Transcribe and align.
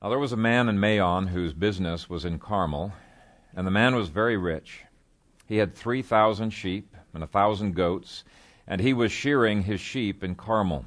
Now 0.00 0.10
there 0.10 0.18
was 0.20 0.32
a 0.32 0.36
man 0.36 0.68
in 0.68 0.78
Maon 0.78 1.26
whose 1.26 1.52
business 1.52 2.08
was 2.08 2.24
in 2.24 2.38
Carmel, 2.38 2.92
and 3.52 3.66
the 3.66 3.72
man 3.72 3.96
was 3.96 4.10
very 4.10 4.36
rich. 4.36 4.84
He 5.44 5.56
had 5.56 5.74
three 5.74 6.02
thousand 6.02 6.50
sheep 6.50 6.94
and 7.12 7.24
a 7.24 7.26
thousand 7.26 7.74
goats, 7.74 8.22
and 8.64 8.80
he 8.80 8.92
was 8.92 9.10
shearing 9.10 9.62
his 9.62 9.80
sheep 9.80 10.22
in 10.22 10.36
Carmel. 10.36 10.84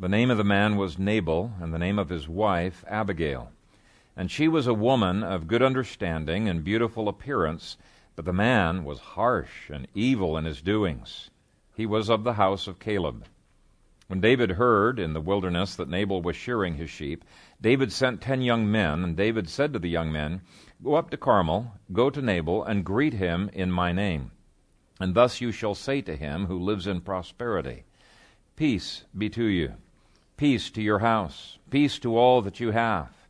The 0.00 0.08
name 0.08 0.32
of 0.32 0.38
the 0.38 0.44
man 0.44 0.76
was 0.76 0.98
Nabal, 0.98 1.52
and 1.60 1.72
the 1.72 1.78
name 1.78 2.00
of 2.00 2.08
his 2.08 2.28
wife 2.28 2.84
Abigail. 2.88 3.52
And 4.16 4.28
she 4.28 4.48
was 4.48 4.66
a 4.66 4.74
woman 4.74 5.22
of 5.22 5.46
good 5.46 5.62
understanding 5.62 6.48
and 6.48 6.64
beautiful 6.64 7.08
appearance, 7.08 7.76
but 8.16 8.24
the 8.24 8.32
man 8.32 8.84
was 8.84 8.98
harsh 8.98 9.70
and 9.70 9.86
evil 9.94 10.36
in 10.36 10.46
his 10.46 10.60
doings. 10.60 11.30
He 11.76 11.86
was 11.86 12.10
of 12.10 12.24
the 12.24 12.32
house 12.32 12.66
of 12.66 12.80
Caleb. 12.80 13.24
When 14.08 14.20
David 14.20 14.52
heard 14.52 15.00
in 15.00 15.14
the 15.14 15.20
wilderness 15.20 15.74
that 15.74 15.88
Nabal 15.88 16.22
was 16.22 16.36
shearing 16.36 16.74
his 16.76 16.90
sheep, 16.90 17.24
David 17.60 17.90
sent 17.90 18.20
ten 18.20 18.40
young 18.40 18.70
men, 18.70 19.02
and 19.02 19.16
David 19.16 19.48
said 19.48 19.72
to 19.72 19.80
the 19.80 19.88
young 19.88 20.12
men, 20.12 20.42
Go 20.80 20.94
up 20.94 21.10
to 21.10 21.16
Carmel, 21.16 21.72
go 21.92 22.08
to 22.10 22.22
Nabal, 22.22 22.62
and 22.62 22.84
greet 22.84 23.14
him 23.14 23.50
in 23.52 23.72
my 23.72 23.90
name. 23.90 24.30
And 25.00 25.14
thus 25.16 25.40
you 25.40 25.50
shall 25.50 25.74
say 25.74 26.02
to 26.02 26.14
him 26.14 26.46
who 26.46 26.56
lives 26.56 26.86
in 26.86 27.00
prosperity, 27.00 27.82
Peace 28.54 29.04
be 29.18 29.28
to 29.30 29.44
you, 29.44 29.74
peace 30.36 30.70
to 30.70 30.82
your 30.82 31.00
house, 31.00 31.58
peace 31.70 31.98
to 31.98 32.16
all 32.16 32.42
that 32.42 32.60
you 32.60 32.70
have. 32.70 33.26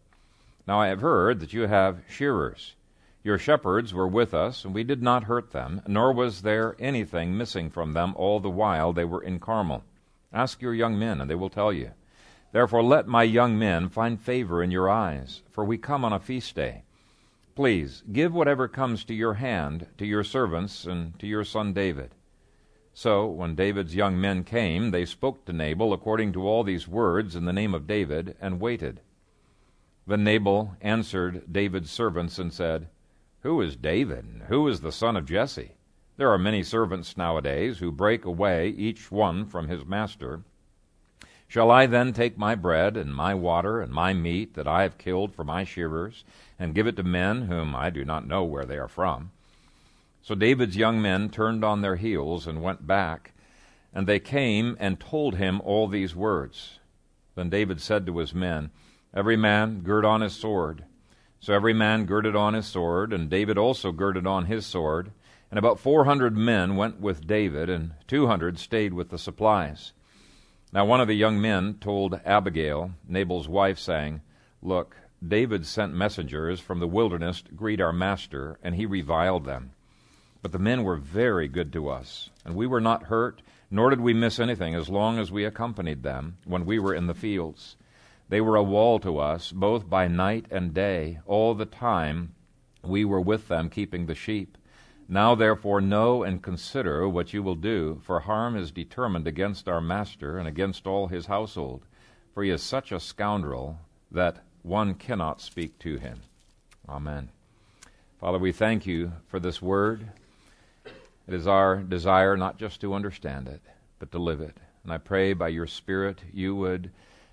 Now 0.67 0.79
I 0.79 0.89
have 0.89 1.01
heard 1.01 1.41
that 1.41 1.55
you 1.55 1.63
have 1.63 2.03
shearers. 2.07 2.75
Your 3.25 3.39
shepherds 3.39 3.95
were 3.95 4.07
with 4.07 4.35
us, 4.35 4.63
and 4.67 4.75
we 4.75 4.85
did 4.85 5.03
not 5.03 5.25
hurt 5.25 5.53
them, 5.53 5.81
nor 5.87 6.13
was 6.13 6.43
there 6.43 6.77
anything 6.79 7.35
missing 7.35 7.71
from 7.71 7.95
them 7.95 8.13
all 8.17 8.41
the 8.41 8.51
while 8.51 8.93
they 8.93 9.07
were 9.07 9.23
in 9.23 9.41
Carmel. 9.41 9.83
Ask 10.37 10.61
your 10.61 10.75
young 10.75 10.99
men, 10.99 11.23
and 11.23 11.31
they 11.31 11.35
will 11.35 11.49
tell 11.49 11.73
you. 11.73 11.93
Therefore 12.53 12.83
let 12.83 13.09
my 13.09 13.23
young 13.23 13.59
men 13.59 13.89
find 13.89 14.21
favor 14.21 14.63
in 14.63 14.71
your 14.71 14.91
eyes, 14.91 15.41
for 15.51 15.65
we 15.65 15.79
come 15.79 16.05
on 16.05 16.13
a 16.13 16.21
feast 16.21 16.55
day. 16.55 16.83
Please, 17.55 18.03
give 18.13 18.35
whatever 18.35 18.69
comes 18.69 19.03
to 19.05 19.15
your 19.15 19.35
hand 19.35 19.87
to 19.97 20.05
your 20.05 20.23
servants 20.23 20.85
and 20.85 21.19
to 21.21 21.27
your 21.27 21.43
son 21.43 21.73
David. 21.73 22.11
So, 22.93 23.25
when 23.25 23.55
David's 23.55 23.95
young 23.95 24.21
men 24.21 24.45
came, 24.45 24.91
they 24.91 25.07
spoke 25.07 25.47
to 25.47 25.55
Nabal 25.55 25.95
according 25.95 26.35
to 26.35 26.47
all 26.47 26.65
these 26.65 26.87
words 26.87 27.35
in 27.35 27.47
the 27.47 27.53
name 27.55 27.75
of 27.75 27.87
David, 27.87 28.37
and 28.39 28.61
waited. 28.61 29.01
Then 30.07 30.23
Nabal 30.23 30.77
answered 30.83 31.51
David's 31.51 31.91
servants 31.91 32.39
and 32.39 32.53
said, 32.53 32.89
Who 33.41 33.63
is 33.63 33.75
David? 33.75 34.43
Who 34.49 34.69
is 34.69 34.83
the 34.83 34.93
son 34.93 35.17
of 35.17 35.25
Jesse? 35.25 35.76
There 36.17 36.31
are 36.31 36.39
many 36.39 36.63
servants 36.63 37.17
nowadays 37.17 37.79
who 37.79 37.93
break 37.93 38.25
away, 38.25 38.71
each 38.71 39.11
one 39.11 39.45
from 39.45 39.69
his 39.69 39.85
master. 39.85 40.43
Shall 41.47 41.71
I 41.71 41.87
then 41.87 42.13
take 42.13 42.39
my 42.39 42.55
bread 42.55 42.97
and 42.97 43.15
my 43.15 43.35
water 43.35 43.81
and 43.81 43.93
my 43.93 44.15
meat 44.15 44.55
that 44.55 44.67
I 44.67 44.83
have 44.83 44.99
killed 44.99 45.35
for 45.35 45.45
my 45.45 45.63
shearers, 45.63 46.25
and 46.59 46.75
give 46.75 46.87
it 46.87 46.97
to 46.97 47.03
men 47.03 47.43
whom 47.43 47.77
I 47.77 47.91
do 47.91 48.05
not 48.05 48.27
know 48.27 48.45
where 48.45 48.65
they 48.65 48.79
are 48.79 48.89
from? 48.89 49.31
So 50.23 50.35
David's 50.35 50.77
young 50.77 51.01
men 51.03 51.29
turned 51.29 51.63
on 51.65 51.83
their 51.83 51.97
heels 51.97 52.47
and 52.47 52.63
went 52.63 52.87
back, 52.87 53.33
and 53.95 54.07
they 54.07 54.19
came 54.19 54.77
and 54.81 54.99
told 54.99 55.37
him 55.37 55.61
all 55.61 55.87
these 55.87 56.17
words. 56.17 56.81
Then 57.35 57.51
David 57.51 57.81
said 57.81 58.07
to 58.07 58.19
his 58.19 58.35
men, 58.35 58.71
Every 59.15 59.37
man 59.37 59.83
gird 59.83 60.05
on 60.05 60.23
his 60.23 60.35
sword. 60.35 60.85
So 61.41 61.53
every 61.53 61.75
man 61.75 62.07
girded 62.07 62.35
on 62.35 62.55
his 62.55 62.67
sword, 62.67 63.13
and 63.13 63.31
David 63.31 63.59
also 63.59 63.93
girded 63.93 64.27
on 64.27 64.47
his 64.47 64.65
sword. 64.67 65.13
And 65.51 65.59
about 65.59 65.79
four 65.79 66.05
hundred 66.05 66.37
men 66.37 66.77
went 66.77 67.01
with 67.01 67.27
David, 67.27 67.71
and 67.71 67.93
two 68.09 68.27
hundred 68.27 68.59
stayed 68.59 68.93
with 68.93 69.11
the 69.11 69.19
supplies. 69.19 69.93
Now 70.73 70.85
one 70.85 71.01
of 71.01 71.09
the 71.09 71.15
young 71.15 71.41
men 71.41 71.75
told 71.81 72.21
Abigail, 72.25 72.91
Nabal's 73.09 73.49
wife, 73.49 73.79
saying, 73.79 74.23
Look, 74.61 74.97
David 75.27 75.65
sent 75.65 75.95
messengers 75.95 76.61
from 76.61 76.81
the 76.81 76.89
wilderness 76.89 77.43
to 77.43 77.53
greet 77.53 77.81
our 77.81 77.93
master, 77.93 78.59
and 78.63 78.75
he 78.75 78.85
reviled 78.85 79.45
them. 79.45 79.71
But 80.43 80.53
the 80.53 80.59
men 80.59 80.85
were 80.85 80.97
very 80.97 81.49
good 81.49 81.73
to 81.73 81.89
us, 81.89 82.31
and 82.45 82.55
we 82.55 82.67
were 82.67 82.81
not 82.81 83.05
hurt, 83.05 83.43
nor 83.71 83.91
did 83.91 84.01
we 84.01 84.13
miss 84.13 84.39
anything 84.39 84.75
as 84.75 84.89
long 84.89 85.19
as 85.19 85.33
we 85.33 85.45
accompanied 85.45 86.03
them 86.03 86.37
when 86.45 86.67
we 86.67 86.79
were 86.79 86.95
in 86.95 87.07
the 87.07 87.15
fields. 87.15 87.77
They 88.29 88.41
were 88.41 88.57
a 88.57 88.63
wall 88.63 88.99
to 89.01 89.19
us, 89.19 89.53
both 89.53 89.89
by 89.89 90.09
night 90.09 90.47
and 90.51 90.75
day, 90.75 91.21
all 91.27 91.55
the 91.55 91.65
time 91.65 92.35
we 92.83 93.05
were 93.05 93.21
with 93.21 93.49
them 93.49 93.71
keeping 93.71 94.07
the 94.07 94.15
sheep. 94.15 94.56
Now 95.09 95.35
therefore 95.37 95.81
know 95.81 96.25
and 96.25 96.43
consider 96.43 97.09
what 97.09 97.33
you 97.33 97.43
will 97.43 97.55
do, 97.55 98.01
for 98.03 98.21
harm 98.21 98.57
is 98.57 98.73
determined 98.73 99.27
against 99.27 99.69
our 99.69 99.81
master 99.81 100.39
and 100.39 100.49
against 100.49 100.87
all 100.87 101.07
his 101.07 101.27
household, 101.27 101.83
for 102.35 102.43
he 102.43 102.51
is 102.51 102.63
such 102.63 102.91
a 102.91 102.99
scoundrel 102.99 103.79
that 104.11 104.43
one 104.63 104.95
cannot 104.95 105.41
speak 105.41 105.79
to 105.79 105.97
him. 105.97 106.21
Amen. 106.89 107.29
Father, 108.21 108.39
we 108.39 108.51
thank 108.51 108.87
you 108.87 109.13
for 109.29 109.39
this 109.39 109.63
word. 109.63 110.09
It 111.29 111.35
is 111.35 111.47
our 111.47 111.77
desire 111.77 112.37
not 112.37 112.59
just 112.59 112.81
to 112.81 112.95
understand 112.95 113.47
it, 113.47 113.61
but 113.99 114.11
to 114.13 114.19
live 114.19 114.41
it. 114.41 114.57
And 114.83 114.93
I 114.93 114.99
pray 114.99 115.33
by 115.33 115.49
your 115.49 115.67
Spirit 115.67 116.21
you 116.33 116.57
would 116.57 116.91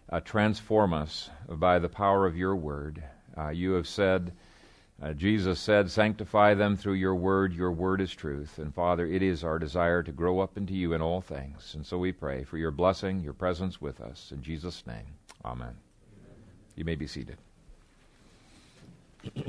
uh, 0.10 0.20
transform 0.20 0.94
us 0.94 1.30
by 1.48 1.80
the 1.80 1.90
power 1.90 2.28
of 2.28 2.38
your 2.38 2.56
word. 2.56 3.04
Uh, 3.36 3.50
you 3.50 3.72
have 3.74 3.88
said, 3.88 4.32
uh, 5.04 5.12
Jesus 5.12 5.60
said, 5.60 5.92
Sanctify 5.92 6.54
them 6.54 6.78
through 6.78 6.94
your 6.94 7.16
word. 7.16 7.54
Your 7.54 7.74
word 7.74 8.00
is 8.00 8.16
truth. 8.16 8.58
And 8.58 8.74
Father, 8.74 9.06
it 9.06 9.22
is 9.22 9.44
our 9.44 9.60
desire 9.60 10.02
to 10.02 10.14
grow 10.14 10.40
up 10.40 10.56
into 10.56 10.74
you 10.74 10.94
in 10.94 11.02
all 11.02 11.20
things. 11.20 11.74
And 11.76 11.86
so 11.86 11.98
we 11.98 12.14
pray 12.14 12.46
for 12.46 12.58
your 12.58 12.72
blessing, 12.72 13.20
your 13.20 13.34
presence 13.34 13.82
with 13.82 14.00
us. 14.00 14.32
In 14.32 14.42
Jesus' 14.42 14.88
name, 14.88 15.18
amen. 15.44 15.68
amen. 15.68 15.78
You 16.78 16.86
may 16.86 16.96
be 16.96 17.06
seated. 17.06 17.36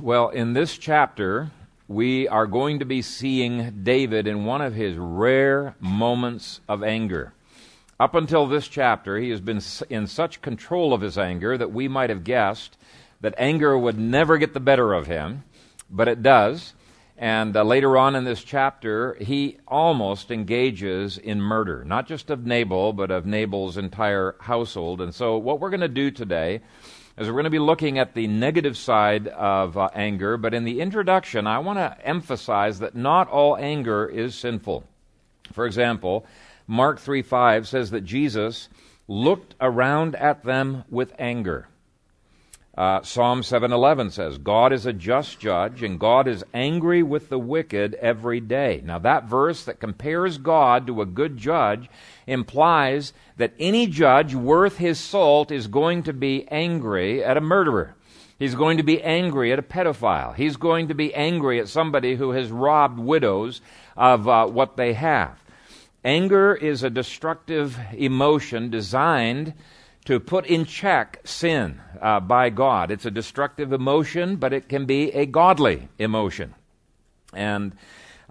well, 0.00 0.28
in 0.28 0.52
this 0.52 0.76
chapter, 0.76 1.50
we 1.88 2.28
are 2.28 2.46
going 2.46 2.80
to 2.80 2.84
be 2.84 3.00
seeing 3.00 3.82
David 3.82 4.26
in 4.26 4.44
one 4.44 4.60
of 4.60 4.74
his 4.74 4.98
rare 4.98 5.74
moments 5.80 6.60
of 6.68 6.82
anger. 6.82 7.32
Up 7.98 8.14
until 8.14 8.46
this 8.46 8.68
chapter, 8.68 9.16
he 9.16 9.30
has 9.30 9.40
been 9.40 9.60
in 9.88 10.06
such 10.06 10.42
control 10.42 10.92
of 10.92 11.00
his 11.00 11.16
anger 11.16 11.56
that 11.56 11.72
we 11.72 11.88
might 11.88 12.10
have 12.10 12.24
guessed 12.24 12.76
that 13.22 13.34
anger 13.38 13.78
would 13.78 13.98
never 13.98 14.36
get 14.36 14.52
the 14.52 14.60
better 14.60 14.92
of 14.92 15.06
him, 15.06 15.44
but 15.90 16.06
it 16.06 16.22
does. 16.22 16.74
And 17.16 17.56
uh, 17.56 17.62
later 17.62 17.96
on 17.96 18.14
in 18.14 18.24
this 18.24 18.44
chapter, 18.44 19.14
he 19.14 19.56
almost 19.66 20.30
engages 20.30 21.16
in 21.16 21.40
murder, 21.40 21.82
not 21.86 22.06
just 22.06 22.28
of 22.28 22.44
Nabal, 22.44 22.92
but 22.92 23.10
of 23.10 23.24
Nabal's 23.24 23.78
entire 23.78 24.36
household. 24.40 25.00
And 25.00 25.14
so, 25.14 25.38
what 25.38 25.58
we're 25.58 25.70
going 25.70 25.80
to 25.80 25.88
do 25.88 26.10
today 26.10 26.60
is 27.16 27.28
we're 27.28 27.32
going 27.32 27.44
to 27.44 27.50
be 27.50 27.58
looking 27.58 27.98
at 27.98 28.12
the 28.12 28.26
negative 28.26 28.76
side 28.76 29.28
of 29.28 29.78
uh, 29.78 29.88
anger, 29.94 30.36
but 30.36 30.52
in 30.52 30.64
the 30.64 30.82
introduction, 30.82 31.46
I 31.46 31.60
want 31.60 31.78
to 31.78 31.96
emphasize 32.06 32.80
that 32.80 32.94
not 32.94 33.30
all 33.30 33.56
anger 33.56 34.06
is 34.06 34.34
sinful. 34.34 34.84
For 35.54 35.64
example, 35.64 36.26
Mark 36.66 36.98
3 36.98 37.22
5 37.22 37.68
says 37.68 37.90
that 37.90 38.04
Jesus 38.04 38.68
looked 39.08 39.54
around 39.60 40.16
at 40.16 40.44
them 40.44 40.84
with 40.90 41.12
anger. 41.18 41.68
Uh, 42.76 43.00
Psalm 43.00 43.42
7:11 43.42 44.10
says, 44.10 44.36
"God 44.36 44.70
is 44.70 44.84
a 44.84 44.92
just 44.92 45.40
judge, 45.40 45.82
and 45.82 45.98
God 45.98 46.28
is 46.28 46.44
angry 46.52 47.02
with 47.02 47.30
the 47.30 47.38
wicked 47.38 47.94
every 47.94 48.38
day." 48.38 48.82
Now, 48.84 48.98
that 48.98 49.24
verse 49.24 49.64
that 49.64 49.80
compares 49.80 50.36
God 50.36 50.86
to 50.86 51.00
a 51.00 51.06
good 51.06 51.38
judge 51.38 51.88
implies 52.26 53.14
that 53.38 53.54
any 53.58 53.86
judge 53.86 54.34
worth 54.34 54.76
his 54.76 55.00
salt 55.00 55.50
is 55.50 55.68
going 55.68 56.02
to 56.02 56.12
be 56.12 56.46
angry 56.50 57.24
at 57.24 57.38
a 57.38 57.40
murderer. 57.40 57.94
He's 58.38 58.54
going 58.54 58.76
to 58.76 58.82
be 58.82 59.02
angry 59.02 59.52
at 59.52 59.58
a 59.58 59.62
pedophile. 59.62 60.34
He's 60.34 60.58
going 60.58 60.88
to 60.88 60.94
be 60.94 61.14
angry 61.14 61.58
at 61.58 61.68
somebody 61.68 62.16
who 62.16 62.32
has 62.32 62.50
robbed 62.50 62.98
widows 62.98 63.62
of 63.96 64.28
uh, 64.28 64.46
what 64.48 64.76
they 64.76 64.92
have. 64.92 65.42
Anger 66.06 66.54
is 66.54 66.84
a 66.84 66.88
destructive 66.88 67.76
emotion 67.92 68.70
designed 68.70 69.54
to 70.04 70.20
put 70.20 70.46
in 70.46 70.64
check 70.64 71.20
sin 71.24 71.80
uh, 72.00 72.20
by 72.20 72.48
God. 72.48 72.92
It's 72.92 73.06
a 73.06 73.10
destructive 73.10 73.72
emotion, 73.72 74.36
but 74.36 74.52
it 74.52 74.68
can 74.68 74.86
be 74.86 75.10
a 75.10 75.26
godly 75.26 75.88
emotion. 75.98 76.54
And 77.32 77.72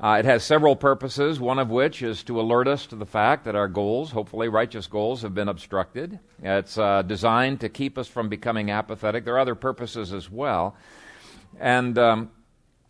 uh, 0.01 0.16
it 0.19 0.24
has 0.24 0.45
several 0.45 0.77
purposes, 0.77 1.38
one 1.38 1.60
of 1.60 1.69
which 1.69 2.01
is 2.01 2.24
to 2.24 2.39
alert 2.39 2.69
us 2.69 2.86
to 2.86 2.95
the 2.95 3.06
fact 3.06 3.44
that 3.44 3.57
our 3.57 3.68
goals, 3.68 4.12
hopefully 4.12 4.48
righteous 4.48 4.88
goals, 4.88 5.21
have 5.24 5.33
been 5.33 5.50
obstructed. 5.50 6.18
It's 6.42 6.78
uh, 6.78 7.01
designed 7.01 7.60
to 7.60 7.68
keep 7.68 7.98
us 7.98 8.07
from 8.07 8.30
becoming 8.30 8.71
apathetic. 8.71 9.25
There 9.25 9.36
are 9.36 9.39
other 9.39 9.54
purposes 9.54 10.13
as 10.13 10.31
well. 10.31 10.78
And 11.60 11.98
um, 11.98 12.31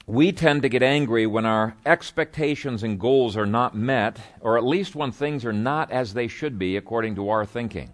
we 0.07 0.31
tend 0.31 0.61
to 0.61 0.69
get 0.69 0.83
angry 0.83 1.25
when 1.25 1.45
our 1.45 1.75
expectations 1.85 2.83
and 2.83 2.99
goals 2.99 3.35
are 3.35 3.45
not 3.45 3.75
met, 3.75 4.19
or 4.39 4.57
at 4.57 4.63
least 4.63 4.95
when 4.95 5.11
things 5.11 5.43
are 5.43 5.53
not 5.53 5.91
as 5.91 6.13
they 6.13 6.27
should 6.27 6.59
be 6.59 6.77
according 6.77 7.15
to 7.15 7.29
our 7.29 7.45
thinking. 7.45 7.91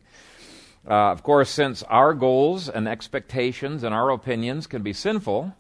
Uh, 0.88 1.12
of 1.12 1.24
course, 1.24 1.50
since 1.50 1.84
our 1.84 2.14
goals 2.14 2.68
and 2.68 2.88
expectations 2.88 3.84
and 3.84 3.94
our 3.94 4.10
opinions 4.10 4.68
can 4.68 4.82
be 4.82 4.94
sinful, 4.94 5.56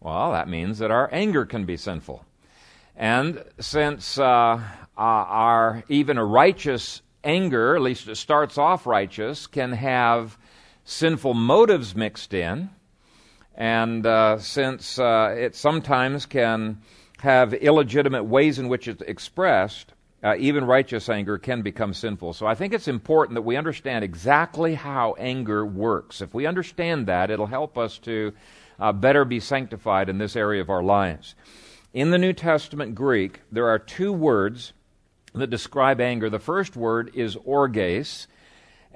well, 0.00 0.32
that 0.32 0.48
means 0.48 0.78
that 0.78 0.90
our 0.90 1.08
anger 1.12 1.46
can 1.46 1.64
be 1.64 1.76
sinful. 1.76 2.24
And 2.94 3.42
since 3.58 4.18
uh, 4.18 4.24
uh, 4.24 4.60
our 4.96 5.82
even 5.88 6.18
a 6.18 6.24
righteous 6.24 7.02
anger, 7.24 7.74
at 7.74 7.82
least 7.82 8.08
it 8.08 8.16
starts 8.16 8.58
off 8.58 8.86
righteous, 8.86 9.46
can 9.46 9.72
have 9.72 10.36
sinful 10.84 11.34
motives 11.34 11.94
mixed 11.94 12.34
in. 12.34 12.70
And 13.56 14.06
uh, 14.06 14.38
since 14.38 14.98
uh, 14.98 15.34
it 15.36 15.56
sometimes 15.56 16.26
can 16.26 16.82
have 17.20 17.54
illegitimate 17.54 18.24
ways 18.24 18.58
in 18.58 18.68
which 18.68 18.86
it's 18.86 19.02
expressed, 19.02 19.94
uh, 20.22 20.34
even 20.38 20.64
righteous 20.64 21.08
anger 21.08 21.38
can 21.38 21.62
become 21.62 21.94
sinful. 21.94 22.34
So 22.34 22.46
I 22.46 22.54
think 22.54 22.74
it's 22.74 22.88
important 22.88 23.36
that 23.36 23.42
we 23.42 23.56
understand 23.56 24.04
exactly 24.04 24.74
how 24.74 25.14
anger 25.18 25.64
works. 25.64 26.20
If 26.20 26.34
we 26.34 26.46
understand 26.46 27.06
that, 27.06 27.30
it'll 27.30 27.46
help 27.46 27.78
us 27.78 27.98
to 27.98 28.32
uh, 28.78 28.92
better 28.92 29.24
be 29.24 29.40
sanctified 29.40 30.08
in 30.08 30.18
this 30.18 30.36
area 30.36 30.60
of 30.60 30.68
our 30.68 30.82
lives. 30.82 31.34
In 31.94 32.10
the 32.10 32.18
New 32.18 32.34
Testament 32.34 32.94
Greek, 32.94 33.40
there 33.50 33.68
are 33.68 33.78
two 33.78 34.12
words 34.12 34.74
that 35.34 35.48
describe 35.48 36.00
anger. 36.00 36.28
The 36.28 36.38
first 36.38 36.76
word 36.76 37.10
is 37.14 37.36
orges, 37.44 38.26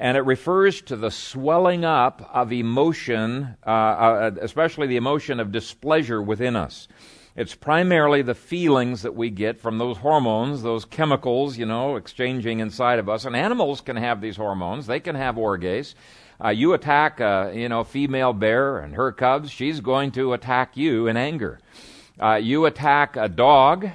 and 0.00 0.16
it 0.16 0.24
refers 0.24 0.80
to 0.80 0.96
the 0.96 1.10
swelling 1.10 1.84
up 1.84 2.26
of 2.32 2.54
emotion, 2.54 3.54
uh, 3.66 3.70
uh, 3.70 4.30
especially 4.40 4.86
the 4.86 4.96
emotion 4.96 5.38
of 5.38 5.52
displeasure 5.52 6.22
within 6.22 6.56
us. 6.56 6.88
It's 7.36 7.54
primarily 7.54 8.22
the 8.22 8.34
feelings 8.34 9.02
that 9.02 9.14
we 9.14 9.28
get 9.28 9.60
from 9.60 9.76
those 9.76 9.98
hormones, 9.98 10.62
those 10.62 10.86
chemicals, 10.86 11.58
you 11.58 11.66
know, 11.66 11.96
exchanging 11.96 12.60
inside 12.60 12.98
of 12.98 13.10
us. 13.10 13.26
And 13.26 13.36
animals 13.36 13.82
can 13.82 13.96
have 13.96 14.22
these 14.22 14.36
hormones. 14.36 14.86
They 14.86 15.00
can 15.00 15.16
have 15.16 15.36
orges. 15.36 15.94
Uh, 16.42 16.48
you 16.48 16.72
attack 16.72 17.20
a, 17.20 17.52
you 17.54 17.68
know, 17.68 17.84
female 17.84 18.32
bear 18.32 18.78
and 18.78 18.94
her 18.94 19.12
cubs, 19.12 19.50
she's 19.50 19.80
going 19.80 20.12
to 20.12 20.32
attack 20.32 20.78
you 20.78 21.08
in 21.08 21.18
anger. 21.18 21.60
Uh, 22.18 22.36
you 22.36 22.64
attack 22.64 23.16
a 23.16 23.28
dog, 23.28 23.86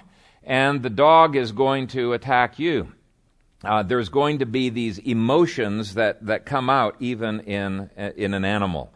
and 0.43 0.83
the 0.83 0.89
dog 0.91 1.35
is 1.35 1.51
going 1.51 1.87
to 1.87 2.13
attack 2.13 2.59
you. 2.59 2.91
Uh, 3.65 3.83
there's 3.83 4.09
going 4.09 4.39
to 4.39 4.45
be 4.45 4.69
these 4.69 4.99
emotions 4.99 5.95
that, 5.95 6.25
that 6.25 6.45
come 6.45 6.69
out 6.69 6.95
even 6.99 7.39
in, 7.41 7.89
in 8.15 8.33
an 8.33 8.45
animal. 8.45 8.93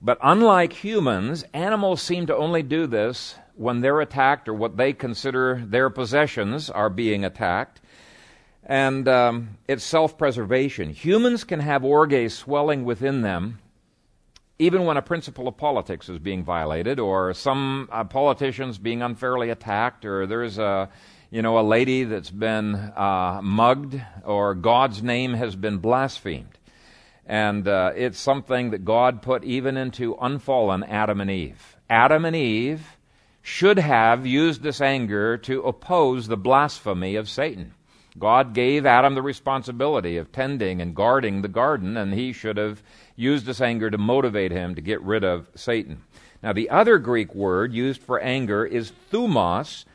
But 0.00 0.18
unlike 0.22 0.72
humans, 0.72 1.44
animals 1.52 2.02
seem 2.02 2.26
to 2.26 2.36
only 2.36 2.62
do 2.62 2.86
this 2.86 3.36
when 3.54 3.80
they're 3.80 4.00
attacked 4.00 4.48
or 4.48 4.54
what 4.54 4.76
they 4.76 4.92
consider 4.92 5.62
their 5.64 5.90
possessions 5.90 6.70
are 6.70 6.90
being 6.90 7.24
attacked. 7.24 7.80
And 8.64 9.06
um, 9.08 9.58
it's 9.68 9.84
self 9.84 10.16
preservation. 10.16 10.90
Humans 10.90 11.44
can 11.44 11.60
have 11.60 11.84
orges 11.84 12.34
swelling 12.34 12.84
within 12.84 13.22
them 13.22 13.58
even 14.58 14.84
when 14.84 14.96
a 14.96 15.02
principle 15.02 15.48
of 15.48 15.56
politics 15.56 16.08
is 16.08 16.20
being 16.20 16.44
violated 16.44 17.00
or 17.00 17.34
some 17.34 17.88
uh, 17.90 18.04
politicians 18.04 18.78
being 18.78 19.02
unfairly 19.02 19.50
attacked 19.50 20.04
or 20.04 20.24
there's 20.24 20.56
a 20.56 20.88
you 21.32 21.40
know 21.40 21.58
a 21.58 21.62
lady 21.64 22.04
that's 22.04 22.30
been 22.30 22.74
uh, 22.74 23.40
mugged 23.42 23.98
or 24.22 24.54
god's 24.54 25.02
name 25.02 25.32
has 25.32 25.56
been 25.56 25.78
blasphemed. 25.78 26.58
And 27.24 27.66
uh, 27.66 27.92
it's 27.96 28.18
something 28.18 28.70
that 28.70 28.84
god 28.84 29.22
put 29.22 29.42
even 29.42 29.78
into 29.78 30.14
unfallen 30.20 30.84
adam 30.84 31.22
and 31.22 31.30
eve. 31.30 31.76
Adam 31.88 32.26
and 32.26 32.36
eve 32.36 32.98
should 33.40 33.78
have 33.78 34.26
used 34.26 34.62
this 34.62 34.82
anger 34.82 35.38
to 35.38 35.62
oppose 35.62 36.28
the 36.28 36.36
blasphemy 36.36 37.16
of 37.16 37.30
satan. 37.30 37.72
God 38.18 38.52
gave 38.52 38.84
Adam 38.84 39.14
the 39.14 39.22
responsibility 39.22 40.18
of 40.18 40.32
tending 40.32 40.82
and 40.82 40.94
guarding 40.94 41.40
the 41.40 41.48
garden, 41.48 41.96
and 41.96 42.12
he 42.12 42.34
should 42.34 42.58
have 42.58 42.82
used 43.16 43.46
this 43.46 43.62
anger 43.62 43.90
to 43.90 43.96
motivate 43.96 44.52
him 44.52 44.74
to 44.74 44.82
get 44.82 45.00
rid 45.00 45.24
of 45.24 45.48
Satan. 45.54 46.02
Now, 46.42 46.52
the 46.52 46.68
other 46.68 46.98
Greek 46.98 47.34
word 47.34 47.72
used 47.72 48.02
for 48.02 48.20
anger 48.20 48.66
is 48.66 48.92
thumos, 49.10 49.86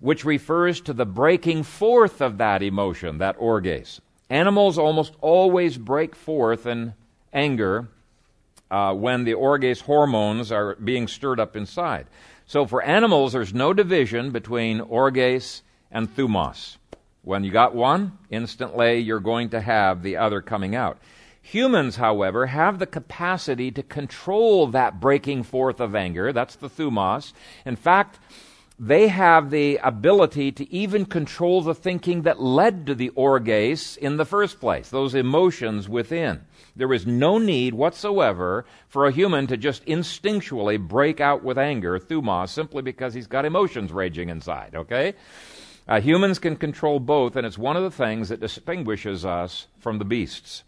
which 0.00 0.24
refers 0.24 0.80
to 0.80 0.92
the 0.92 1.06
breaking 1.06 1.62
forth 1.62 2.20
of 2.20 2.38
that 2.38 2.62
emotion, 2.62 3.18
that 3.18 3.36
orges. 3.38 4.00
Animals 4.28 4.78
almost 4.78 5.14
always 5.20 5.76
break 5.76 6.16
forth 6.16 6.66
in 6.66 6.94
anger 7.32 7.88
uh, 8.70 8.94
when 8.94 9.24
the 9.24 9.34
orges 9.34 9.80
hormones 9.80 10.50
are 10.50 10.74
being 10.76 11.06
stirred 11.08 11.40
up 11.40 11.56
inside. 11.56 12.06
So 12.46 12.66
for 12.66 12.82
animals, 12.82 13.32
there's 13.32 13.54
no 13.54 13.72
division 13.72 14.30
between 14.30 14.80
orges 14.80 15.62
and 15.90 16.08
thumos. 16.08 16.76
When 17.22 17.44
you 17.44 17.50
got 17.50 17.74
one, 17.74 18.18
instantly 18.30 18.98
you're 18.98 19.20
going 19.20 19.50
to 19.50 19.60
have 19.60 20.02
the 20.02 20.16
other 20.16 20.40
coming 20.40 20.74
out. 20.74 20.98
Humans, 21.42 21.96
however, 21.96 22.46
have 22.46 22.78
the 22.78 22.86
capacity 22.86 23.70
to 23.72 23.82
control 23.82 24.68
that 24.68 25.00
breaking 25.00 25.42
forth 25.42 25.80
of 25.80 25.94
anger. 25.94 26.32
That's 26.32 26.56
the 26.56 26.70
thumos. 26.70 27.32
In 27.64 27.76
fact, 27.76 28.18
they 28.82 29.08
have 29.08 29.50
the 29.50 29.78
ability 29.82 30.50
to 30.50 30.72
even 30.72 31.04
control 31.04 31.60
the 31.60 31.74
thinking 31.74 32.22
that 32.22 32.40
led 32.40 32.86
to 32.86 32.94
the 32.94 33.10
orges 33.10 33.98
in 33.98 34.16
the 34.16 34.24
first 34.24 34.58
place, 34.58 34.88
those 34.88 35.14
emotions 35.14 35.86
within. 35.86 36.40
There 36.74 36.94
is 36.94 37.06
no 37.06 37.36
need 37.36 37.74
whatsoever 37.74 38.64
for 38.88 39.04
a 39.04 39.12
human 39.12 39.46
to 39.48 39.58
just 39.58 39.84
instinctually 39.84 40.80
break 40.80 41.20
out 41.20 41.44
with 41.44 41.58
anger, 41.58 41.98
thumos, 41.98 42.48
simply 42.48 42.80
because 42.80 43.12
he's 43.12 43.26
got 43.26 43.44
emotions 43.44 43.92
raging 43.92 44.30
inside, 44.30 44.74
okay? 44.74 45.12
Uh, 45.86 46.00
humans 46.00 46.38
can 46.38 46.56
control 46.56 47.00
both, 47.00 47.36
and 47.36 47.46
it's 47.46 47.58
one 47.58 47.76
of 47.76 47.82
the 47.82 47.90
things 47.90 48.30
that 48.30 48.40
distinguishes 48.40 49.26
us 49.26 49.66
from 49.78 49.98
the 49.98 50.06
beasts. 50.06 50.64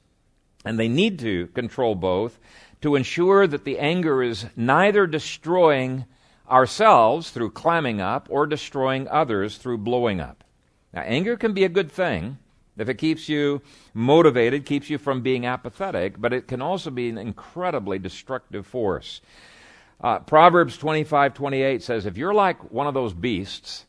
And 0.67 0.79
they 0.79 0.89
need 0.89 1.19
to 1.21 1.47
control 1.49 1.95
both 1.95 2.39
to 2.83 2.95
ensure 2.95 3.47
that 3.47 3.65
the 3.65 3.79
anger 3.79 4.23
is 4.23 4.45
neither 4.55 5.07
destroying 5.07 6.05
ourselves 6.53 7.31
through 7.31 7.51
clamming 7.51 8.01
up 8.01 8.29
or 8.31 8.47
destroying 8.47 9.09
others 9.09 9.57
through 9.57 9.79
blowing 9.79 10.21
up. 10.21 10.45
Now, 10.93 11.01
anger 11.01 11.37
can 11.37 11.55
be 11.55 11.65
a 11.65 11.69
good 11.69 11.91
thing 11.91 12.39
if 12.77 12.89
it 12.89 12.95
keeps 12.95 13.29
you 13.29 13.63
motivated, 13.95 14.65
keeps 14.65 14.89
you 14.89 14.99
from 14.99 15.23
being 15.23 15.47
apathetic, 15.47 16.21
but 16.21 16.33
it 16.33 16.49
can 16.49 16.63
also 16.63 16.91
be 16.91 17.09
an 17.09 17.19
incredibly 17.19 17.99
destructive 17.99 18.67
force. 18.67 19.21
Uh, 20.01 20.19
Proverbs 20.21 20.77
25 20.77 21.35
28 21.35 21.83
says, 21.83 22.07
If 22.07 22.17
you're 22.17 22.35
like 22.35 22.71
one 22.71 22.87
of 22.87 22.95
those 22.95 23.15
beasts, 23.15 23.87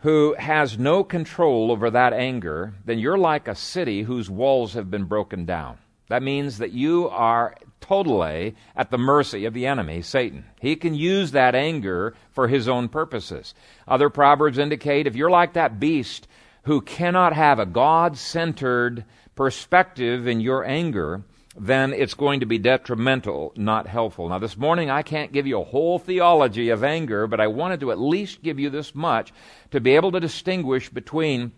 who 0.00 0.34
has 0.38 0.78
no 0.78 1.02
control 1.02 1.72
over 1.72 1.90
that 1.90 2.12
anger, 2.12 2.74
then 2.84 2.98
you're 2.98 3.18
like 3.18 3.48
a 3.48 3.54
city 3.54 4.02
whose 4.02 4.30
walls 4.30 4.74
have 4.74 4.90
been 4.90 5.04
broken 5.04 5.44
down. 5.44 5.78
That 6.08 6.22
means 6.22 6.58
that 6.58 6.72
you 6.72 7.08
are 7.10 7.54
totally 7.80 8.56
at 8.74 8.90
the 8.90 8.98
mercy 8.98 9.44
of 9.44 9.54
the 9.54 9.66
enemy, 9.66 10.02
Satan. 10.02 10.44
He 10.60 10.76
can 10.76 10.94
use 10.94 11.32
that 11.32 11.54
anger 11.54 12.14
for 12.32 12.48
his 12.48 12.68
own 12.68 12.88
purposes. 12.88 13.54
Other 13.86 14.10
proverbs 14.10 14.58
indicate 14.58 15.06
if 15.06 15.16
you're 15.16 15.30
like 15.30 15.52
that 15.52 15.78
beast 15.78 16.26
who 16.64 16.80
cannot 16.80 17.32
have 17.32 17.58
a 17.58 17.66
God 17.66 18.16
centered 18.16 19.04
perspective 19.34 20.26
in 20.26 20.40
your 20.40 20.64
anger, 20.64 21.22
then 21.56 21.92
it's 21.92 22.14
going 22.14 22.40
to 22.40 22.46
be 22.46 22.58
detrimental, 22.58 23.52
not 23.56 23.86
helpful. 23.86 24.28
Now, 24.28 24.38
this 24.38 24.56
morning 24.56 24.90
I 24.90 25.02
can't 25.02 25.32
give 25.32 25.46
you 25.46 25.60
a 25.60 25.64
whole 25.64 25.98
theology 25.98 26.70
of 26.70 26.84
anger, 26.84 27.26
but 27.26 27.40
I 27.40 27.46
wanted 27.46 27.80
to 27.80 27.90
at 27.90 27.98
least 27.98 28.42
give 28.42 28.58
you 28.58 28.70
this 28.70 28.94
much 28.94 29.32
to 29.70 29.80
be 29.80 29.94
able 29.94 30.12
to 30.12 30.20
distinguish 30.20 30.88
between 30.88 31.52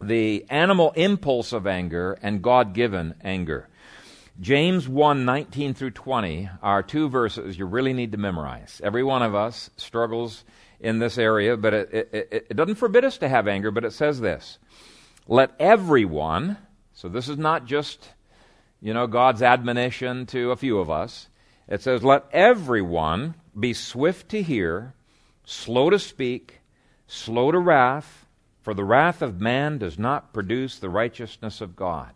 the 0.00 0.46
animal 0.48 0.92
impulse 0.92 1.52
of 1.52 1.66
anger 1.66 2.18
and 2.22 2.42
God 2.42 2.74
given 2.74 3.14
anger. 3.22 3.68
James 4.40 4.88
1 4.88 5.24
19 5.24 5.74
through 5.74 5.90
20 5.90 6.48
are 6.62 6.82
two 6.82 7.08
verses 7.08 7.58
you 7.58 7.66
really 7.66 7.92
need 7.92 8.12
to 8.12 8.18
memorize. 8.18 8.80
Every 8.82 9.02
one 9.02 9.22
of 9.22 9.34
us 9.34 9.70
struggles 9.76 10.44
in 10.80 10.98
this 10.98 11.18
area, 11.18 11.56
but 11.56 11.74
it, 11.74 12.08
it, 12.12 12.46
it, 12.50 12.56
doesn't 12.56 12.76
forbid 12.76 13.04
us 13.04 13.18
to 13.18 13.28
have 13.28 13.46
anger, 13.46 13.70
but 13.70 13.84
it 13.84 13.92
says 13.92 14.20
this 14.20 14.58
Let 15.28 15.52
everyone, 15.58 16.56
so 16.94 17.08
this 17.08 17.28
is 17.28 17.36
not 17.36 17.66
just 17.66 18.08
you 18.80 18.94
know, 18.94 19.06
God's 19.06 19.42
admonition 19.42 20.26
to 20.26 20.50
a 20.50 20.56
few 20.56 20.78
of 20.78 20.90
us. 20.90 21.28
It 21.68 21.82
says, 21.82 22.02
Let 22.02 22.24
everyone 22.32 23.34
be 23.58 23.74
swift 23.74 24.30
to 24.30 24.42
hear, 24.42 24.94
slow 25.44 25.90
to 25.90 25.98
speak, 25.98 26.60
slow 27.06 27.52
to 27.52 27.58
wrath, 27.58 28.26
for 28.62 28.74
the 28.74 28.84
wrath 28.84 29.22
of 29.22 29.40
man 29.40 29.78
does 29.78 29.98
not 29.98 30.32
produce 30.32 30.78
the 30.78 30.90
righteousness 30.90 31.60
of 31.60 31.76
God. 31.76 32.12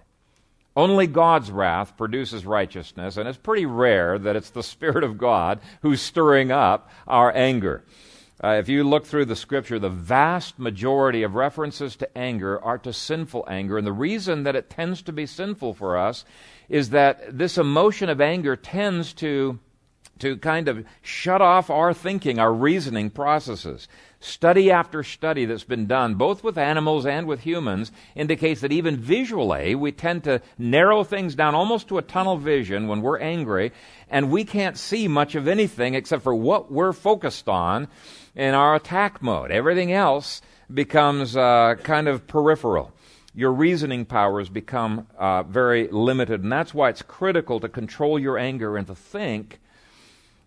Only 0.76 1.06
God's 1.06 1.50
wrath 1.50 1.96
produces 1.96 2.44
righteousness, 2.44 3.16
and 3.16 3.28
it's 3.28 3.38
pretty 3.38 3.66
rare 3.66 4.18
that 4.18 4.36
it's 4.36 4.50
the 4.50 4.62
Spirit 4.74 5.04
of 5.04 5.18
God 5.18 5.60
who's 5.82 6.00
stirring 6.00 6.50
up 6.50 6.90
our 7.06 7.34
anger. 7.34 7.84
Uh, 8.42 8.56
if 8.58 8.68
you 8.68 8.82
look 8.82 9.06
through 9.06 9.24
the 9.24 9.36
scripture, 9.36 9.78
the 9.78 9.88
vast 9.88 10.58
majority 10.58 11.22
of 11.22 11.36
references 11.36 11.94
to 11.96 12.18
anger 12.18 12.60
are 12.62 12.78
to 12.78 12.92
sinful 12.92 13.44
anger. 13.48 13.78
And 13.78 13.86
the 13.86 13.92
reason 13.92 14.42
that 14.42 14.56
it 14.56 14.68
tends 14.68 15.02
to 15.02 15.12
be 15.12 15.24
sinful 15.24 15.74
for 15.74 15.96
us 15.96 16.24
is 16.68 16.90
that 16.90 17.38
this 17.38 17.56
emotion 17.56 18.08
of 18.08 18.20
anger 18.20 18.56
tends 18.56 19.12
to, 19.14 19.60
to 20.18 20.36
kind 20.36 20.68
of 20.68 20.84
shut 21.02 21.42
off 21.42 21.70
our 21.70 21.92
thinking, 21.92 22.38
our 22.38 22.52
reasoning 22.52 23.10
processes. 23.10 23.88
Study 24.20 24.70
after 24.70 25.02
study 25.02 25.44
that's 25.44 25.64
been 25.64 25.86
done, 25.86 26.14
both 26.14 26.42
with 26.42 26.56
animals 26.56 27.04
and 27.04 27.26
with 27.26 27.40
humans, 27.40 27.92
indicates 28.14 28.62
that 28.62 28.72
even 28.72 28.96
visually, 28.96 29.74
we 29.74 29.92
tend 29.92 30.24
to 30.24 30.40
narrow 30.56 31.04
things 31.04 31.34
down 31.34 31.54
almost 31.54 31.88
to 31.88 31.98
a 31.98 32.02
tunnel 32.02 32.38
vision 32.38 32.88
when 32.88 33.02
we're 33.02 33.18
angry, 33.18 33.72
and 34.08 34.30
we 34.30 34.44
can't 34.44 34.78
see 34.78 35.08
much 35.08 35.34
of 35.34 35.46
anything 35.46 35.94
except 35.94 36.22
for 36.22 36.34
what 36.34 36.72
we're 36.72 36.92
focused 36.92 37.48
on 37.48 37.86
in 38.34 38.54
our 38.54 38.74
attack 38.74 39.20
mode. 39.20 39.50
Everything 39.50 39.92
else 39.92 40.40
becomes 40.72 41.36
uh, 41.36 41.74
kind 41.82 42.08
of 42.08 42.26
peripheral. 42.26 42.92
your 43.34 43.52
reasoning 43.52 44.04
powers 44.04 44.48
become 44.48 45.08
uh, 45.18 45.42
very 45.42 45.88
limited. 45.88 46.42
And 46.42 46.52
that's 46.52 46.72
why 46.72 46.88
it's 46.88 47.02
critical 47.02 47.58
to 47.60 47.68
control 47.68 48.18
your 48.18 48.38
anger 48.38 48.76
and 48.76 48.86
to 48.86 48.94
think 48.94 49.60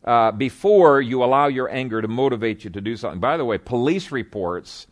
uh, 0.08 0.32
before 0.32 1.02
you 1.02 1.22
allow 1.22 1.48
your 1.48 1.70
anger 1.70 2.02
to 2.02 2.08
motivate 2.08 2.64
you 2.64 2.70
to 2.70 2.80
do 2.80 2.96
something. 2.96 3.20
By 3.20 3.36
the 3.36 3.44
way, 3.44 3.58
police 3.58 4.10
reports, 4.10 4.88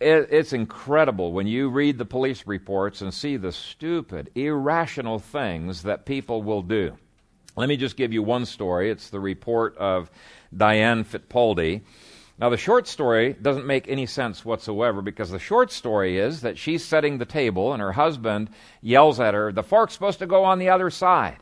it, 0.00 0.28
it's 0.30 0.54
incredible 0.54 1.32
when 1.32 1.46
you 1.46 1.68
read 1.68 1.98
the 1.98 2.06
police 2.06 2.46
reports 2.46 3.02
and 3.02 3.12
see 3.12 3.36
the 3.36 3.52
stupid, 3.52 4.30
irrational 4.34 5.18
things 5.18 5.82
that 5.82 6.06
people 6.06 6.42
will 6.42 6.62
do. 6.62 6.96
Let 7.54 7.68
me 7.68 7.76
just 7.76 7.98
give 7.98 8.14
you 8.14 8.22
one 8.22 8.46
story. 8.46 8.90
It's 8.90 9.10
the 9.10 9.20
report 9.20 9.76
of 9.76 10.10
Diane 10.56 11.04
Fittipaldi. 11.04 11.82
Now, 12.38 12.48
the 12.48 12.56
short 12.56 12.88
story 12.88 13.34
doesn't 13.34 13.66
make 13.66 13.88
any 13.88 14.06
sense 14.06 14.42
whatsoever 14.42 15.02
because 15.02 15.30
the 15.30 15.38
short 15.38 15.70
story 15.70 16.18
is 16.18 16.40
that 16.40 16.56
she's 16.56 16.82
setting 16.82 17.18
the 17.18 17.26
table 17.26 17.74
and 17.74 17.82
her 17.82 17.92
husband 17.92 18.48
yells 18.80 19.20
at 19.20 19.34
her, 19.34 19.52
The 19.52 19.62
fork's 19.62 19.92
supposed 19.92 20.20
to 20.20 20.26
go 20.26 20.44
on 20.44 20.58
the 20.58 20.70
other 20.70 20.88
side. 20.88 21.36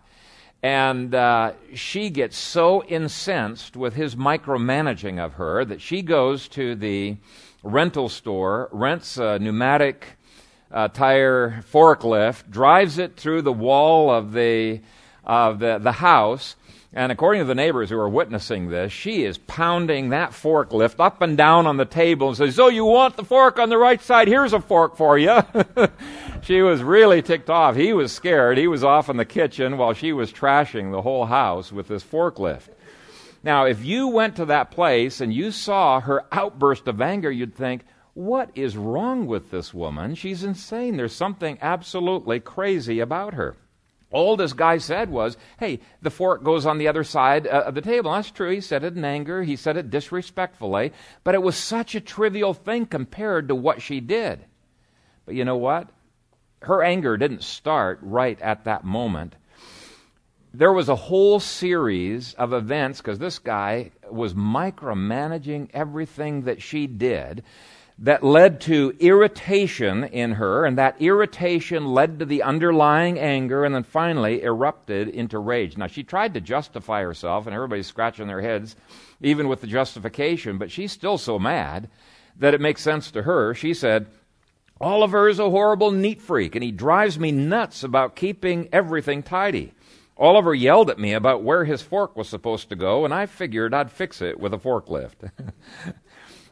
And 0.62 1.14
uh, 1.14 1.52
she 1.74 2.10
gets 2.10 2.36
so 2.36 2.84
incensed 2.84 3.76
with 3.76 3.94
his 3.94 4.14
micromanaging 4.14 5.18
of 5.18 5.34
her 5.34 5.64
that 5.64 5.80
she 5.80 6.02
goes 6.02 6.48
to 6.48 6.74
the 6.74 7.16
rental 7.62 8.08
store, 8.08 8.68
rents 8.70 9.16
a 9.16 9.38
pneumatic 9.38 10.18
uh, 10.70 10.88
tire 10.88 11.64
forklift, 11.72 12.50
drives 12.50 12.98
it 12.98 13.16
through 13.16 13.42
the 13.42 13.52
wall 13.52 14.10
of 14.10 14.32
the, 14.32 14.80
of 15.24 15.58
the, 15.60 15.78
the 15.78 15.92
house, 15.92 16.56
and 16.92 17.12
according 17.12 17.42
to 17.42 17.46
the 17.46 17.54
neighbors 17.54 17.88
who 17.88 17.98
are 17.98 18.08
witnessing 18.08 18.68
this, 18.68 18.90
she 18.90 19.22
is 19.22 19.38
pounding 19.38 20.08
that 20.08 20.30
forklift 20.30 20.98
up 20.98 21.22
and 21.22 21.36
down 21.36 21.68
on 21.68 21.76
the 21.76 21.84
table 21.84 22.28
and 22.28 22.36
says, 22.36 22.58
Oh, 22.58 22.66
you 22.66 22.84
want 22.84 23.16
the 23.16 23.24
fork 23.24 23.60
on 23.60 23.68
the 23.68 23.78
right 23.78 24.02
side? 24.02 24.26
Here's 24.26 24.52
a 24.52 24.60
fork 24.60 24.96
for 24.96 25.16
you. 25.16 25.38
she 26.42 26.62
was 26.62 26.82
really 26.82 27.22
ticked 27.22 27.48
off. 27.48 27.76
He 27.76 27.92
was 27.92 28.10
scared. 28.10 28.58
He 28.58 28.66
was 28.66 28.82
off 28.82 29.08
in 29.08 29.18
the 29.18 29.24
kitchen 29.24 29.78
while 29.78 29.92
she 29.92 30.12
was 30.12 30.32
trashing 30.32 30.90
the 30.90 31.02
whole 31.02 31.26
house 31.26 31.70
with 31.70 31.86
this 31.86 32.02
forklift. 32.02 32.70
Now, 33.44 33.66
if 33.66 33.84
you 33.84 34.08
went 34.08 34.34
to 34.36 34.44
that 34.46 34.72
place 34.72 35.20
and 35.20 35.32
you 35.32 35.52
saw 35.52 36.00
her 36.00 36.24
outburst 36.32 36.88
of 36.88 37.00
anger, 37.00 37.30
you'd 37.30 37.54
think, 37.54 37.84
What 38.14 38.50
is 38.56 38.76
wrong 38.76 39.26
with 39.26 39.52
this 39.52 39.72
woman? 39.72 40.16
She's 40.16 40.42
insane. 40.42 40.96
There's 40.96 41.14
something 41.14 41.56
absolutely 41.62 42.40
crazy 42.40 42.98
about 42.98 43.34
her. 43.34 43.54
All 44.10 44.36
this 44.36 44.52
guy 44.52 44.78
said 44.78 45.08
was, 45.08 45.36
hey, 45.58 45.80
the 46.02 46.10
fork 46.10 46.42
goes 46.42 46.66
on 46.66 46.78
the 46.78 46.88
other 46.88 47.04
side 47.04 47.46
uh, 47.46 47.64
of 47.66 47.74
the 47.74 47.80
table. 47.80 48.12
That's 48.12 48.30
true. 48.30 48.50
He 48.50 48.60
said 48.60 48.82
it 48.82 48.96
in 48.96 49.04
anger. 49.04 49.42
He 49.42 49.54
said 49.56 49.76
it 49.76 49.90
disrespectfully. 49.90 50.92
But 51.22 51.36
it 51.36 51.42
was 51.42 51.56
such 51.56 51.94
a 51.94 52.00
trivial 52.00 52.52
thing 52.52 52.86
compared 52.86 53.48
to 53.48 53.54
what 53.54 53.82
she 53.82 54.00
did. 54.00 54.44
But 55.26 55.36
you 55.36 55.44
know 55.44 55.56
what? 55.56 55.88
Her 56.62 56.82
anger 56.82 57.16
didn't 57.16 57.44
start 57.44 58.00
right 58.02 58.40
at 58.40 58.64
that 58.64 58.84
moment. 58.84 59.36
There 60.52 60.72
was 60.72 60.88
a 60.88 60.96
whole 60.96 61.38
series 61.38 62.34
of 62.34 62.52
events 62.52 63.00
because 63.00 63.20
this 63.20 63.38
guy 63.38 63.92
was 64.10 64.34
micromanaging 64.34 65.70
everything 65.72 66.42
that 66.42 66.60
she 66.60 66.88
did 66.88 67.44
that 68.02 68.24
led 68.24 68.62
to 68.62 68.96
irritation 68.98 70.04
in 70.04 70.32
her, 70.32 70.64
and 70.64 70.78
that 70.78 71.00
irritation 71.02 71.84
led 71.84 72.18
to 72.18 72.24
the 72.24 72.42
underlying 72.42 73.18
anger, 73.18 73.62
and 73.62 73.74
then 73.74 73.82
finally 73.82 74.42
erupted 74.42 75.06
into 75.08 75.38
rage. 75.38 75.76
Now, 75.76 75.86
she 75.86 76.02
tried 76.02 76.32
to 76.34 76.40
justify 76.40 77.02
herself, 77.02 77.46
and 77.46 77.54
everybody's 77.54 77.86
scratching 77.86 78.26
their 78.26 78.40
heads, 78.40 78.74
even 79.20 79.48
with 79.48 79.60
the 79.60 79.66
justification, 79.66 80.56
but 80.56 80.70
she's 80.70 80.92
still 80.92 81.18
so 81.18 81.38
mad 81.38 81.90
that 82.38 82.54
it 82.54 82.60
makes 82.60 82.80
sense 82.80 83.10
to 83.10 83.22
her. 83.22 83.52
She 83.52 83.74
said, 83.74 84.06
Oliver 84.80 85.28
is 85.28 85.38
a 85.38 85.50
horrible 85.50 85.90
neat 85.90 86.22
freak, 86.22 86.54
and 86.54 86.64
he 86.64 86.72
drives 86.72 87.18
me 87.18 87.32
nuts 87.32 87.84
about 87.84 88.16
keeping 88.16 88.70
everything 88.72 89.22
tidy. 89.22 89.74
Oliver 90.16 90.54
yelled 90.54 90.88
at 90.88 90.98
me 90.98 91.12
about 91.12 91.42
where 91.42 91.66
his 91.66 91.82
fork 91.82 92.16
was 92.16 92.30
supposed 92.30 92.70
to 92.70 92.76
go, 92.76 93.04
and 93.04 93.12
I 93.12 93.26
figured 93.26 93.74
I'd 93.74 93.90
fix 93.90 94.22
it 94.22 94.40
with 94.40 94.54
a 94.54 94.58
forklift. 94.58 95.30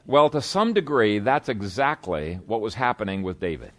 Well, 0.09 0.31
to 0.31 0.41
some 0.41 0.73
degree, 0.73 1.19
that's 1.19 1.51
exactly 1.51 2.41
what 2.47 2.63
was 2.63 2.73
happening 2.73 3.23
with 3.23 3.41
David. 3.41 3.73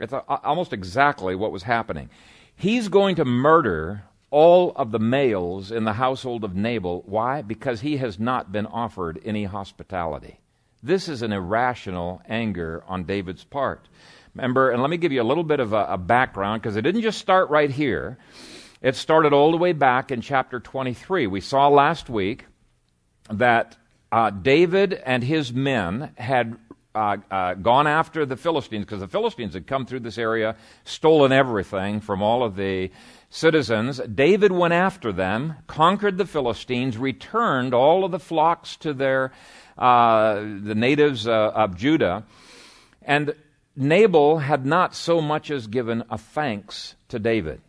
It's 0.00 0.14
a, 0.14 0.22
almost 0.42 0.72
exactly 0.72 1.34
what 1.34 1.52
was 1.52 1.62
happening. 1.62 2.08
He's 2.56 2.88
going 2.88 3.16
to 3.16 3.26
murder 3.26 4.04
all 4.30 4.72
of 4.76 4.92
the 4.92 4.98
males 4.98 5.70
in 5.70 5.84
the 5.84 5.92
household 5.92 6.42
of 6.42 6.56
Nabal. 6.56 7.02
Why? 7.04 7.42
Because 7.42 7.82
he 7.82 7.98
has 7.98 8.18
not 8.18 8.50
been 8.50 8.64
offered 8.64 9.20
any 9.26 9.44
hospitality. 9.44 10.40
This 10.82 11.06
is 11.06 11.20
an 11.20 11.34
irrational 11.34 12.22
anger 12.26 12.82
on 12.88 13.04
David's 13.04 13.44
part. 13.44 13.90
Remember, 14.34 14.70
and 14.70 14.80
let 14.80 14.88
me 14.88 14.96
give 14.96 15.12
you 15.12 15.20
a 15.20 15.22
little 15.22 15.44
bit 15.44 15.60
of 15.60 15.74
a, 15.74 15.84
a 15.84 15.98
background 15.98 16.62
because 16.62 16.76
it 16.76 16.82
didn't 16.82 17.02
just 17.02 17.18
start 17.18 17.50
right 17.50 17.70
here. 17.70 18.16
It 18.80 18.96
started 18.96 19.34
all 19.34 19.50
the 19.50 19.58
way 19.58 19.74
back 19.74 20.10
in 20.12 20.22
chapter 20.22 20.60
23. 20.60 21.26
We 21.26 21.42
saw 21.42 21.68
last 21.68 22.08
week 22.08 22.46
that 23.30 23.76
uh, 24.10 24.30
David 24.30 24.94
and 24.94 25.22
his 25.22 25.52
men 25.52 26.12
had 26.16 26.56
uh, 26.94 27.18
uh, 27.30 27.54
gone 27.54 27.86
after 27.86 28.26
the 28.26 28.36
Philistines 28.36 28.84
because 28.84 29.00
the 29.00 29.08
Philistines 29.08 29.54
had 29.54 29.66
come 29.66 29.86
through 29.86 30.00
this 30.00 30.18
area, 30.18 30.56
stolen 30.84 31.30
everything 31.30 32.00
from 32.00 32.22
all 32.22 32.42
of 32.42 32.56
the 32.56 32.90
citizens. 33.30 34.00
David 34.00 34.50
went 34.50 34.74
after 34.74 35.12
them, 35.12 35.54
conquered 35.66 36.18
the 36.18 36.26
Philistines, 36.26 36.96
returned 36.96 37.74
all 37.74 38.04
of 38.04 38.10
the 38.10 38.18
flocks 38.18 38.76
to 38.78 38.92
their 38.92 39.32
uh, 39.76 40.34
the 40.36 40.74
natives 40.74 41.28
uh, 41.28 41.52
of 41.54 41.76
Judah, 41.76 42.24
and 43.02 43.34
Nabal 43.76 44.38
had 44.38 44.66
not 44.66 44.92
so 44.92 45.20
much 45.20 45.52
as 45.52 45.68
given 45.68 46.02
a 46.10 46.18
thanks 46.18 46.96
to 47.10 47.20
David. 47.20 47.60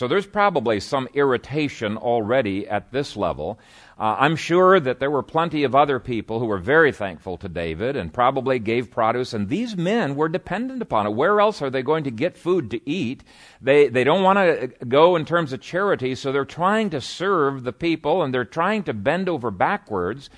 So 0.00 0.08
there's 0.08 0.26
probably 0.26 0.80
some 0.80 1.10
irritation 1.12 1.98
already 1.98 2.66
at 2.66 2.90
this 2.90 3.18
level. 3.18 3.58
Uh, 3.98 4.16
I'm 4.18 4.34
sure 4.34 4.80
that 4.80 4.98
there 4.98 5.10
were 5.10 5.22
plenty 5.22 5.62
of 5.64 5.74
other 5.74 6.00
people 6.00 6.38
who 6.38 6.46
were 6.46 6.56
very 6.56 6.90
thankful 6.90 7.36
to 7.36 7.50
David 7.50 7.96
and 7.96 8.10
probably 8.10 8.58
gave 8.58 8.90
produce, 8.90 9.34
and 9.34 9.50
these 9.50 9.76
men 9.76 10.16
were 10.16 10.30
dependent 10.30 10.80
upon 10.80 11.06
it. 11.06 11.10
Where 11.10 11.38
else 11.38 11.60
are 11.60 11.68
they 11.68 11.82
going 11.82 12.04
to 12.04 12.10
get 12.10 12.38
food 12.38 12.70
to 12.70 12.80
eat? 12.88 13.24
They, 13.60 13.88
they 13.88 14.02
don't 14.02 14.22
want 14.22 14.38
to 14.38 14.68
go 14.86 15.16
in 15.16 15.26
terms 15.26 15.52
of 15.52 15.60
charity, 15.60 16.14
so 16.14 16.32
they're 16.32 16.46
trying 16.46 16.88
to 16.88 17.02
serve 17.02 17.64
the 17.64 17.74
people 17.74 18.22
and 18.22 18.32
they're 18.32 18.46
trying 18.46 18.84
to 18.84 18.94
bend 18.94 19.28
over 19.28 19.50
backwards. 19.50 20.30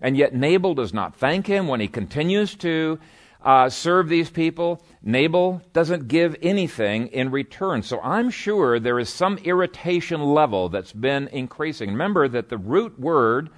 And 0.00 0.16
yet 0.16 0.34
Nabal 0.34 0.74
does 0.74 0.92
not 0.92 1.14
thank 1.14 1.46
him 1.46 1.68
when 1.68 1.78
he 1.78 1.86
continues 1.86 2.56
to 2.56 2.98
uh, 3.44 3.68
serve 3.68 4.08
these 4.08 4.30
people. 4.30 4.82
Nabal 5.02 5.60
doesn't 5.72 6.08
give 6.08 6.34
anything 6.42 7.08
in 7.08 7.30
return. 7.30 7.82
So 7.82 8.00
I'm 8.00 8.30
sure 8.30 8.80
there 8.80 8.98
is 8.98 9.10
some 9.10 9.36
irritation 9.38 10.22
level 10.22 10.70
that's 10.70 10.92
been 10.92 11.28
increasing. 11.28 11.90
Remember 11.90 12.26
that 12.26 12.48
the 12.48 12.58
root 12.58 12.98
word 12.98 13.50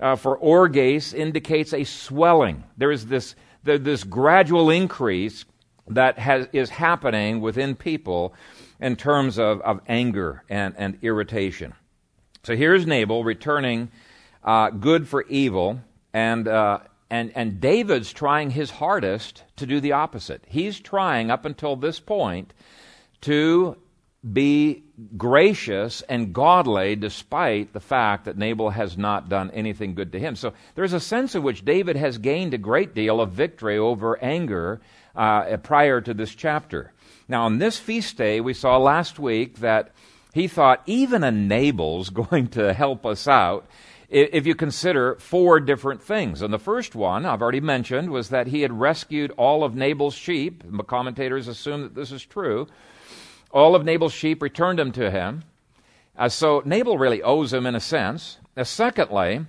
uh, 0.00 0.14
for 0.14 0.36
orges 0.36 1.12
indicates 1.12 1.74
a 1.74 1.82
swelling. 1.82 2.62
There 2.76 2.92
is 2.92 3.06
this, 3.06 3.34
there, 3.64 3.78
this 3.78 4.04
gradual 4.04 4.70
increase 4.70 5.44
that 5.88 6.18
has, 6.18 6.46
is 6.52 6.70
happening 6.70 7.40
within 7.40 7.74
people 7.74 8.34
in 8.80 8.94
terms 8.94 9.38
of, 9.38 9.60
of 9.62 9.80
anger 9.88 10.44
and, 10.48 10.74
and 10.78 10.98
irritation. 11.02 11.74
So 12.44 12.54
here's 12.54 12.86
Nabal 12.86 13.24
returning 13.24 13.90
uh, 14.44 14.70
good 14.70 15.08
for 15.08 15.24
evil 15.24 15.80
and 16.12 16.46
uh, 16.46 16.78
and, 17.10 17.32
and 17.34 17.60
David's 17.60 18.12
trying 18.12 18.50
his 18.50 18.70
hardest 18.70 19.44
to 19.56 19.66
do 19.66 19.80
the 19.80 19.92
opposite. 19.92 20.44
He's 20.46 20.78
trying, 20.78 21.30
up 21.30 21.44
until 21.44 21.76
this 21.76 22.00
point, 22.00 22.52
to 23.22 23.76
be 24.32 24.82
gracious 25.16 26.02
and 26.02 26.32
godly 26.32 26.96
despite 26.96 27.72
the 27.72 27.80
fact 27.80 28.24
that 28.24 28.36
Nabal 28.36 28.70
has 28.70 28.98
not 28.98 29.28
done 29.28 29.50
anything 29.52 29.94
good 29.94 30.12
to 30.12 30.18
him. 30.18 30.34
So 30.36 30.52
there's 30.74 30.92
a 30.92 31.00
sense 31.00 31.34
in 31.34 31.42
which 31.42 31.64
David 31.64 31.96
has 31.96 32.18
gained 32.18 32.52
a 32.52 32.58
great 32.58 32.94
deal 32.94 33.20
of 33.20 33.30
victory 33.30 33.78
over 33.78 34.22
anger 34.22 34.80
uh, 35.14 35.56
prior 35.58 36.00
to 36.00 36.12
this 36.14 36.34
chapter. 36.34 36.92
Now, 37.28 37.44
on 37.44 37.58
this 37.58 37.78
feast 37.78 38.16
day, 38.16 38.40
we 38.40 38.54
saw 38.54 38.76
last 38.76 39.18
week 39.18 39.58
that 39.58 39.92
he 40.34 40.48
thought 40.48 40.82
even 40.86 41.22
a 41.24 41.30
Nabal's 41.30 42.10
going 42.10 42.48
to 42.48 42.72
help 42.72 43.06
us 43.06 43.28
out 43.28 43.66
if 44.08 44.46
you 44.46 44.54
consider 44.54 45.16
four 45.16 45.60
different 45.60 46.02
things. 46.02 46.40
And 46.40 46.52
the 46.52 46.58
first 46.58 46.94
one, 46.94 47.26
I've 47.26 47.42
already 47.42 47.60
mentioned, 47.60 48.10
was 48.10 48.30
that 48.30 48.46
he 48.46 48.62
had 48.62 48.80
rescued 48.80 49.32
all 49.32 49.62
of 49.62 49.74
Nabal's 49.74 50.14
sheep. 50.14 50.62
The 50.64 50.82
commentators 50.82 51.46
assume 51.46 51.82
that 51.82 51.94
this 51.94 52.10
is 52.10 52.24
true. 52.24 52.68
All 53.50 53.74
of 53.74 53.84
Nabal's 53.84 54.14
sheep 54.14 54.42
returned 54.42 54.78
them 54.78 54.92
to 54.92 55.10
him. 55.10 55.44
Uh, 56.16 56.28
so 56.28 56.62
Nabal 56.64 56.98
really 56.98 57.22
owes 57.22 57.52
him 57.52 57.66
in 57.66 57.74
a 57.74 57.80
sense. 57.80 58.38
Uh, 58.56 58.64
secondly, 58.64 59.44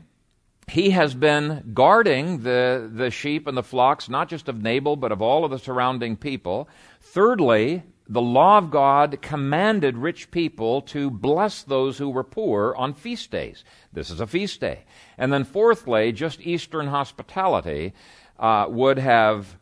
he 0.69 0.91
has 0.91 1.15
been 1.15 1.71
guarding 1.73 2.43
the, 2.43 2.89
the 2.93 3.09
sheep 3.09 3.47
and 3.47 3.57
the 3.57 3.63
flocks, 3.63 4.07
not 4.07 4.29
just 4.29 4.47
of 4.47 4.61
Nabal, 4.61 4.95
but 4.95 5.11
of 5.11 5.21
all 5.21 5.43
of 5.43 5.51
the 5.51 5.57
surrounding 5.57 6.15
people. 6.15 6.69
Thirdly, 7.01 7.83
the 8.09 8.21
law 8.21 8.57
of 8.57 8.71
God 8.71 9.19
commanded 9.21 9.95
rich 9.95 10.31
people 10.31 10.81
to 10.81 11.11
bless 11.11 11.61
those 11.61 11.99
who 11.99 12.09
were 12.09 12.23
poor 12.23 12.73
on 12.75 12.95
feast 12.95 13.29
days. 13.29 13.63
This 13.93 14.09
is 14.09 14.19
a 14.19 14.25
feast 14.25 14.59
day. 14.59 14.79
And 15.15 15.31
then, 15.31 15.43
fourthly, 15.43 16.11
just 16.11 16.41
Eastern 16.41 16.87
hospitality 16.87 17.93
uh, 18.39 18.65
would 18.67 18.97
have 18.97 19.55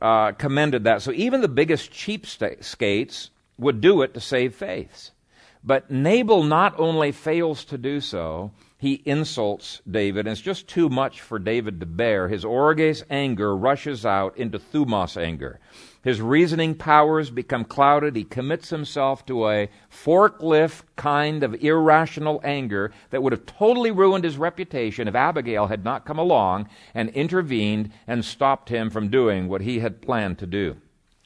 uh, 0.00 0.32
commended 0.32 0.84
that. 0.84 1.02
So 1.02 1.12
even 1.12 1.42
the 1.42 1.48
biggest 1.48 1.90
cheapskates 1.92 3.28
would 3.58 3.82
do 3.82 4.00
it 4.00 4.14
to 4.14 4.20
save 4.20 4.54
face. 4.54 5.10
But 5.62 5.90
Nabal 5.90 6.42
not 6.42 6.80
only 6.80 7.12
fails 7.12 7.66
to 7.66 7.76
do 7.76 8.00
so, 8.00 8.52
he 8.78 9.02
insults 9.04 9.82
David, 9.88 10.20
and 10.20 10.32
it's 10.32 10.40
just 10.40 10.66
too 10.66 10.88
much 10.88 11.20
for 11.20 11.38
David 11.38 11.80
to 11.80 11.86
bear. 11.86 12.28
His 12.28 12.46
orges 12.46 13.04
anger 13.10 13.54
rushes 13.54 14.06
out 14.06 14.38
into 14.38 14.58
thumos 14.58 15.20
anger. 15.20 15.60
His 16.02 16.22
reasoning 16.22 16.76
powers 16.76 17.30
become 17.30 17.64
clouded. 17.64 18.16
He 18.16 18.24
commits 18.24 18.70
himself 18.70 19.26
to 19.26 19.48
a 19.48 19.68
forklift 19.90 20.82
kind 20.96 21.42
of 21.42 21.62
irrational 21.62 22.40
anger 22.42 22.90
that 23.10 23.22
would 23.22 23.32
have 23.32 23.44
totally 23.44 23.90
ruined 23.90 24.24
his 24.24 24.38
reputation 24.38 25.08
if 25.08 25.14
Abigail 25.14 25.66
had 25.66 25.84
not 25.84 26.06
come 26.06 26.18
along 26.18 26.68
and 26.94 27.10
intervened 27.10 27.92
and 28.06 28.24
stopped 28.24 28.70
him 28.70 28.88
from 28.88 29.08
doing 29.08 29.46
what 29.48 29.60
he 29.60 29.80
had 29.80 30.00
planned 30.00 30.38
to 30.38 30.46
do. 30.46 30.76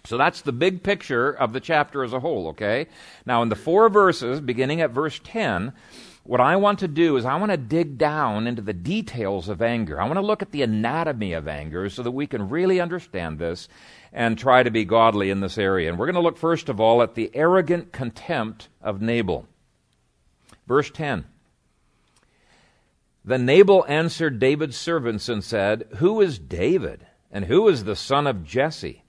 So 0.07 0.19
that's 0.19 0.43
the 0.43 0.53
big 0.53 0.83
picture 0.83 1.31
of 1.31 1.53
the 1.53 1.61
chapter 1.61 2.05
as 2.05 2.13
a 2.13 2.21
whole, 2.21 2.49
okay? 2.49 2.89
Now, 3.25 3.43
in 3.43 3.49
the 3.49 3.57
four 3.57 3.89
verses, 3.89 4.41
beginning 4.41 4.83
at 4.83 4.91
verse 4.91 5.19
10, 5.25 5.73
what 6.25 6.41
I 6.41 6.57
want 6.57 6.79
to 6.79 6.89
do 6.89 7.19
is 7.19 7.27
I 7.27 7.37
want 7.37 7.53
to 7.53 7.59
dig 7.59 7.99
down 7.99 8.47
into 8.47 8.63
the 8.63 8.73
details 8.73 9.51
of 9.51 9.61
anger. 9.61 10.01
I 10.01 10.07
want 10.07 10.17
to 10.17 10.25
look 10.25 10.41
at 10.41 10.53
the 10.53 10.63
anatomy 10.63 11.35
of 11.35 11.47
anger 11.47 11.91
so 11.91 12.03
that 12.03 12.11
we 12.11 12.27
can 12.27 12.49
really 12.49 12.81
understand 12.81 13.39
this 13.39 13.69
and 14.11 14.39
try 14.39 14.63
to 14.63 14.71
be 14.71 14.87
godly 14.87 15.29
in 15.29 15.41
this 15.41 15.59
area. 15.59 15.89
And 15.91 15.99
we're 15.99 16.07
going 16.07 16.15
to 16.15 16.23
look 16.23 16.39
first 16.39 16.71
of 16.71 16.81
all 16.81 17.03
at 17.03 17.15
the 17.15 17.31
arrogant 17.35 17.93
contempt 17.93 18.69
of 18.81 19.03
Nabal. 19.03 19.47
Verse 20.67 20.91
10. 20.91 21.27
Then 23.23 23.45
Nabal 23.45 23.85
answered 23.87 24.39
David's 24.39 24.79
servants 24.79 25.29
and 25.29 25.45
said, 25.45 25.87
Who 25.97 26.23
is 26.23 26.39
David? 26.39 27.07
And 27.31 27.45
who 27.45 27.69
is 27.69 27.85
the 27.85 27.97
son 27.97 28.27
of 28.27 28.45
Jesse? 28.45 29.03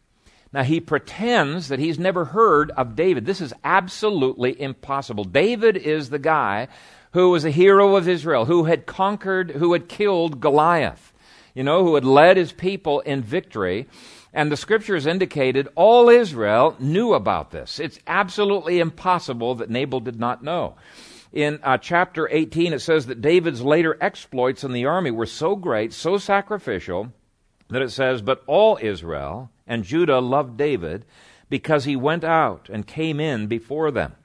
Now, 0.51 0.63
he 0.63 0.79
pretends 0.79 1.67
that 1.67 1.79
he's 1.79 1.99
never 1.99 2.25
heard 2.25 2.71
of 2.71 2.95
David. 2.95 3.25
This 3.25 3.41
is 3.41 3.53
absolutely 3.63 4.59
impossible. 4.59 5.25
David 5.25 5.75
is 5.75 6.09
the 6.09 6.19
guy 6.19 6.69
who 7.15 7.29
was 7.29 7.45
a 7.45 7.49
hero 7.49 7.95
of 7.95 8.09
Israel, 8.09 8.43
who 8.43 8.65
had 8.65 8.85
conquered, 8.85 9.51
who 9.51 9.71
had 9.71 9.87
killed 9.87 10.41
Goliath, 10.41 11.13
you 11.53 11.63
know, 11.63 11.81
who 11.81 11.95
had 11.95 12.03
led 12.03 12.35
his 12.35 12.51
people 12.51 12.99
in 12.99 13.23
victory. 13.23 13.87
And 14.33 14.51
the 14.51 14.57
scriptures 14.57 15.05
indicated 15.05 15.69
all 15.75 16.09
Israel 16.09 16.75
knew 16.77 17.13
about 17.13 17.51
this. 17.51 17.79
It's 17.79 17.99
absolutely 18.05 18.81
impossible 18.81 19.55
that 19.55 19.69
Nabal 19.69 20.01
did 20.01 20.19
not 20.19 20.43
know. 20.43 20.75
In 21.31 21.61
uh, 21.63 21.77
chapter 21.77 22.27
18, 22.29 22.73
it 22.73 22.79
says 22.79 23.05
that 23.05 23.21
David's 23.21 23.61
later 23.61 23.97
exploits 24.01 24.65
in 24.65 24.73
the 24.73 24.85
army 24.85 25.11
were 25.11 25.25
so 25.25 25.55
great, 25.55 25.93
so 25.93 26.17
sacrificial, 26.17 27.13
that 27.69 27.81
it 27.81 27.91
says, 27.91 28.21
But 28.21 28.43
all 28.45 28.77
Israel 28.81 29.49
and 29.65 29.85
Judah 29.85 30.19
loved 30.19 30.57
David 30.57 31.05
because 31.49 31.85
he 31.85 31.95
went 31.95 32.25
out 32.25 32.67
and 32.69 32.85
came 32.85 33.21
in 33.21 33.47
before 33.47 33.89
them. 33.89 34.15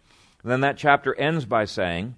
And 0.42 0.50
then 0.50 0.62
that 0.62 0.76
chapter 0.76 1.14
ends 1.14 1.44
by 1.44 1.66
saying, 1.66 2.16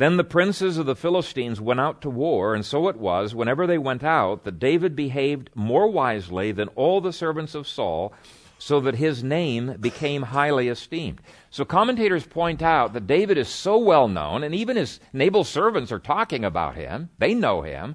then 0.00 0.16
the 0.16 0.24
princes 0.24 0.78
of 0.78 0.86
the 0.86 0.96
Philistines 0.96 1.60
went 1.60 1.80
out 1.80 2.00
to 2.02 2.10
war, 2.10 2.54
and 2.54 2.64
so 2.64 2.88
it 2.88 2.96
was, 2.96 3.34
whenever 3.34 3.66
they 3.66 3.78
went 3.78 4.02
out, 4.02 4.44
that 4.44 4.58
David 4.58 4.96
behaved 4.96 5.50
more 5.54 5.88
wisely 5.88 6.52
than 6.52 6.68
all 6.68 7.00
the 7.00 7.12
servants 7.12 7.54
of 7.54 7.66
Saul, 7.68 8.12
so 8.58 8.78
that 8.80 8.96
his 8.96 9.24
name 9.24 9.76
became 9.80 10.22
highly 10.22 10.68
esteemed. 10.68 11.20
So 11.50 11.64
commentators 11.64 12.26
point 12.26 12.62
out 12.62 12.92
that 12.92 13.06
David 13.06 13.38
is 13.38 13.48
so 13.48 13.78
well 13.78 14.06
known, 14.06 14.42
and 14.42 14.54
even 14.54 14.76
his 14.76 15.00
Nabal's 15.12 15.48
servants 15.48 15.90
are 15.90 15.98
talking 15.98 16.44
about 16.44 16.76
him, 16.76 17.08
they 17.18 17.34
know 17.34 17.62
him, 17.62 17.94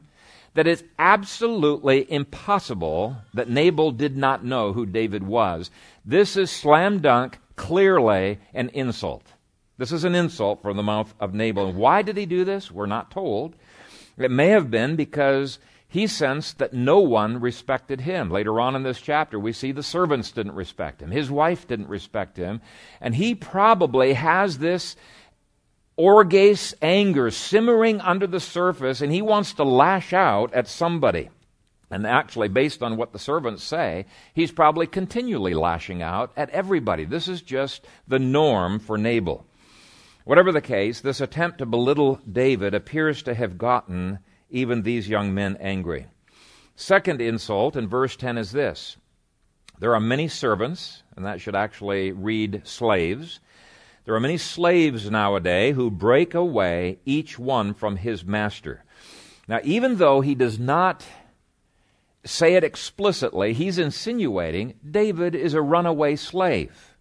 that 0.56 0.68
it's 0.68 0.84
absolutely 0.98 2.12
impossible 2.12 3.18
that 3.34 3.50
Nabal 3.50 3.92
did 3.92 4.18
not 4.18 4.44
know 4.44 4.74
who 4.74 4.86
David 4.86 5.24
was. 5.24 5.70
This 6.06 6.36
is 6.38 6.50
slam 6.50 7.00
dunk, 7.00 7.38
clearly 7.56 8.40
an 8.54 8.70
insult. 8.70 9.24
This 9.77 9.91
is 9.91 10.03
an 10.03 10.15
insult 10.15 10.61
from 10.61 10.77
the 10.77 10.83
mouth 10.83 11.14
of 11.20 11.33
Nabal. 11.33 11.68
And 11.68 11.77
why 11.77 12.01
did 12.01 12.18
he 12.18 12.25
do 12.25 12.46
this? 12.46 12.72
We're 12.72 12.85
not 12.85 13.11
told. 13.11 13.55
It 14.18 14.31
may 14.31 14.48
have 14.48 14.72
been 14.72 14.96
because 14.96 15.59
he 15.88 16.07
sensed 16.07 16.57
that 16.59 16.74
no 16.74 17.00
one 17.00 17.40
respected 17.40 18.01
him. 18.01 18.29
Later 18.29 18.59
on 18.59 18.75
in 18.75 18.83
this 18.83 19.00
chapter, 19.00 19.40
we 19.40 19.51
see 19.51 19.72
the 19.72 19.83
servants 19.83 20.31
didn't 20.31 20.55
respect 20.55 21.01
him, 21.01 21.11
his 21.11 21.29
wife 21.29 21.68
didn't 21.68 21.90
respect 21.90 22.38
him, 22.38 22.61
and 23.00 23.16
he 23.16 23.35
probably 23.35 24.14
has 24.14 24.57
this 24.57 24.96
orges 25.98 26.75
anger 26.81 27.31
simmering 27.31 28.01
under 28.01 28.27
the 28.27 28.40
surface, 28.40 29.01
and 29.01 29.11
he 29.11 29.22
wants 29.22 29.53
to 29.53 29.64
lash 29.64 30.11
out 30.11 30.53
at 30.53 30.68
somebody. 30.68 31.29
And 31.90 32.05
actually, 32.05 32.50
based 32.50 32.81
on 32.81 32.98
what 32.98 33.14
the 33.14 33.20
servants 33.20 33.64
say, 33.64 34.05
he's 34.33 34.51
probably 34.51 34.88
continually 34.88 35.53
lashing 35.53 36.01
out 36.01 36.33
at 36.35 36.50
everybody. 36.50 37.05
This 37.05 37.27
is 37.27 37.42
just 37.42 37.85
the 38.07 38.20
norm 38.20 38.79
for 38.79 38.98
Nabal. 38.98 39.46
Whatever 40.25 40.51
the 40.51 40.59
case, 40.59 41.01
this 41.01 41.22
attempt 41.22 41.59
to 41.59 41.68
belittle 41.68 42.20
David 42.29 42.74
appears 42.74 43.22
to 43.24 43.35
have 43.35 43.59
gotten 43.59 44.18
even 44.50 44.81
these 44.81 45.07
young 45.07 45.35
men 45.35 45.55
angry. 45.59 46.07
Second 46.75 47.22
insult 47.22 47.75
in 47.75 47.88
verse 47.88 48.16
10 48.16 48.40
is 48.40 48.51
this 48.51 48.98
There 49.79 49.94
are 49.94 50.00
many 50.00 50.27
servants, 50.27 51.03
and 51.16 51.24
that 51.25 51.42
should 51.42 51.55
actually 51.55 52.11
read 52.11 52.64
slaves. 52.66 53.40
There 54.05 54.16
are 54.16 54.20
many 54.20 54.38
slaves 54.38 55.11
nowadays 55.11 55.75
who 55.75 55.92
break 55.92 56.33
away, 56.33 56.98
each 57.05 57.38
one 57.38 57.75
from 57.75 57.98
his 57.98 58.25
master. 58.25 58.83
Now, 59.48 59.59
even 59.64 59.98
though 59.98 60.22
he 60.22 60.33
does 60.33 60.57
not 60.57 61.05
say 62.24 62.55
it 62.55 62.64
explicitly, 62.64 63.53
he's 63.53 63.77
insinuating 63.77 64.74
David 64.90 65.35
is 65.35 65.53
a 65.53 65.61
runaway 65.61 66.16
slave. 66.16 66.95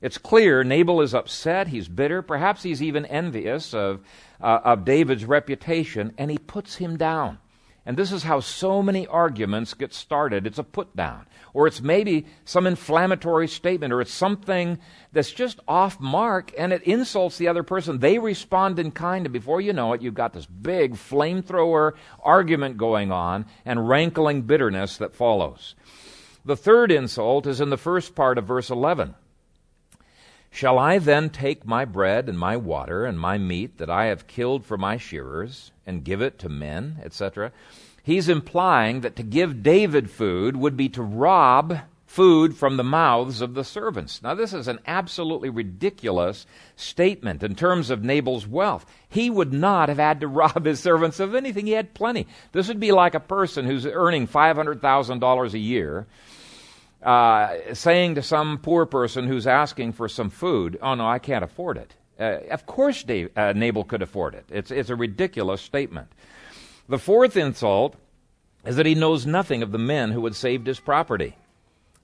It's 0.00 0.16
clear 0.16 0.64
Nabal 0.64 1.02
is 1.02 1.14
upset, 1.14 1.68
he's 1.68 1.88
bitter, 1.88 2.22
perhaps 2.22 2.62
he's 2.62 2.82
even 2.82 3.04
envious 3.04 3.74
of, 3.74 4.00
uh, 4.40 4.60
of 4.64 4.86
David's 4.86 5.26
reputation, 5.26 6.14
and 6.16 6.30
he 6.30 6.38
puts 6.38 6.76
him 6.76 6.96
down. 6.96 7.38
And 7.84 7.96
this 7.96 8.12
is 8.12 8.22
how 8.22 8.40
so 8.40 8.82
many 8.82 9.06
arguments 9.06 9.74
get 9.74 9.92
started. 9.92 10.46
It's 10.46 10.58
a 10.58 10.64
put 10.64 10.94
down, 10.94 11.26
or 11.52 11.66
it's 11.66 11.80
maybe 11.80 12.26
some 12.44 12.66
inflammatory 12.66 13.48
statement, 13.48 13.92
or 13.92 14.00
it's 14.00 14.12
something 14.12 14.78
that's 15.12 15.32
just 15.32 15.60
off 15.66 15.98
mark 15.98 16.52
and 16.56 16.72
it 16.72 16.82
insults 16.82 17.36
the 17.36 17.48
other 17.48 17.62
person. 17.62 17.98
They 17.98 18.18
respond 18.18 18.78
in 18.78 18.92
kind, 18.92 19.26
and 19.26 19.32
before 19.32 19.60
you 19.60 19.72
know 19.72 19.92
it, 19.92 20.02
you've 20.02 20.14
got 20.14 20.32
this 20.32 20.46
big 20.46 20.94
flamethrower 20.94 21.92
argument 22.22 22.76
going 22.76 23.12
on 23.12 23.46
and 23.64 23.88
rankling 23.88 24.42
bitterness 24.42 24.98
that 24.98 25.14
follows. 25.14 25.74
The 26.44 26.56
third 26.56 26.90
insult 26.90 27.46
is 27.46 27.60
in 27.60 27.70
the 27.70 27.76
first 27.76 28.14
part 28.14 28.38
of 28.38 28.46
verse 28.46 28.70
11. 28.70 29.14
Shall 30.50 30.78
I 30.78 30.98
then 30.98 31.30
take 31.30 31.64
my 31.64 31.84
bread 31.84 32.28
and 32.28 32.38
my 32.38 32.56
water 32.56 33.04
and 33.04 33.18
my 33.18 33.38
meat 33.38 33.78
that 33.78 33.88
I 33.88 34.06
have 34.06 34.26
killed 34.26 34.64
for 34.64 34.76
my 34.76 34.96
shearers 34.96 35.70
and 35.86 36.04
give 36.04 36.20
it 36.20 36.38
to 36.40 36.48
men, 36.48 36.98
etc.? 37.02 37.52
He's 38.02 38.28
implying 38.28 39.00
that 39.02 39.16
to 39.16 39.22
give 39.22 39.62
David 39.62 40.10
food 40.10 40.56
would 40.56 40.76
be 40.76 40.88
to 40.90 41.02
rob 41.02 41.78
food 42.10 42.56
from 42.56 42.76
the 42.76 42.82
mouths 42.82 43.40
of 43.40 43.54
the 43.54 43.62
servants. 43.62 44.20
Now, 44.20 44.34
this 44.34 44.52
is 44.52 44.66
an 44.66 44.80
absolutely 44.84 45.48
ridiculous 45.48 46.44
statement 46.74 47.44
in 47.44 47.54
terms 47.54 47.88
of 47.88 48.02
Nabal's 48.02 48.48
wealth. 48.48 48.84
He 49.08 49.30
would 49.30 49.52
not 49.52 49.88
have 49.88 49.98
had 49.98 50.18
to 50.20 50.26
rob 50.28 50.64
his 50.64 50.80
servants 50.80 51.20
of 51.20 51.36
anything, 51.36 51.66
he 51.66 51.72
had 51.72 51.94
plenty. 51.94 52.26
This 52.50 52.66
would 52.66 52.80
be 52.80 52.90
like 52.90 53.14
a 53.14 53.20
person 53.20 53.64
who's 53.64 53.86
earning 53.86 54.26
$500,000 54.26 55.52
a 55.52 55.58
year 55.58 56.08
uh, 57.02 57.74
saying 57.74 58.16
to 58.16 58.22
some 58.22 58.58
poor 58.58 58.86
person 58.86 59.26
who's 59.26 59.46
asking 59.46 59.92
for 59.92 60.08
some 60.08 60.30
food, 60.30 60.78
"Oh 60.82 60.94
no, 60.94 61.06
I 61.06 61.18
can't 61.18 61.44
afford 61.44 61.78
it." 61.78 61.94
Uh, 62.18 62.40
of 62.50 62.66
course, 62.66 63.02
Dave, 63.02 63.30
uh, 63.36 63.52
Nabal 63.54 63.84
could 63.84 64.02
afford 64.02 64.34
it. 64.34 64.44
It's 64.50 64.70
it's 64.70 64.90
a 64.90 64.96
ridiculous 64.96 65.62
statement. 65.62 66.08
The 66.88 66.98
fourth 66.98 67.36
insult 67.36 67.96
is 68.66 68.76
that 68.76 68.86
he 68.86 68.94
knows 68.94 69.24
nothing 69.24 69.62
of 69.62 69.72
the 69.72 69.78
men 69.78 70.10
who 70.10 70.24
had 70.24 70.34
saved 70.34 70.66
his 70.66 70.80
property, 70.80 71.36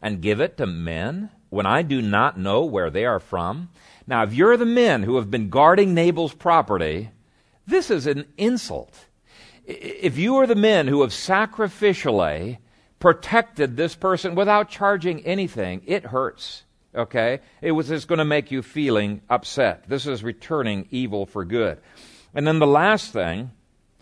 and 0.01 0.23
give 0.23 0.41
it 0.41 0.57
to 0.57 0.67
men 0.67 1.31
when 1.51 1.67
I 1.67 1.83
do 1.83 2.01
not 2.01 2.39
know 2.39 2.65
where 2.65 2.91
they 2.91 3.05
are 3.05 3.21
from. 3.21 3.69
Now, 4.07 4.23
if 4.23 4.33
you're 4.33 4.57
the 4.57 4.65
men 4.65 5.03
who 5.03 5.17
have 5.17 5.31
been 5.31 5.51
guarding 5.51 5.95
Nabal's 5.95 6.35
property, 6.35 7.11
this 7.67 7.91
is 7.91 8.07
an 8.07 8.27
insult. 8.37 9.07
If 9.67 10.17
you 10.17 10.37
are 10.37 10.47
the 10.47 10.55
men 10.55 10.87
who 10.87 11.03
have 11.03 11.11
sacrificially 11.11 12.59
protected 12.99 13.77
this 13.77 13.95
person 13.95 14.35
without 14.35 14.69
charging 14.69 15.25
anything, 15.25 15.83
it 15.87 16.07
hurts. 16.07 16.65
Okay? 16.95 17.41
It 17.61 17.73
was 17.73 17.89
just 17.89 18.09
going 18.09 18.19
to 18.19 18.25
make 18.25 18.51
you 18.51 18.63
feeling 18.63 19.21
upset. 19.29 19.85
This 19.89 20.07
is 20.07 20.25
returning 20.25 20.89
evil 20.91 21.27
for 21.27 21.45
good. 21.45 21.79
And 22.35 22.47
then 22.47 22.59
the 22.59 22.67
last 22.67 23.13
thing 23.13 23.51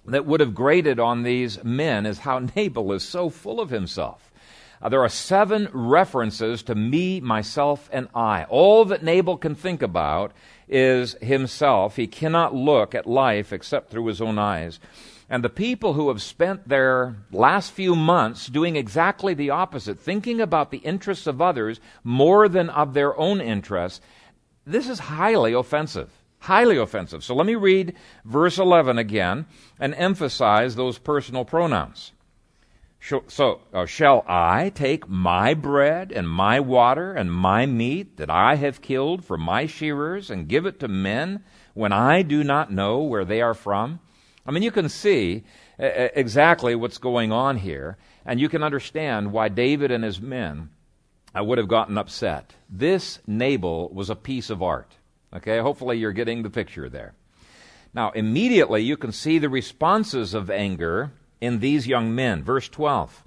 that 0.07 0.27
would 0.27 0.41
have 0.41 0.55
grated 0.55 1.01
on 1.01 1.23
these 1.23 1.63
men 1.65 2.07
is 2.07 2.19
how 2.19 2.39
Nabal 2.57 2.93
is 2.93 3.03
so 3.03 3.31
full 3.31 3.61
of 3.61 3.71
himself. 3.71 4.31
Uh, 4.83 4.89
there 4.89 5.03
are 5.03 5.09
seven 5.09 5.69
references 5.73 6.63
to 6.65 6.75
me, 6.75 7.21
myself, 7.21 7.89
and 7.93 8.09
I. 8.15 8.45
All 8.45 8.85
that 8.87 9.03
Nabal 9.03 9.39
can 9.39 9.55
think 9.55 9.83
about 9.83 10.33
is 10.69 11.15
himself. 11.23 11.97
He 11.97 12.07
cannot 12.07 12.55
look 12.55 12.95
at 12.95 13.07
life 13.07 13.53
except 13.53 13.91
through 13.91 14.07
his 14.07 14.21
own 14.21 14.39
eyes. 14.39 14.81
And 15.35 15.43
the 15.43 15.49
people 15.49 15.95
who 15.95 16.11
have 16.11 16.23
spent 16.23 16.69
their 16.69 17.17
last 17.33 17.73
few 17.73 17.97
months 17.97 18.47
doing 18.47 18.77
exactly 18.77 19.35
the 19.35 19.51
opposite, 19.51 19.99
thinking 19.99 20.41
about 20.41 20.71
the 20.71 20.79
interests 20.79 21.27
of 21.27 21.43
others 21.43 21.81
more 22.05 22.49
than 22.49 22.71
of 22.71 22.95
their 22.95 23.19
own 23.19 23.41
interests, 23.41 24.01
this 24.65 24.89
is 24.89 25.01
highly 25.01 25.53
offensive. 25.53 26.09
Highly 26.39 26.77
offensive. 26.77 27.25
So 27.25 27.35
let 27.35 27.49
me 27.49 27.57
read 27.57 27.97
verse 28.25 28.59
11 28.59 28.97
again 28.97 29.47
and 29.81 29.93
emphasize 29.97 30.77
those 30.77 30.99
personal 30.99 31.45
pronouns. 31.45 32.13
So, 33.01 33.61
uh, 33.73 33.87
shall 33.87 34.25
I 34.29 34.71
take 34.73 35.09
my 35.09 35.53
bread 35.53 36.13
and 36.13 36.31
my 36.31 36.61
water 36.61 37.13
and 37.13 37.33
my 37.33 37.67
meat 37.67 38.19
that 38.19 38.31
I 38.31 38.55
have 38.55 38.81
killed 38.81 39.25
for 39.25 39.37
my 39.37 39.67
shearers 39.67 40.31
and 40.31 40.47
give 40.47 40.65
it 40.65 40.79
to 40.79 40.87
men 40.87 41.43
when 41.73 41.93
I 41.93 42.23
do 42.23 42.45
not 42.45 42.71
know 42.73 43.03
where 43.03 43.25
they 43.25 43.43
are 43.43 43.53
from? 43.53 43.99
I 44.47 44.51
mean, 44.51 44.63
you 44.63 44.71
can 44.71 44.89
see 44.89 45.45
uh, 45.79 45.85
uh, 45.85 46.09
exactly 46.15 46.75
what's 46.75 46.99
going 46.99 47.33
on 47.33 47.57
here, 47.57 47.97
and 48.27 48.39
you 48.39 48.49
can 48.49 48.63
understand 48.63 49.33
why 49.33 49.49
David 49.49 49.91
and 49.91 50.05
his 50.05 50.21
men 50.21 50.71
uh, 51.37 51.43
would 51.43 51.59
have 51.59 51.69
gotten 51.69 51.99
upset. 51.99 52.55
This 52.69 53.21
Nabal 53.27 53.89
was 53.91 54.11
a 54.11 54.17
piece 54.17 54.51
of 54.51 54.63
art. 54.63 54.93
Okay, 55.35 55.59
hopefully 55.59 55.99
you're 55.99 56.13
getting 56.13 56.43
the 56.43 56.51
picture 56.51 56.89
there. 56.89 57.15
Now, 57.93 58.11
immediately 58.11 58.83
you 58.83 58.97
can 58.97 59.13
see 59.13 59.39
the 59.39 59.49
responses 59.49 60.35
of 60.35 60.51
anger 60.51 61.13
in 61.41 61.61
these 61.61 61.87
young 61.87 62.15
men. 62.15 62.43
Verse 62.43 62.69
12. 62.69 63.25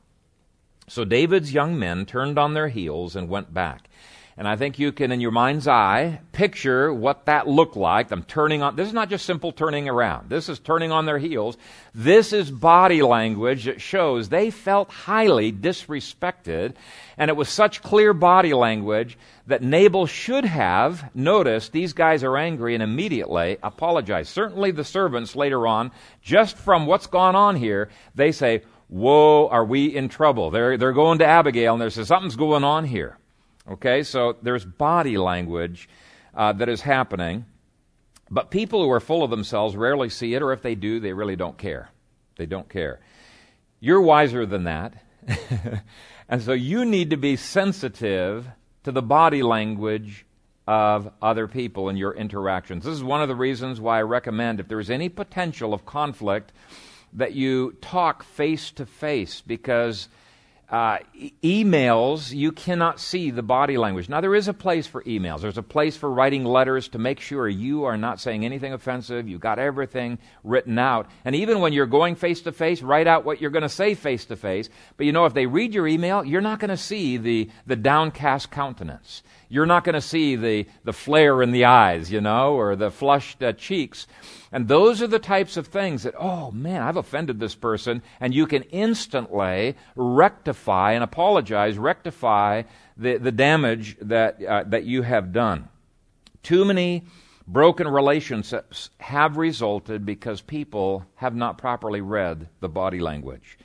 So 0.88 1.04
David's 1.04 1.54
young 1.54 1.78
men 1.78 2.06
turned 2.06 2.38
on 2.38 2.54
their 2.54 2.70
heels 2.70 3.16
and 3.16 3.28
went 3.28 3.54
back. 3.54 3.90
And 4.40 4.48
I 4.48 4.56
think 4.56 4.78
you 4.78 4.92
can, 4.92 5.12
in 5.12 5.20
your 5.20 5.32
mind's 5.32 5.68
eye, 5.68 6.20
picture 6.32 6.94
what 6.94 7.26
that 7.26 7.48
looked 7.48 7.76
like. 7.76 8.10
Them 8.10 8.22
turning 8.22 8.62
on. 8.62 8.76
This 8.76 8.88
is 8.88 8.94
not 8.94 9.10
just 9.10 9.26
simple 9.26 9.52
turning 9.52 9.90
around. 9.90 10.30
This 10.30 10.48
is 10.48 10.60
turning 10.60 10.92
on 10.92 11.08
their 11.08 11.18
heels. 11.18 11.58
This 11.96 12.34
is 12.34 12.52
body 12.52 13.02
language 13.02 13.66
that 13.66 13.82
shows 13.82 14.30
they 14.30 14.52
felt 14.52 14.92
highly 14.92 15.52
disrespected. 15.52 16.76
And 17.18 17.30
it 17.32 17.36
was 17.36 17.50
such 17.50 17.82
clear 17.82 18.14
body 18.14 18.54
language 18.54 19.18
that 19.48 19.64
Nabal 19.64 20.06
should 20.06 20.46
have 20.46 21.16
noticed 21.16 21.72
these 21.72 21.94
guys 21.94 22.24
are 22.24 22.38
angry 22.38 22.76
and 22.76 22.84
immediately 22.84 23.58
apologized. 23.64 24.30
Certainly 24.30 24.70
the 24.72 24.84
servants 24.84 25.36
later 25.36 25.66
on, 25.66 25.92
just 26.22 26.58
from 26.58 26.86
what's 26.86 27.08
gone 27.08 27.36
on 27.36 27.56
here, 27.56 27.90
they 28.14 28.32
say, 28.32 28.62
Whoa, 28.88 29.48
are 29.48 29.66
we 29.66 29.88
in 29.88 30.10
trouble? 30.10 30.52
They're, 30.52 30.78
they're 30.78 30.94
going 30.94 31.18
to 31.20 31.26
Abigail 31.26 31.74
and 31.74 31.82
they 31.82 31.90
say, 31.90 32.04
Something's 32.04 32.36
going 32.36 32.64
on 32.64 32.86
here. 32.86 33.18
Okay, 33.70 34.04
so 34.04 34.38
there's 34.42 34.64
body 34.64 35.18
language 35.18 35.90
uh, 36.34 36.54
that 36.54 36.70
is 36.70 36.82
happening, 36.82 37.46
but 38.32 38.50
people 38.50 38.82
who 38.82 38.90
are 38.92 39.00
full 39.00 39.24
of 39.24 39.30
themselves 39.30 39.76
rarely 39.76 40.10
see 40.10 40.34
it, 40.34 40.42
or 40.42 40.54
if 40.54 40.62
they 40.62 40.76
do, 40.76 41.00
they 41.00 41.12
really 41.12 41.36
don't 41.36 41.58
care. 41.58 41.90
They 42.38 42.46
don't 42.46 42.70
care. 42.70 43.02
You're 43.80 44.02
wiser 44.02 44.46
than 44.46 44.64
that. 44.64 44.94
and 46.30 46.42
so 46.42 46.54
you 46.54 46.86
need 46.86 47.10
to 47.10 47.18
be 47.18 47.36
sensitive 47.36 48.48
to 48.84 48.92
the 48.92 49.02
body 49.02 49.44
language 49.44 50.26
of 50.66 51.12
other 51.22 51.48
people 51.48 51.90
in 51.90 51.98
your 51.98 52.14
interactions. 52.14 52.86
This 52.86 52.94
is 52.94 53.04
one 53.04 53.22
of 53.22 53.28
the 53.28 53.36
reasons 53.36 53.82
why 53.82 54.00
I 54.00 54.04
recommend 54.04 54.60
if 54.60 54.68
there's 54.68 54.90
any 54.90 55.10
potential 55.10 55.74
of 55.74 55.86
conflict 55.86 56.54
that 57.14 57.34
you 57.34 57.76
talk 57.82 58.24
face 58.24 58.72
to 58.72 58.86
face 58.86 59.42
because 59.42 60.10
uh, 60.70 60.98
e- 61.14 61.32
emails, 61.44 62.34
you 62.34 62.52
cannot 62.52 63.00
see 63.00 63.32
the 63.32 63.42
body 63.42 63.78
language. 63.78 64.10
Now, 64.10 64.20
there 64.20 64.36
is 64.36 64.50
a 64.50 64.54
place 64.54 64.86
for 64.86 65.02
emails. 65.04 65.42
There's 65.42 65.58
a 65.58 65.64
place 65.64 65.96
for 65.96 66.12
writing 66.12 66.44
letters 66.44 66.90
to 66.90 66.98
make 66.98 67.22
sure 67.22 67.48
you 67.48 67.86
are 67.86 67.96
not 67.96 68.20
saying 68.20 68.44
anything 68.44 68.74
offensive. 68.74 69.30
You've 69.30 69.40
got 69.40 69.60
everything 69.60 70.20
written 70.44 70.78
out. 70.78 71.10
And 71.24 71.36
even 71.36 71.62
when 71.62 71.72
you're 71.72 71.86
going 71.86 72.16
face 72.16 72.42
to 72.42 72.52
face, 72.52 72.82
write 72.82 73.08
out 73.08 73.24
what 73.24 73.40
you're 73.40 73.52
going 73.52 73.64
to 73.64 73.70
say 73.70 73.94
face 73.94 74.26
to 74.26 74.36
face. 74.36 74.70
But 74.98 75.06
you 75.06 75.14
know, 75.14 75.26
if 75.26 75.34
they 75.34 75.46
read 75.46 75.74
your 75.74 75.88
email, 75.88 76.26
you're 76.26 76.42
not 76.42 76.60
going 76.60 76.70
to 76.70 76.78
see 76.78 77.16
the, 77.16 77.50
the 77.66 77.78
downcast 77.78 78.52
countenance. 78.52 79.24
You're 79.50 79.66
not 79.66 79.84
going 79.84 79.94
to 79.94 80.02
see 80.02 80.36
the, 80.36 80.66
the 80.84 80.94
flare 80.94 81.42
in 81.42 81.52
the 81.52 81.66
eyes, 81.66 82.12
you 82.12 82.22
know, 82.22 82.54
or 82.54 82.76
the 82.76 82.92
flushed 82.92 83.42
uh, 83.42 83.54
cheeks. 83.54 84.08
And 84.52 84.68
those 84.68 85.02
are 85.02 85.08
the 85.08 85.20
types 85.20 85.58
of 85.58 85.68
things 85.68 86.04
that, 86.04 86.16
oh 86.18 86.52
man, 86.52 86.82
I've 86.82 86.98
offended 86.98 87.40
this 87.40 87.56
person, 87.56 88.02
and 88.20 88.34
you 88.34 88.46
can 88.46 88.64
instantly 88.64 89.76
rectify 89.96 90.94
and 90.94 91.04
apologize, 91.04 91.78
rectify 91.78 92.64
the, 92.98 93.18
the 93.18 93.32
damage 93.32 93.98
that, 94.02 94.44
uh, 94.44 94.64
that 94.68 94.84
you 94.84 95.02
have 95.02 95.32
done. 95.32 95.70
Too 96.44 96.66
many 96.66 97.04
broken 97.48 97.88
relationships 97.88 98.90
have 99.00 99.38
resulted 99.38 100.06
because 100.06 100.42
people 100.42 101.06
have 101.16 101.36
not 101.36 101.58
properly 101.58 102.02
read 102.02 102.50
the 102.60 102.70
body 102.70 103.00
language. 103.00 103.58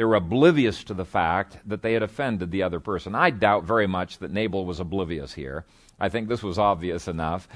They 0.00 0.04
were 0.04 0.14
oblivious 0.14 0.82
to 0.84 0.94
the 0.94 1.04
fact 1.04 1.58
that 1.66 1.82
they 1.82 1.92
had 1.92 2.02
offended 2.02 2.50
the 2.50 2.62
other 2.62 2.80
person. 2.80 3.14
I 3.14 3.28
doubt 3.28 3.64
very 3.64 3.86
much 3.86 4.16
that 4.20 4.30
Nabal 4.30 4.64
was 4.64 4.80
oblivious 4.80 5.34
here. 5.34 5.66
I 6.00 6.08
think 6.08 6.26
this 6.26 6.42
was 6.42 6.58
obvious 6.58 7.06
enough. 7.06 7.46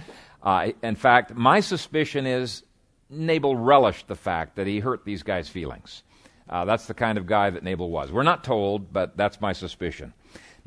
Uh, 0.43 0.73
in 0.83 0.95
fact, 0.95 1.35
my 1.35 1.61
suspicion 1.61 2.27
is 2.27 2.63
Nabal 3.09 3.57
relished 3.57 4.09
the 4.09 4.15
fact 4.15 4.57
that 4.57 4.67
he 4.67 4.81
hurt 4.81 5.07
these 5.07 5.23
guys' 5.23 5.49
feelings. 5.49 6.03
Uh, 6.47 6.67
that's 6.67 6.85
the 6.85 6.93
kind 6.93 7.17
of 7.17 7.25
guy 7.25 7.49
that 7.49 7.63
Nabal 7.63 7.89
was. 7.89 8.13
We're 8.13 8.25
not 8.25 8.45
told, 8.45 8.93
but 8.93 9.17
that's 9.17 9.41
my 9.41 9.55
suspicion. 9.55 10.13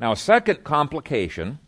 Now, 0.00 0.10
a 0.10 0.16
second 0.16 0.64
complication 0.64 1.60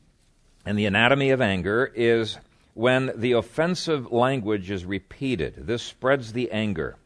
in 0.66 0.74
the 0.74 0.86
anatomy 0.86 1.30
of 1.30 1.40
anger 1.40 1.88
is 1.94 2.36
when 2.74 3.12
the 3.14 3.30
offensive 3.30 4.10
language 4.10 4.72
is 4.72 4.84
repeated. 4.84 5.68
This 5.68 5.84
spreads 5.84 6.32
the 6.32 6.50
anger. 6.50 6.96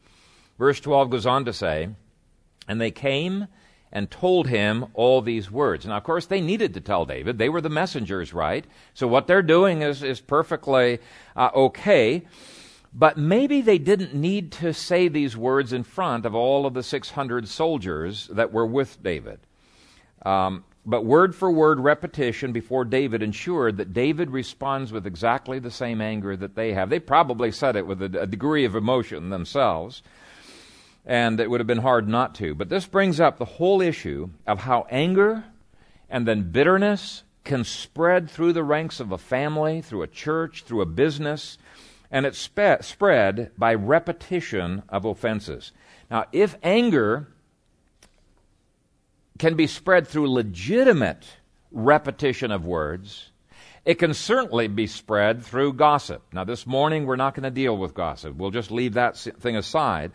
Verse 0.57 0.79
12 0.79 1.11
goes 1.11 1.27
on 1.27 1.45
to 1.45 1.53
say, 1.53 1.89
And 2.67 2.79
they 2.79 2.91
came 2.91 3.47
and 3.91 4.11
told 4.11 4.47
him 4.47 4.87
all 4.93 5.21
these 5.21 5.49
words. 5.49 5.85
Now, 5.85 5.97
of 5.97 6.03
course, 6.03 6.25
they 6.25 6.41
needed 6.41 6.73
to 6.73 6.81
tell 6.81 7.05
David. 7.05 7.37
They 7.37 7.49
were 7.49 7.61
the 7.61 7.69
messengers, 7.69 8.33
right? 8.33 8.65
So 8.93 9.07
what 9.07 9.27
they're 9.27 9.41
doing 9.41 9.81
is, 9.81 10.03
is 10.03 10.19
perfectly 10.19 10.99
uh, 11.35 11.51
okay. 11.55 12.23
But 12.93 13.17
maybe 13.17 13.61
they 13.61 13.77
didn't 13.77 14.13
need 14.13 14.51
to 14.53 14.73
say 14.73 15.07
these 15.07 15.37
words 15.37 15.73
in 15.73 15.83
front 15.83 16.25
of 16.25 16.33
all 16.33 16.65
of 16.65 16.73
the 16.73 16.83
600 16.83 17.47
soldiers 17.47 18.27
that 18.31 18.51
were 18.51 18.65
with 18.65 19.01
David. 19.03 19.39
Um, 20.25 20.63
but 20.85 21.03
word 21.03 21.35
for 21.35 21.51
word 21.51 21.79
repetition 21.79 22.51
before 22.51 22.85
David 22.85 23.23
ensured 23.23 23.77
that 23.77 23.93
David 23.93 24.29
responds 24.29 24.91
with 24.91 25.07
exactly 25.07 25.57
the 25.57 25.71
same 25.71 25.99
anger 25.99 26.37
that 26.37 26.55
they 26.55 26.73
have. 26.73 26.89
They 26.89 26.99
probably 26.99 27.51
said 27.51 27.75
it 27.75 27.87
with 27.87 28.01
a, 28.01 28.21
a 28.21 28.27
degree 28.27 28.65
of 28.65 28.75
emotion 28.75 29.29
themselves, 29.29 30.03
and 31.05 31.39
it 31.39 31.49
would 31.49 31.59
have 31.59 31.67
been 31.67 31.77
hard 31.79 32.07
not 32.07 32.35
to. 32.35 32.55
But 32.55 32.69
this 32.69 32.85
brings 32.85 33.19
up 33.19 33.37
the 33.37 33.45
whole 33.45 33.81
issue 33.81 34.29
of 34.47 34.59
how 34.59 34.87
anger 34.89 35.43
and 36.09 36.27
then 36.27 36.51
bitterness 36.51 37.23
can 37.43 37.63
spread 37.63 38.29
through 38.29 38.53
the 38.53 38.63
ranks 38.63 38.99
of 38.99 39.11
a 39.11 39.17
family, 39.17 39.81
through 39.81 40.01
a 40.01 40.07
church, 40.07 40.63
through 40.63 40.81
a 40.81 40.85
business 40.85 41.57
and 42.11 42.25
it's 42.25 42.37
spe- 42.37 42.81
spread 42.81 43.51
by 43.57 43.73
repetition 43.73 44.83
of 44.89 45.05
offenses. 45.05 45.71
Now, 46.09 46.25
if 46.31 46.55
anger 46.63 47.27
can 49.37 49.55
be 49.55 49.67
spread 49.67 50.07
through 50.07 50.31
legitimate 50.31 51.25
repetition 51.71 52.51
of 52.51 52.65
words, 52.65 53.31
it 53.83 53.95
can 53.95 54.13
certainly 54.13 54.67
be 54.67 54.87
spread 54.87 55.43
through 55.43 55.73
gossip. 55.73 56.23
Now, 56.31 56.43
this 56.43 56.65
morning 56.65 57.05
we're 57.05 57.17
not 57.17 57.35
going 57.35 57.43
to 57.43 57.51
deal 57.51 57.77
with 57.77 57.93
gossip. 57.93 58.35
We'll 58.35 58.51
just 58.51 58.71
leave 58.71 58.93
that 58.93 59.17
thing 59.17 59.57
aside. 59.57 60.11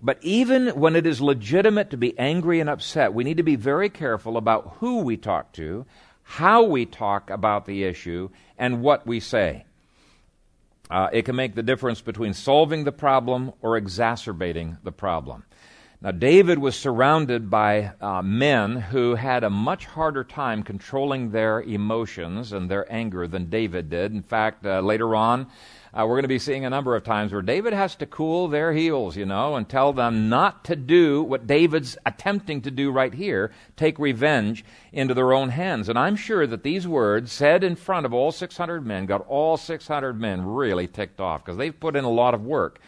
But 0.00 0.18
even 0.22 0.68
when 0.68 0.94
it 0.94 1.06
is 1.06 1.20
legitimate 1.20 1.90
to 1.90 1.96
be 1.96 2.18
angry 2.18 2.60
and 2.60 2.70
upset, 2.70 3.12
we 3.12 3.24
need 3.24 3.38
to 3.38 3.42
be 3.42 3.56
very 3.56 3.88
careful 3.88 4.36
about 4.36 4.76
who 4.78 5.00
we 5.00 5.16
talk 5.16 5.52
to, 5.54 5.86
how 6.22 6.62
we 6.62 6.86
talk 6.86 7.30
about 7.30 7.66
the 7.66 7.84
issue, 7.84 8.30
and 8.56 8.82
what 8.82 9.06
we 9.06 9.18
say. 9.18 9.64
Uh, 10.90 11.08
it 11.12 11.24
can 11.24 11.36
make 11.36 11.54
the 11.54 11.62
difference 11.62 12.00
between 12.00 12.32
solving 12.32 12.84
the 12.84 12.92
problem 12.92 13.52
or 13.60 13.76
exacerbating 13.76 14.78
the 14.84 14.92
problem. 14.92 15.44
Now, 16.00 16.12
David 16.12 16.60
was 16.60 16.76
surrounded 16.76 17.50
by 17.50 17.90
uh, 18.00 18.22
men 18.22 18.76
who 18.76 19.16
had 19.16 19.42
a 19.42 19.50
much 19.50 19.84
harder 19.84 20.22
time 20.22 20.62
controlling 20.62 21.32
their 21.32 21.60
emotions 21.60 22.52
and 22.52 22.70
their 22.70 22.90
anger 22.92 23.26
than 23.26 23.50
David 23.50 23.90
did. 23.90 24.12
In 24.12 24.22
fact, 24.22 24.64
uh, 24.64 24.78
later 24.80 25.16
on, 25.16 25.48
uh, 25.98 26.04
we're 26.06 26.14
going 26.14 26.22
to 26.22 26.28
be 26.28 26.38
seeing 26.38 26.64
a 26.64 26.70
number 26.70 26.94
of 26.94 27.02
times 27.02 27.32
where 27.32 27.42
David 27.42 27.72
has 27.72 27.96
to 27.96 28.06
cool 28.06 28.46
their 28.46 28.72
heels, 28.72 29.16
you 29.16 29.26
know, 29.26 29.56
and 29.56 29.68
tell 29.68 29.92
them 29.92 30.28
not 30.28 30.64
to 30.66 30.76
do 30.76 31.24
what 31.24 31.48
David's 31.48 31.98
attempting 32.06 32.60
to 32.62 32.70
do 32.70 32.92
right 32.92 33.12
here 33.12 33.50
take 33.76 33.98
revenge 33.98 34.64
into 34.92 35.12
their 35.12 35.32
own 35.32 35.48
hands. 35.48 35.88
And 35.88 35.98
I'm 35.98 36.14
sure 36.14 36.46
that 36.46 36.62
these 36.62 36.86
words, 36.86 37.32
said 37.32 37.64
in 37.64 37.74
front 37.74 38.06
of 38.06 38.14
all 38.14 38.30
600 38.30 38.86
men, 38.86 39.06
got 39.06 39.26
all 39.26 39.56
600 39.56 40.20
men 40.20 40.46
really 40.46 40.86
ticked 40.86 41.20
off 41.20 41.44
because 41.44 41.58
they've 41.58 41.78
put 41.78 41.96
in 41.96 42.04
a 42.04 42.10
lot 42.10 42.32
of 42.32 42.46
work 42.46 42.78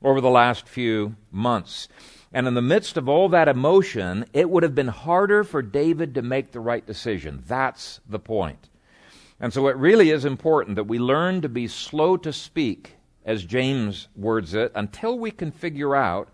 over 0.00 0.20
the 0.20 0.30
last 0.30 0.68
few 0.68 1.16
months. 1.32 1.88
And 2.32 2.46
in 2.46 2.54
the 2.54 2.62
midst 2.62 2.96
of 2.96 3.08
all 3.08 3.28
that 3.30 3.48
emotion, 3.48 4.24
it 4.32 4.48
would 4.48 4.62
have 4.62 4.74
been 4.74 4.88
harder 4.88 5.42
for 5.42 5.62
David 5.62 6.14
to 6.14 6.22
make 6.22 6.52
the 6.52 6.60
right 6.60 6.86
decision. 6.86 7.42
That's 7.44 8.00
the 8.08 8.20
point. 8.20 8.68
And 9.42 9.52
so 9.52 9.66
it 9.66 9.76
really 9.76 10.10
is 10.10 10.24
important 10.24 10.76
that 10.76 10.84
we 10.84 11.00
learn 11.00 11.40
to 11.42 11.48
be 11.48 11.66
slow 11.66 12.16
to 12.18 12.32
speak, 12.32 12.94
as 13.24 13.44
James 13.44 14.06
words 14.14 14.54
it, 14.54 14.70
until 14.76 15.18
we 15.18 15.32
can 15.32 15.50
figure 15.50 15.96
out 15.96 16.28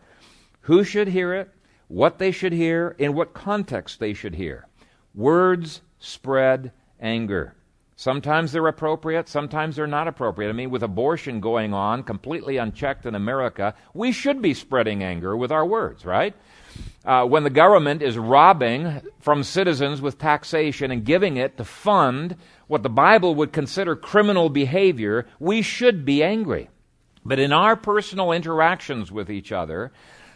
who 0.61 0.85
should 0.85 1.09
hear 1.09 1.33
it, 1.33 1.51
what 1.89 2.19
they 2.19 2.31
should 2.31 2.53
hear, 2.53 2.95
in 2.99 3.15
what 3.15 3.33
context 3.33 3.99
they 3.99 4.13
should 4.13 4.35
hear. 4.35 4.67
Words 5.15 5.81
spread 5.99 6.71
anger. 7.01 7.55
Sometimes 7.97 8.53
they're 8.53 8.69
appropriate, 8.69 9.27
sometimes 9.27 9.75
they're 9.75 9.87
not 9.87 10.07
appropriate. 10.07 10.51
I 10.51 10.53
mean, 10.53 10.71
with 10.71 10.83
abortion 10.83 11.41
going 11.41 11.73
on 11.73 12.05
completely 12.05 12.59
unchecked 12.59 13.07
in 13.07 13.15
America, 13.15 13.75
we 13.95 14.13
should 14.13 14.43
be 14.43 14.53
spreading 14.53 15.03
anger 15.03 15.37
with 15.37 15.51
our 15.51 15.65
words, 15.67 16.05
right? 16.05 16.35
Uh, 17.05 17.25
when 17.25 17.43
the 17.43 17.51
government 17.51 18.03
is 18.03 18.19
robbing 18.19 19.01
from 19.19 19.43
citizens 19.43 20.01
with 20.01 20.19
taxation 20.19 20.91
and 20.91 21.05
giving 21.05 21.39
it 21.39 21.57
to 21.57 21.65
fund 21.65 22.37
what 22.69 22.83
the 22.83 22.89
Bible 22.91 23.35
would 23.35 23.53
consider 23.53 23.97
criminal 23.97 24.49
behavior, 24.49 25.27
we 25.41 25.63
should 25.63 26.05
be 26.05 26.23
angry. 26.23 26.69
But 27.25 27.39
in 27.39 27.53
our 27.53 27.77
personal 27.77 28.33
interactions 28.33 29.11
with 29.11 29.31
each 29.31 29.51
other, 29.53 29.91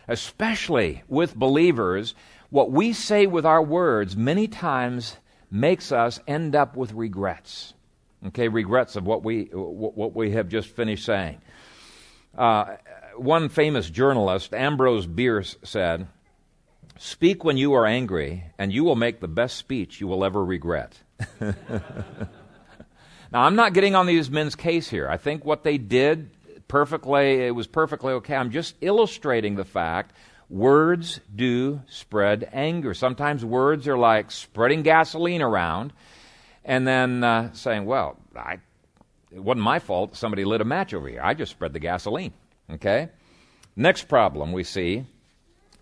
especially 0.08 1.02
with 1.08 1.36
believers, 1.36 2.14
what 2.50 2.70
we 2.70 2.92
say 2.92 3.26
with 3.26 3.46
our 3.46 3.62
words 3.62 4.16
many 4.16 4.48
times 4.48 5.16
makes 5.50 5.92
us 5.92 6.18
end 6.26 6.56
up 6.56 6.76
with 6.76 6.92
regrets. 6.92 7.74
Okay, 8.28 8.48
regrets 8.48 8.96
of 8.96 9.04
what 9.04 9.22
we, 9.22 9.44
what 9.52 10.14
we 10.14 10.32
have 10.32 10.48
just 10.48 10.68
finished 10.68 11.04
saying. 11.04 11.40
Uh, 12.36 12.76
one 13.16 13.48
famous 13.48 13.90
journalist, 13.90 14.54
Ambrose 14.54 15.06
Bierce, 15.06 15.56
said, 15.62 16.06
Speak 16.98 17.42
when 17.42 17.56
you 17.56 17.74
are 17.74 17.86
angry, 17.86 18.44
and 18.58 18.72
you 18.72 18.84
will 18.84 18.96
make 18.96 19.20
the 19.20 19.28
best 19.28 19.56
speech 19.56 20.00
you 20.00 20.06
will 20.06 20.24
ever 20.24 20.44
regret. 20.44 20.98
now, 21.40 23.42
I'm 23.42 23.56
not 23.56 23.74
getting 23.74 23.94
on 23.94 24.06
these 24.06 24.30
men's 24.30 24.54
case 24.54 24.88
here. 24.88 25.08
I 25.08 25.16
think 25.16 25.44
what 25.44 25.64
they 25.64 25.78
did 25.78 26.30
perfectly, 26.68 27.46
it 27.46 27.54
was 27.54 27.66
perfectly 27.66 28.14
okay. 28.14 28.34
I'm 28.34 28.50
just 28.50 28.76
illustrating 28.80 29.56
the 29.56 29.64
fact 29.64 30.14
Words 30.52 31.18
do 31.34 31.80
spread 31.88 32.46
anger. 32.52 32.92
Sometimes 32.92 33.42
words 33.42 33.88
are 33.88 33.96
like 33.96 34.30
spreading 34.30 34.82
gasoline 34.82 35.40
around 35.40 35.94
and 36.62 36.86
then 36.86 37.24
uh, 37.24 37.54
saying, 37.54 37.86
well, 37.86 38.18
I, 38.36 38.58
it 39.34 39.42
wasn't 39.42 39.62
my 39.62 39.78
fault 39.78 40.14
somebody 40.14 40.44
lit 40.44 40.60
a 40.60 40.66
match 40.66 40.92
over 40.92 41.08
here. 41.08 41.22
I 41.24 41.32
just 41.32 41.52
spread 41.52 41.72
the 41.72 41.78
gasoline. 41.78 42.34
Okay? 42.70 43.08
Next 43.76 44.08
problem 44.08 44.52
we 44.52 44.62
see 44.62 45.06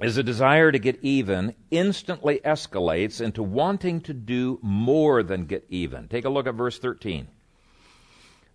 is 0.01 0.17
a 0.17 0.23
desire 0.23 0.73
to 0.73 0.79
get 0.79 0.99
even 1.03 1.55
instantly 1.71 2.41
escalates 2.45 3.21
into 3.21 3.43
wanting 3.43 4.01
to 4.01 4.15
do 4.15 4.59
more 4.63 5.23
than 5.23 5.45
get 5.47 5.65
even. 5.69 6.09
Take 6.09 6.25
a 6.25 6.31
look 6.31 6.47
at 6.47 6.55
verse 6.55 6.79
13. 6.79 7.29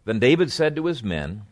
Then 0.05 0.19
David 0.19 0.51
said 0.51 0.75
to 0.75 0.85
his 0.85 1.03
men, 1.03 1.43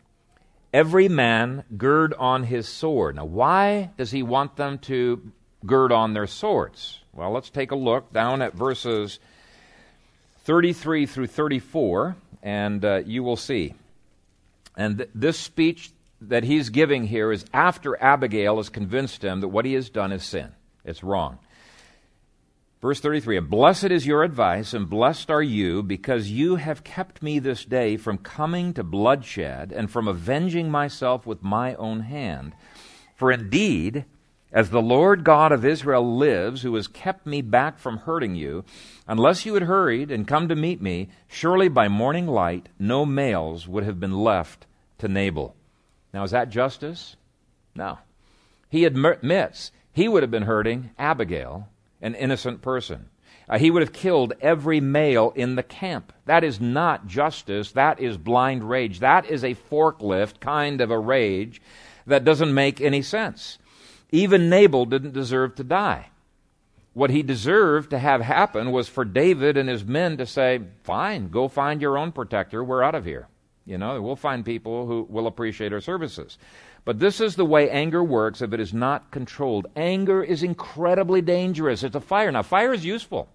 every 0.74 1.08
man 1.08 1.64
gird 1.78 2.14
on 2.16 2.44
his 2.44 2.68
sword. 2.68 3.16
Now, 3.16 3.26
why 3.26 3.92
does 3.98 4.12
he 4.12 4.24
want 4.24 4.56
them 4.56 4.80
to 4.80 5.32
gird 5.66 5.92
on 5.92 6.14
their 6.14 6.28
swords? 6.28 7.00
Well, 7.14 7.32
let's 7.32 7.52
take 7.52 7.72
a 7.72 7.76
look 7.76 8.12
down 8.12 8.42
at 8.42 8.56
verses 8.56 9.20
33 10.46 11.06
through 11.06 11.28
34, 11.28 12.16
and 12.42 12.84
uh, 12.84 13.02
you 13.06 13.24
will 13.24 13.38
see. 13.38 13.76
And 14.76 14.98
th- 14.98 15.10
this 15.14 15.40
speech 15.40 15.92
that 16.30 16.44
he's 16.44 16.70
giving 16.70 17.08
here 17.08 17.32
is 17.32 17.46
after 17.54 18.02
Abigail 18.02 18.58
has 18.58 18.70
convinced 18.70 19.24
him 19.24 19.42
that 19.42 19.50
what 19.50 19.66
he 19.66 19.74
has 19.74 19.90
done 19.90 20.12
is 20.12 20.24
sin. 20.24 20.52
It's 20.86 21.04
wrong. 21.04 21.40
Verse 22.82 23.00
33 23.00 23.38
And 23.38 23.50
blessed 23.50 23.86
is 23.86 24.06
your 24.06 24.24
advice, 24.24 24.74
and 24.74 24.90
blessed 24.90 25.32
are 25.32 25.42
you, 25.42 25.82
because 25.82 26.30
you 26.30 26.58
have 26.58 26.84
kept 26.84 27.24
me 27.24 27.40
this 27.40 27.64
day 27.64 27.96
from 27.96 28.18
coming 28.18 28.74
to 28.74 28.84
bloodshed, 28.84 29.72
and 29.72 29.90
from 29.90 30.08
avenging 30.08 30.70
myself 30.70 31.26
with 31.26 31.42
my 31.42 31.76
own 31.76 32.02
hand. 32.02 32.54
For 33.16 33.32
indeed, 33.32 34.04
as 34.52 34.70
the 34.70 34.82
Lord 34.82 35.24
God 35.24 35.52
of 35.52 35.64
Israel 35.64 36.18
lives, 36.18 36.62
who 36.62 36.76
has 36.76 36.88
kept 36.88 37.26
me 37.26 37.42
back 37.42 37.80
from 37.80 38.00
hurting 38.00 38.36
you, 38.36 38.66
unless 39.08 39.46
you 39.46 39.54
had 39.54 39.64
hurried 39.64 40.12
and 40.12 40.28
come 40.28 40.50
to 40.50 40.56
meet 40.56 40.82
me, 40.82 41.10
surely 41.28 41.70
by 41.70 41.88
morning 41.88 42.28
light 42.28 42.68
no 42.78 43.06
males 43.06 43.66
would 43.66 43.86
have 43.86 44.00
been 44.00 44.20
left 44.20 44.68
to 44.98 45.08
Nabal. 45.08 45.56
Now, 46.14 46.24
is 46.24 46.32
that 46.32 46.50
justice? 46.50 47.16
No. 47.76 47.98
He 48.70 48.86
admits 48.86 49.72
he 49.92 50.08
would 50.08 50.24
have 50.24 50.32
been 50.32 50.44
hurting 50.44 50.92
Abigail 50.98 51.68
an 52.02 52.16
innocent 52.16 52.62
person. 52.62 53.10
Uh, 53.50 53.58
he 53.58 53.72
would 53.72 53.82
have 53.82 53.94
killed 53.94 54.34
every 54.42 54.80
male 54.80 55.34
in 55.36 55.56
the 55.56 55.64
camp. 55.64 56.14
That 56.26 56.44
is 56.44 56.62
not 56.62 57.08
justice. 57.08 57.72
That 57.72 58.00
is 58.00 58.18
blind 58.18 58.70
rage. 58.70 59.00
That 59.00 59.26
is 59.26 59.44
a 59.44 59.56
forklift 59.56 60.40
kind 60.40 60.82
of 60.82 60.92
a 60.92 61.00
rage 61.00 61.62
that 62.06 62.24
doesn't 62.24 62.54
make 62.54 62.80
any 62.80 63.02
sense. 63.02 63.58
Even 64.12 64.50
Nabal 64.50 64.86
didn't 64.86 65.14
deserve 65.14 65.56
to 65.56 65.64
die. 65.64 66.10
What 66.94 67.10
he 67.10 67.24
deserved 67.24 67.90
to 67.90 67.98
have 67.98 68.22
happen 68.22 68.72
was 68.72 68.88
for 68.88 69.04
David 69.04 69.58
and 69.58 69.68
his 69.68 69.84
men 69.84 70.18
to 70.18 70.26
say, 70.26 70.62
Fine, 70.84 71.30
go 71.30 71.48
find 71.48 71.82
your 71.82 71.98
own 71.98 72.12
protector. 72.12 72.64
We're 72.64 72.84
out 72.84 72.96
of 72.96 73.06
here. 73.06 73.28
You 73.66 73.78
know, 73.78 74.02
we'll 74.02 74.16
find 74.18 74.44
people 74.44 74.88
who 74.88 75.08
will 75.10 75.28
appreciate 75.28 75.72
our 75.72 75.80
services. 75.80 76.38
But 76.86 77.00
this 77.00 77.22
is 77.22 77.36
the 77.36 77.46
way 77.46 77.70
anger 77.70 78.04
works 78.04 78.42
if 78.42 78.52
it 78.52 78.60
is 78.60 78.74
not 78.74 79.10
controlled. 79.12 79.68
Anger 79.76 80.22
is 80.22 80.44
incredibly 80.44 81.22
dangerous. 81.22 81.84
It's 81.84 81.96
a 81.96 82.02
fire. 82.02 82.32
Now, 82.32 82.42
fire 82.42 82.74
is 82.74 82.84
useful. 82.84 83.30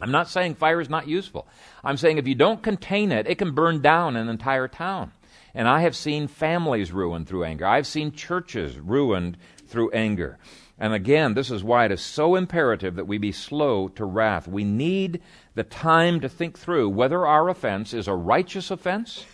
I'm 0.00 0.10
not 0.10 0.28
saying 0.28 0.56
fire 0.56 0.80
is 0.80 0.90
not 0.90 1.08
useful. 1.08 1.46
I'm 1.84 1.96
saying 1.96 2.18
if 2.18 2.26
you 2.26 2.34
don't 2.34 2.62
contain 2.62 3.12
it, 3.12 3.26
it 3.28 3.38
can 3.38 3.52
burn 3.52 3.80
down 3.80 4.16
an 4.16 4.28
entire 4.28 4.68
town. 4.68 5.12
And 5.54 5.68
I 5.68 5.82
have 5.82 5.96
seen 5.96 6.28
families 6.28 6.92
ruined 6.92 7.28
through 7.28 7.44
anger. 7.44 7.66
I've 7.66 7.86
seen 7.86 8.12
churches 8.12 8.78
ruined 8.78 9.36
through 9.66 9.90
anger. 9.92 10.38
And 10.78 10.92
again, 10.92 11.34
this 11.34 11.50
is 11.50 11.64
why 11.64 11.86
it 11.86 11.92
is 11.92 12.00
so 12.00 12.36
imperative 12.36 12.94
that 12.96 13.06
we 13.08 13.18
be 13.18 13.32
slow 13.32 13.88
to 13.88 14.04
wrath. 14.04 14.46
We 14.46 14.62
need 14.62 15.20
the 15.54 15.64
time 15.64 16.20
to 16.20 16.28
think 16.28 16.58
through 16.58 16.90
whether 16.90 17.26
our 17.26 17.48
offense 17.48 17.92
is 17.92 18.06
a 18.06 18.14
righteous 18.14 18.70
offense, 18.70 19.24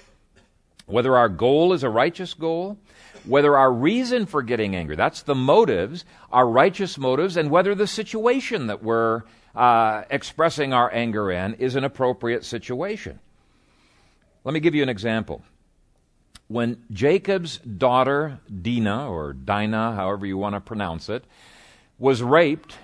whether 0.87 1.16
our 1.16 1.29
goal 1.29 1.73
is 1.73 1.83
a 1.83 1.88
righteous 1.88 2.35
goal, 2.35 2.79
whether 3.25 3.57
our 3.57 3.73
reason 3.73 4.27
for 4.27 4.42
getting 4.42 4.77
angry, 4.77 4.97
that's 4.97 5.23
the 5.23 5.35
motives, 5.35 6.05
our 6.31 6.47
righteous 6.47 6.99
motives, 6.99 7.37
and 7.37 7.51
whether 7.51 7.75
the 7.75 7.87
situation 7.87 8.66
that 8.66 8.83
we're 8.83 9.23
uh, 9.55 10.03
expressing 10.11 10.73
our 10.73 10.92
anger 10.92 11.31
in 11.31 11.55
is 11.55 11.77
an 11.77 11.85
appropriate 11.85 12.44
situation. 12.44 13.18
Let 14.44 14.53
me 14.53 14.61
give 14.61 14.75
you 14.75 14.83
an 14.83 14.88
example. 14.88 15.42
When 16.49 16.83
Jacob's 16.92 17.59
daughter, 17.59 18.40
Dinah, 18.62 19.11
or 19.11 19.33
Dinah, 19.33 19.94
however 19.94 20.27
you 20.27 20.37
want 20.37 20.55
to 20.55 20.61
pronounce 20.61 21.09
it, 21.09 21.25
was 21.99 22.23
raped, 22.23 22.77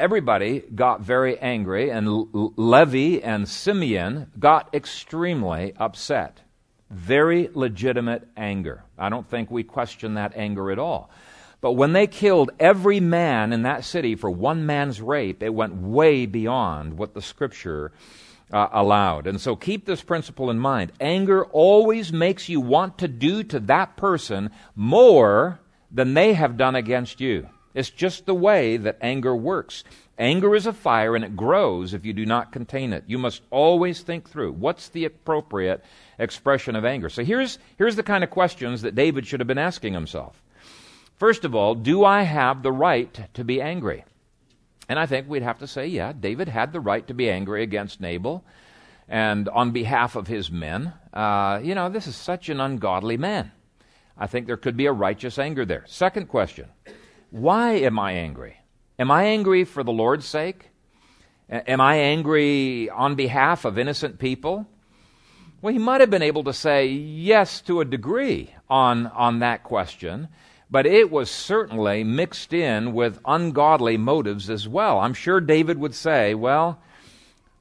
everybody 0.00 0.60
got 0.60 1.02
very 1.02 1.38
angry, 1.38 1.90
and 1.90 2.26
Levi 2.32 3.20
and 3.22 3.48
Simeon 3.48 4.30
got 4.38 4.74
extremely 4.74 5.74
upset. 5.76 6.40
Very 6.90 7.50
legitimate 7.52 8.26
anger. 8.36 8.82
I 8.98 9.10
don't 9.10 9.28
think 9.28 9.50
we 9.50 9.62
question 9.62 10.14
that 10.14 10.32
anger 10.34 10.72
at 10.72 10.78
all. 10.78 11.10
But 11.60 11.72
when 11.72 11.92
they 11.92 12.06
killed 12.06 12.50
every 12.58 13.00
man 13.00 13.52
in 13.52 13.62
that 13.62 13.84
city 13.84 14.14
for 14.16 14.30
one 14.30 14.64
man's 14.64 15.00
rape, 15.02 15.42
it 15.42 15.54
went 15.54 15.74
way 15.74 16.24
beyond 16.24 16.96
what 16.96 17.12
the 17.12 17.20
scripture 17.20 17.92
uh, 18.50 18.68
allowed. 18.72 19.26
And 19.26 19.40
so 19.40 19.54
keep 19.54 19.84
this 19.84 20.02
principle 20.02 20.50
in 20.50 20.58
mind. 20.58 20.92
Anger 21.00 21.44
always 21.44 22.12
makes 22.12 22.48
you 22.48 22.60
want 22.60 22.98
to 22.98 23.08
do 23.08 23.42
to 23.44 23.60
that 23.60 23.96
person 23.96 24.50
more 24.74 25.60
than 25.90 26.14
they 26.14 26.32
have 26.32 26.56
done 26.56 26.74
against 26.74 27.20
you. 27.20 27.48
It's 27.74 27.90
just 27.90 28.26
the 28.26 28.34
way 28.34 28.76
that 28.76 28.98
anger 29.00 29.34
works. 29.34 29.84
Anger 30.18 30.54
is 30.54 30.66
a 30.66 30.72
fire 30.72 31.16
and 31.16 31.24
it 31.24 31.36
grows 31.36 31.94
if 31.94 32.04
you 32.04 32.12
do 32.12 32.26
not 32.26 32.52
contain 32.52 32.92
it. 32.92 33.04
You 33.06 33.16
must 33.16 33.42
always 33.50 34.02
think 34.02 34.28
through 34.28 34.52
what's 34.52 34.88
the 34.88 35.04
appropriate 35.04 35.82
expression 36.18 36.76
of 36.76 36.84
anger. 36.84 37.08
So 37.08 37.24
here's, 37.24 37.58
here's 37.78 37.96
the 37.96 38.02
kind 38.02 38.22
of 38.22 38.30
questions 38.30 38.82
that 38.82 38.94
David 38.94 39.26
should 39.26 39.40
have 39.40 39.46
been 39.46 39.56
asking 39.58 39.94
himself. 39.94 40.42
First 41.16 41.44
of 41.44 41.54
all, 41.54 41.74
do 41.74 42.04
I 42.04 42.22
have 42.22 42.62
the 42.62 42.72
right 42.72 43.18
to 43.34 43.44
be 43.44 43.62
angry? 43.62 44.04
And 44.88 44.98
I 44.98 45.06
think 45.06 45.28
we'd 45.28 45.42
have 45.42 45.60
to 45.60 45.66
say, 45.66 45.86
yeah, 45.86 46.12
David 46.12 46.48
had 46.48 46.72
the 46.72 46.80
right 46.80 47.06
to 47.06 47.14
be 47.14 47.30
angry 47.30 47.62
against 47.62 48.00
Nabal 48.00 48.44
and 49.08 49.48
on 49.48 49.70
behalf 49.70 50.16
of 50.16 50.26
his 50.26 50.50
men. 50.50 50.92
Uh, 51.12 51.60
you 51.62 51.74
know, 51.74 51.88
this 51.88 52.06
is 52.06 52.16
such 52.16 52.48
an 52.48 52.60
ungodly 52.60 53.16
man. 53.16 53.52
I 54.18 54.26
think 54.26 54.46
there 54.46 54.56
could 54.56 54.76
be 54.76 54.86
a 54.86 54.92
righteous 54.92 55.38
anger 55.38 55.64
there. 55.64 55.84
Second 55.86 56.26
question 56.26 56.68
Why 57.30 57.74
am 57.74 57.98
I 57.98 58.12
angry? 58.12 58.56
Am 58.98 59.10
I 59.10 59.24
angry 59.24 59.64
for 59.64 59.84
the 59.84 59.92
Lord's 59.92 60.26
sake? 60.26 60.70
Am 61.48 61.80
I 61.80 61.96
angry 61.96 62.90
on 62.90 63.14
behalf 63.14 63.64
of 63.64 63.78
innocent 63.78 64.18
people? 64.18 64.66
Well, 65.62 65.72
he 65.72 65.78
might 65.78 66.00
have 66.00 66.10
been 66.10 66.22
able 66.22 66.44
to 66.44 66.52
say 66.52 66.86
yes 66.86 67.60
to 67.62 67.80
a 67.80 67.84
degree 67.84 68.54
on, 68.68 69.06
on 69.08 69.38
that 69.40 69.62
question, 69.62 70.28
but 70.70 70.86
it 70.86 71.10
was 71.10 71.30
certainly 71.30 72.02
mixed 72.02 72.52
in 72.52 72.92
with 72.94 73.20
ungodly 73.24 73.96
motives 73.96 74.50
as 74.50 74.66
well. 74.66 74.98
I'm 74.98 75.14
sure 75.14 75.40
David 75.40 75.78
would 75.78 75.94
say, 75.94 76.34
Well, 76.34 76.80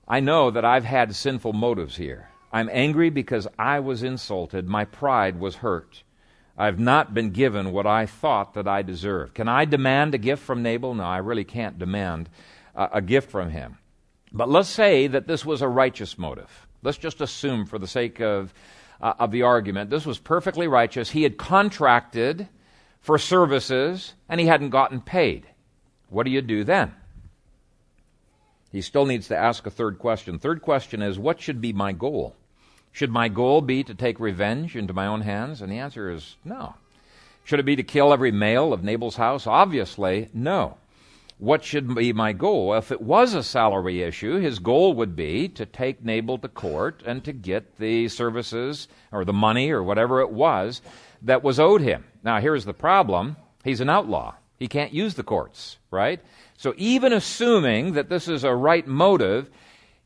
I 0.07 0.19
know 0.19 0.49
that 0.49 0.65
I've 0.65 0.85
had 0.85 1.15
sinful 1.15 1.53
motives 1.53 1.97
here. 1.97 2.29
I'm 2.51 2.69
angry 2.71 3.09
because 3.09 3.47
I 3.59 3.79
was 3.79 4.01
insulted, 4.01 4.67
my 4.67 4.85
pride 4.85 5.39
was 5.39 5.57
hurt. 5.57 6.03
I've 6.59 6.77
not 6.77 7.13
been 7.13 7.29
given 7.29 7.71
what 7.71 7.87
I 7.87 8.05
thought 8.05 8.55
that 8.55 8.67
I 8.67 8.81
deserved. 8.81 9.33
Can 9.33 9.47
I 9.47 9.63
demand 9.63 10.13
a 10.13 10.17
gift 10.17 10.43
from 10.43 10.61
Nabal? 10.61 10.93
No, 10.93 11.05
I 11.05 11.19
really 11.19 11.45
can't 11.45 11.79
demand 11.79 12.29
a, 12.75 12.89
a 12.95 13.01
gift 13.01 13.31
from 13.31 13.49
him. 13.49 13.77
But 14.33 14.49
let's 14.49 14.67
say 14.67 15.07
that 15.07 15.25
this 15.25 15.45
was 15.45 15.61
a 15.61 15.69
righteous 15.69 16.17
motive. 16.17 16.67
Let's 16.83 16.97
just 16.97 17.21
assume, 17.21 17.65
for 17.65 17.79
the 17.79 17.87
sake 17.87 18.19
of, 18.19 18.53
uh, 18.99 19.13
of 19.19 19.31
the 19.31 19.43
argument, 19.43 19.89
this 19.89 20.05
was 20.05 20.19
perfectly 20.19 20.67
righteous. 20.67 21.11
He 21.11 21.23
had 21.23 21.37
contracted 21.37 22.49
for 22.99 23.17
services 23.17 24.13
and 24.27 24.41
he 24.41 24.45
hadn't 24.47 24.71
gotten 24.71 24.99
paid. 24.99 25.47
What 26.09 26.25
do 26.25 26.31
you 26.31 26.41
do 26.41 26.65
then? 26.65 26.93
He 28.69 28.81
still 28.81 29.05
needs 29.05 29.29
to 29.29 29.37
ask 29.37 29.65
a 29.65 29.71
third 29.71 29.97
question. 29.97 30.39
Third 30.39 30.61
question 30.61 31.01
is 31.01 31.17
what 31.17 31.39
should 31.39 31.61
be 31.61 31.71
my 31.71 31.93
goal? 31.93 32.35
Should 32.91 33.11
my 33.11 33.29
goal 33.29 33.61
be 33.61 33.83
to 33.83 33.93
take 33.93 34.19
revenge 34.19 34.75
into 34.75 34.93
my 34.93 35.07
own 35.07 35.21
hands? 35.21 35.61
And 35.61 35.71
the 35.71 35.77
answer 35.77 36.11
is 36.11 36.35
no. 36.43 36.75
Should 37.43 37.59
it 37.59 37.65
be 37.65 37.75
to 37.75 37.83
kill 37.83 38.13
every 38.13 38.31
male 38.31 38.73
of 38.73 38.83
Nabal's 38.83 39.15
house? 39.15 39.47
Obviously, 39.47 40.29
no. 40.33 40.77
What 41.39 41.63
should 41.63 41.95
be 41.95 42.11
my 42.11 42.33
goal? 42.33 42.73
If 42.75 42.91
it 42.91 43.01
was 43.01 43.33
a 43.33 43.43
salary 43.43 44.01
issue, 44.01 44.39
his 44.39 44.59
goal 44.59 44.93
would 44.95 45.15
be 45.15 45.47
to 45.49 45.65
take 45.65 46.03
Nabal 46.03 46.37
to 46.39 46.49
court 46.49 47.01
and 47.05 47.23
to 47.23 47.31
get 47.31 47.77
the 47.77 48.09
services 48.09 48.89
or 49.11 49.23
the 49.23 49.33
money 49.33 49.71
or 49.71 49.81
whatever 49.81 50.19
it 50.19 50.31
was 50.31 50.81
that 51.21 51.41
was 51.41 51.59
owed 51.59 51.81
him. 51.81 52.03
Now, 52.23 52.41
here's 52.41 52.65
the 52.65 52.73
problem 52.73 53.37
he's 53.63 53.81
an 53.81 53.89
outlaw. 53.89 54.35
He 54.57 54.67
can't 54.67 54.93
use 54.93 55.13
the 55.13 55.23
courts, 55.23 55.77
right? 55.89 56.19
So 56.57 56.73
even 56.75 57.13
assuming 57.13 57.93
that 57.93 58.09
this 58.09 58.27
is 58.27 58.43
a 58.43 58.53
right 58.53 58.85
motive, 58.85 59.49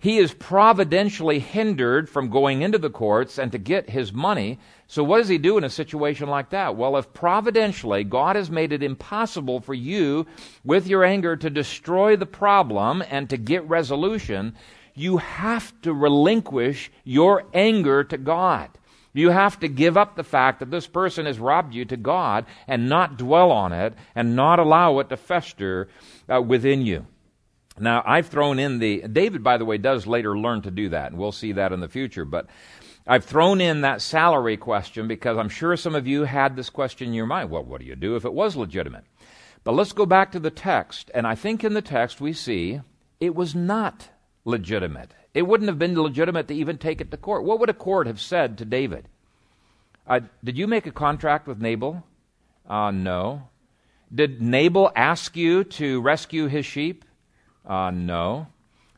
he 0.03 0.17
is 0.17 0.33
providentially 0.33 1.39
hindered 1.39 2.09
from 2.09 2.29
going 2.29 2.61
into 2.61 2.77
the 2.77 2.89
courts 2.89 3.37
and 3.37 3.53
to 3.53 3.57
get 3.57 3.89
his 3.89 4.11
money. 4.11 4.59
So 4.85 5.01
what 5.01 5.19
does 5.19 5.29
he 5.29 5.37
do 5.37 5.57
in 5.57 5.63
a 5.63 5.69
situation 5.69 6.27
like 6.27 6.49
that? 6.49 6.75
Well, 6.75 6.97
if 6.97 7.13
providentially 7.13 8.03
God 8.03 8.35
has 8.35 8.51
made 8.51 8.73
it 8.73 8.83
impossible 8.83 9.61
for 9.61 9.73
you 9.73 10.27
with 10.65 10.87
your 10.87 11.05
anger 11.05 11.37
to 11.37 11.49
destroy 11.49 12.17
the 12.17 12.25
problem 12.25 13.01
and 13.09 13.29
to 13.29 13.37
get 13.37 13.63
resolution, 13.69 14.55
you 14.93 15.19
have 15.19 15.73
to 15.83 15.93
relinquish 15.93 16.91
your 17.05 17.45
anger 17.53 18.03
to 18.03 18.17
God. 18.17 18.71
You 19.13 19.29
have 19.29 19.57
to 19.61 19.69
give 19.69 19.95
up 19.95 20.17
the 20.17 20.25
fact 20.25 20.59
that 20.59 20.69
this 20.69 20.85
person 20.85 21.27
has 21.27 21.39
robbed 21.39 21.73
you 21.73 21.85
to 21.85 21.95
God 21.95 22.45
and 22.67 22.89
not 22.89 23.15
dwell 23.15 23.53
on 23.53 23.71
it 23.71 23.93
and 24.15 24.35
not 24.35 24.59
allow 24.59 24.99
it 24.99 25.07
to 25.07 25.15
fester 25.15 25.87
uh, 26.27 26.41
within 26.41 26.81
you. 26.81 27.07
Now, 27.79 28.03
I've 28.05 28.27
thrown 28.27 28.59
in 28.59 28.79
the. 28.79 29.01
David, 29.01 29.43
by 29.43 29.57
the 29.57 29.65
way, 29.65 29.77
does 29.77 30.05
later 30.05 30.37
learn 30.37 30.61
to 30.61 30.71
do 30.71 30.89
that, 30.89 31.11
and 31.11 31.19
we'll 31.19 31.31
see 31.31 31.53
that 31.53 31.71
in 31.71 31.79
the 31.79 31.89
future. 31.89 32.25
But 32.25 32.47
I've 33.07 33.25
thrown 33.25 33.59
in 33.61 33.81
that 33.81 34.01
salary 34.01 34.57
question 34.57 35.07
because 35.07 35.37
I'm 35.37 35.49
sure 35.49 35.75
some 35.75 35.95
of 35.95 36.07
you 36.07 36.23
had 36.23 36.55
this 36.55 36.69
question 36.69 37.09
in 37.09 37.13
your 37.13 37.25
mind. 37.25 37.49
Well, 37.49 37.63
what 37.63 37.81
do 37.81 37.87
you 37.87 37.95
do 37.95 38.15
if 38.15 38.25
it 38.25 38.33
was 38.33 38.55
legitimate? 38.55 39.05
But 39.63 39.73
let's 39.73 39.93
go 39.93 40.05
back 40.05 40.31
to 40.33 40.39
the 40.39 40.51
text, 40.51 41.09
and 41.13 41.25
I 41.25 41.35
think 41.35 41.63
in 41.63 41.73
the 41.73 41.81
text 41.81 42.21
we 42.21 42.33
see 42.33 42.81
it 43.19 43.33
was 43.33 43.55
not 43.55 44.09
legitimate. 44.45 45.13
It 45.33 45.43
wouldn't 45.43 45.69
have 45.69 45.79
been 45.79 45.99
legitimate 45.99 46.47
to 46.49 46.53
even 46.53 46.77
take 46.77 47.01
it 47.01 47.09
to 47.11 47.17
court. 47.17 47.43
What 47.43 47.59
would 47.59 47.69
a 47.69 47.73
court 47.73 48.07
have 48.07 48.21
said 48.21 48.57
to 48.57 48.65
David? 48.65 49.07
Uh, 50.05 50.19
did 50.43 50.57
you 50.57 50.67
make 50.67 50.85
a 50.85 50.91
contract 50.91 51.47
with 51.47 51.61
Nabal? 51.61 52.03
Uh, 52.69 52.91
no. 52.91 53.49
Did 54.13 54.41
Nabal 54.41 54.91
ask 54.95 55.35
you 55.35 55.63
to 55.63 56.01
rescue 56.01 56.47
his 56.47 56.65
sheep? 56.65 57.05
Uh, 57.65 57.91
no. 57.91 58.47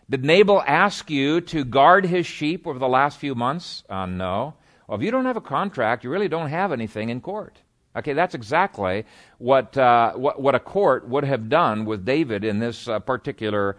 Did 0.10 0.24
Nabal 0.24 0.62
ask 0.66 1.10
you 1.10 1.42
to 1.42 1.64
guard 1.64 2.06
his 2.06 2.26
sheep 2.26 2.68
over 2.68 2.78
the 2.78 2.88
last 2.88 3.18
few 3.18 3.34
months? 3.36 3.84
Uh, 3.90 4.06
no. 4.06 4.54
Well, 4.88 4.98
if 4.98 5.04
you 5.04 5.12
don't 5.12 5.26
have 5.26 5.38
a 5.38 5.42
contract, 5.42 6.04
you 6.04 6.10
really 6.10 6.28
don't 6.28 6.50
have 6.50 6.72
anything 6.72 7.10
in 7.10 7.22
court. 7.22 7.58
Okay, 7.96 8.14
that's 8.14 8.36
exactly 8.36 9.06
what, 9.38 9.78
uh, 9.78 10.14
what, 10.14 10.42
what, 10.42 10.54
a 10.54 10.60
court 10.60 11.08
would 11.08 11.24
have 11.24 11.48
done 11.48 11.86
with 11.86 12.06
David 12.06 12.44
in 12.44 12.60
this 12.60 12.90
uh, 12.90 13.00
particular 13.00 13.78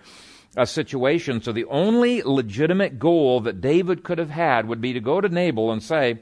uh, 0.57 0.65
situation. 0.65 1.43
So 1.43 1.53
the 1.53 1.67
only 1.67 2.23
legitimate 2.23 2.99
goal 2.99 3.41
that 3.43 3.61
David 3.61 4.03
could 4.03 4.19
have 4.19 4.31
had 4.31 4.67
would 4.67 4.81
be 4.81 4.95
to 4.95 5.01
go 5.01 5.21
to 5.21 5.29
Nabal 5.29 5.71
and 5.71 5.83
say, 5.83 6.21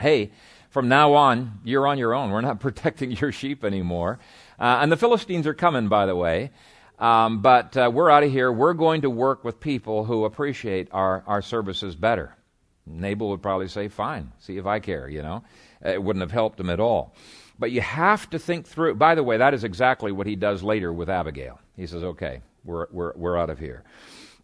hey, 0.00 0.32
from 0.70 0.88
now 0.88 1.12
on, 1.12 1.60
you're 1.62 1.86
on 1.86 1.98
your 1.98 2.14
own. 2.14 2.30
We're 2.30 2.40
not 2.40 2.58
protecting 2.60 3.12
your 3.12 3.32
sheep 3.32 3.64
anymore. 3.64 4.18
Uh, 4.58 4.78
and 4.80 4.90
the 4.90 4.96
Philistines 4.96 5.46
are 5.46 5.54
coming, 5.54 5.88
by 5.88 6.06
the 6.06 6.16
way. 6.16 6.50
Um, 6.98 7.42
but 7.42 7.76
uh, 7.76 7.90
we're 7.92 8.10
out 8.10 8.22
of 8.22 8.30
here. 8.30 8.50
We're 8.50 8.74
going 8.74 9.02
to 9.02 9.10
work 9.10 9.44
with 9.44 9.60
people 9.60 10.04
who 10.04 10.24
appreciate 10.24 10.88
our, 10.92 11.22
our 11.26 11.42
services 11.42 11.94
better. 11.94 12.34
Nabal 12.86 13.30
would 13.30 13.42
probably 13.42 13.68
say, 13.68 13.88
fine, 13.88 14.32
see 14.38 14.56
if 14.56 14.66
I 14.66 14.80
care, 14.80 15.08
you 15.08 15.22
know. 15.22 15.44
It 15.84 16.02
wouldn't 16.02 16.22
have 16.22 16.32
helped 16.32 16.58
him 16.58 16.70
at 16.70 16.80
all. 16.80 17.14
But 17.58 17.70
you 17.70 17.80
have 17.80 18.30
to 18.30 18.38
think 18.38 18.66
through. 18.66 18.94
By 18.94 19.14
the 19.14 19.22
way, 19.22 19.38
that 19.38 19.54
is 19.54 19.64
exactly 19.64 20.12
what 20.12 20.26
he 20.26 20.36
does 20.36 20.62
later 20.62 20.92
with 20.92 21.08
Abigail. 21.08 21.58
He 21.76 21.86
says, 21.86 22.02
okay, 22.02 22.40
we're, 22.64 22.86
we're, 22.90 23.12
we're 23.16 23.36
out 23.36 23.50
of 23.50 23.58
here. 23.58 23.82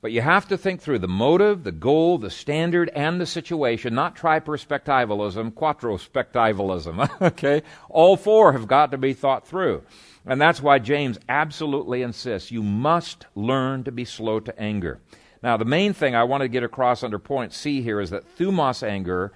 But 0.02 0.10
you 0.10 0.20
have 0.20 0.48
to 0.48 0.58
think 0.58 0.80
through 0.80 0.98
the 0.98 1.06
motive, 1.06 1.62
the 1.62 1.70
goal, 1.70 2.18
the 2.18 2.28
standard, 2.28 2.90
and 2.92 3.20
the 3.20 3.24
situation, 3.24 3.94
not 3.94 4.16
triperspectivalism, 4.16 5.52
quadrospectivalism. 5.52 7.20
okay? 7.22 7.62
All 7.88 8.16
four 8.16 8.52
have 8.52 8.66
got 8.66 8.90
to 8.90 8.98
be 8.98 9.12
thought 9.12 9.46
through. 9.46 9.84
And 10.26 10.40
that's 10.40 10.60
why 10.60 10.80
James 10.80 11.20
absolutely 11.28 12.02
insists 12.02 12.50
you 12.50 12.64
must 12.64 13.26
learn 13.36 13.84
to 13.84 13.92
be 13.92 14.04
slow 14.04 14.40
to 14.40 14.58
anger. 14.60 14.98
Now, 15.40 15.56
the 15.56 15.64
main 15.64 15.92
thing 15.92 16.16
I 16.16 16.24
want 16.24 16.42
to 16.42 16.48
get 16.48 16.64
across 16.64 17.04
under 17.04 17.20
point 17.20 17.52
C 17.52 17.80
here 17.80 18.00
is 18.00 18.10
that 18.10 18.36
thumos 18.36 18.82
anger 18.82 19.32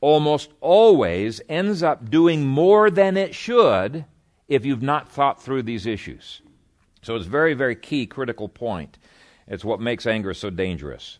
almost 0.00 0.50
always 0.62 1.42
ends 1.46 1.82
up 1.82 2.08
doing 2.08 2.46
more 2.46 2.90
than 2.90 3.18
it 3.18 3.34
should 3.34 4.06
if 4.48 4.64
you've 4.64 4.82
not 4.82 5.10
thought 5.10 5.42
through 5.42 5.64
these 5.64 5.84
issues. 5.84 6.40
So 7.02 7.16
it's 7.16 7.26
very, 7.26 7.52
very 7.52 7.76
key, 7.76 8.06
critical 8.06 8.48
point. 8.48 8.98
It's 9.48 9.64
what 9.64 9.80
makes 9.80 10.06
anger 10.06 10.34
so 10.34 10.50
dangerous. 10.50 11.18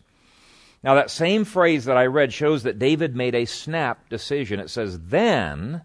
Now, 0.83 0.93
that 0.95 1.09
same 1.09 1.43
phrase 1.43 1.85
that 1.85 1.97
I 1.97 2.05
read 2.05 2.31
shows 2.31 2.63
that 2.63 2.79
David 2.79 3.15
made 3.15 3.35
a 3.35 3.45
snap 3.45 4.09
decision. 4.09 4.59
It 4.59 4.69
says, 4.69 4.99
Then 4.99 5.81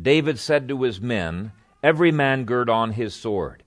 David 0.00 0.38
said 0.38 0.68
to 0.68 0.82
his 0.82 1.00
men, 1.00 1.52
Every 1.82 2.12
man 2.12 2.44
gird 2.44 2.70
on 2.70 2.92
his 2.92 3.14
sword. 3.14 3.62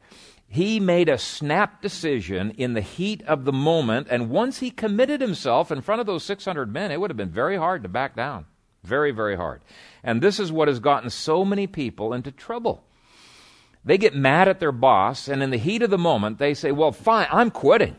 He 0.48 0.80
made 0.80 1.10
a 1.10 1.18
snap 1.20 1.82
decision 1.82 2.52
in 2.58 2.74
the 2.74 2.82
heat 2.82 3.22
of 3.24 3.46
the 3.46 3.54
moment, 3.54 4.08
and 4.10 4.32
once 4.32 4.60
he 4.60 4.72
committed 4.72 5.22
himself 5.22 5.72
in 5.72 5.82
front 5.82 6.02
of 6.02 6.08
those 6.08 6.24
600 6.24 6.74
men, 6.74 6.92
it 6.92 7.00
would 7.00 7.12
have 7.12 7.18
been 7.18 7.30
very 7.30 7.56
hard 7.56 7.84
to 7.84 7.90
back 7.90 8.16
down. 8.16 8.46
Very, 8.84 9.12
very 9.12 9.36
hard. 9.36 9.62
And 10.04 10.22
this 10.22 10.40
is 10.40 10.52
what 10.52 10.68
has 10.68 10.80
gotten 10.80 11.12
so 11.12 11.46
many 11.46 11.68
people 11.68 12.14
into 12.14 12.32
trouble. 12.32 12.84
They 13.86 13.98
get 13.98 14.16
mad 14.16 14.48
at 14.48 14.60
their 14.60 14.72
boss, 14.72 15.28
and 15.28 15.44
in 15.44 15.52
the 15.52 15.58
heat 15.58 15.84
of 15.84 15.92
the 15.92 15.98
moment, 15.98 16.40
they 16.40 16.56
say, 16.56 16.72
Well, 16.72 16.92
fine, 16.92 17.28
I'm 17.32 17.52
quitting. 17.52 17.96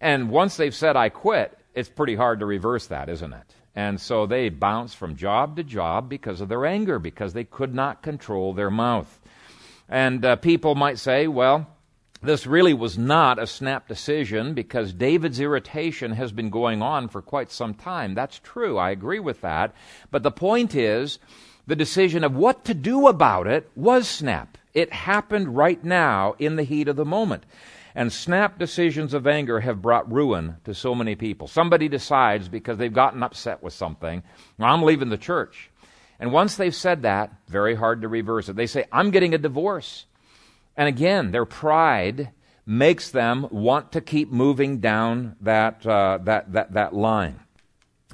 And 0.00 0.30
once 0.30 0.56
they've 0.56 0.74
said, 0.74 0.96
I 0.96 1.08
quit, 1.08 1.56
it's 1.74 1.88
pretty 1.88 2.14
hard 2.14 2.40
to 2.40 2.46
reverse 2.46 2.86
that, 2.86 3.08
isn't 3.08 3.32
it? 3.32 3.54
And 3.74 4.00
so 4.00 4.26
they 4.26 4.48
bounce 4.48 4.94
from 4.94 5.16
job 5.16 5.56
to 5.56 5.62
job 5.62 6.08
because 6.08 6.40
of 6.40 6.48
their 6.48 6.64
anger, 6.64 6.98
because 6.98 7.34
they 7.34 7.44
could 7.44 7.74
not 7.74 8.02
control 8.02 8.54
their 8.54 8.70
mouth. 8.70 9.20
And 9.88 10.24
uh, 10.24 10.36
people 10.36 10.74
might 10.74 10.98
say, 10.98 11.28
well, 11.28 11.68
this 12.22 12.46
really 12.46 12.72
was 12.72 12.96
not 12.96 13.38
a 13.38 13.46
snap 13.46 13.86
decision 13.86 14.54
because 14.54 14.92
David's 14.92 15.38
irritation 15.38 16.12
has 16.12 16.32
been 16.32 16.48
going 16.48 16.80
on 16.80 17.08
for 17.08 17.20
quite 17.20 17.50
some 17.50 17.74
time. 17.74 18.14
That's 18.14 18.38
true. 18.38 18.78
I 18.78 18.90
agree 18.90 19.20
with 19.20 19.42
that. 19.42 19.74
But 20.10 20.22
the 20.22 20.30
point 20.30 20.74
is, 20.74 21.18
the 21.66 21.76
decision 21.76 22.24
of 22.24 22.34
what 22.34 22.64
to 22.64 22.74
do 22.74 23.08
about 23.08 23.46
it 23.46 23.70
was 23.76 24.08
snap. 24.08 24.56
It 24.72 24.92
happened 24.92 25.56
right 25.56 25.82
now 25.84 26.34
in 26.38 26.56
the 26.56 26.62
heat 26.62 26.88
of 26.88 26.96
the 26.96 27.04
moment. 27.04 27.44
And 27.96 28.12
snap 28.12 28.58
decisions 28.58 29.14
of 29.14 29.26
anger 29.26 29.60
have 29.60 29.80
brought 29.80 30.12
ruin 30.12 30.58
to 30.64 30.74
so 30.74 30.94
many 30.94 31.14
people. 31.14 31.48
Somebody 31.48 31.88
decides 31.88 32.46
because 32.46 32.76
they've 32.76 32.92
gotten 32.92 33.22
upset 33.22 33.62
with 33.62 33.72
something, 33.72 34.22
I'm 34.60 34.82
leaving 34.82 35.08
the 35.08 35.16
church. 35.16 35.70
And 36.20 36.30
once 36.30 36.56
they've 36.56 36.74
said 36.74 37.02
that, 37.02 37.32
very 37.48 37.74
hard 37.74 38.02
to 38.02 38.08
reverse 38.08 38.50
it. 38.50 38.56
They 38.56 38.66
say, 38.66 38.84
I'm 38.92 39.10
getting 39.12 39.32
a 39.32 39.38
divorce. 39.38 40.04
And 40.76 40.88
again, 40.88 41.30
their 41.30 41.46
pride 41.46 42.32
makes 42.66 43.10
them 43.10 43.48
want 43.50 43.92
to 43.92 44.02
keep 44.02 44.30
moving 44.30 44.80
down 44.80 45.36
that, 45.40 45.86
uh, 45.86 46.18
that, 46.24 46.52
that, 46.52 46.74
that 46.74 46.94
line. 46.94 47.40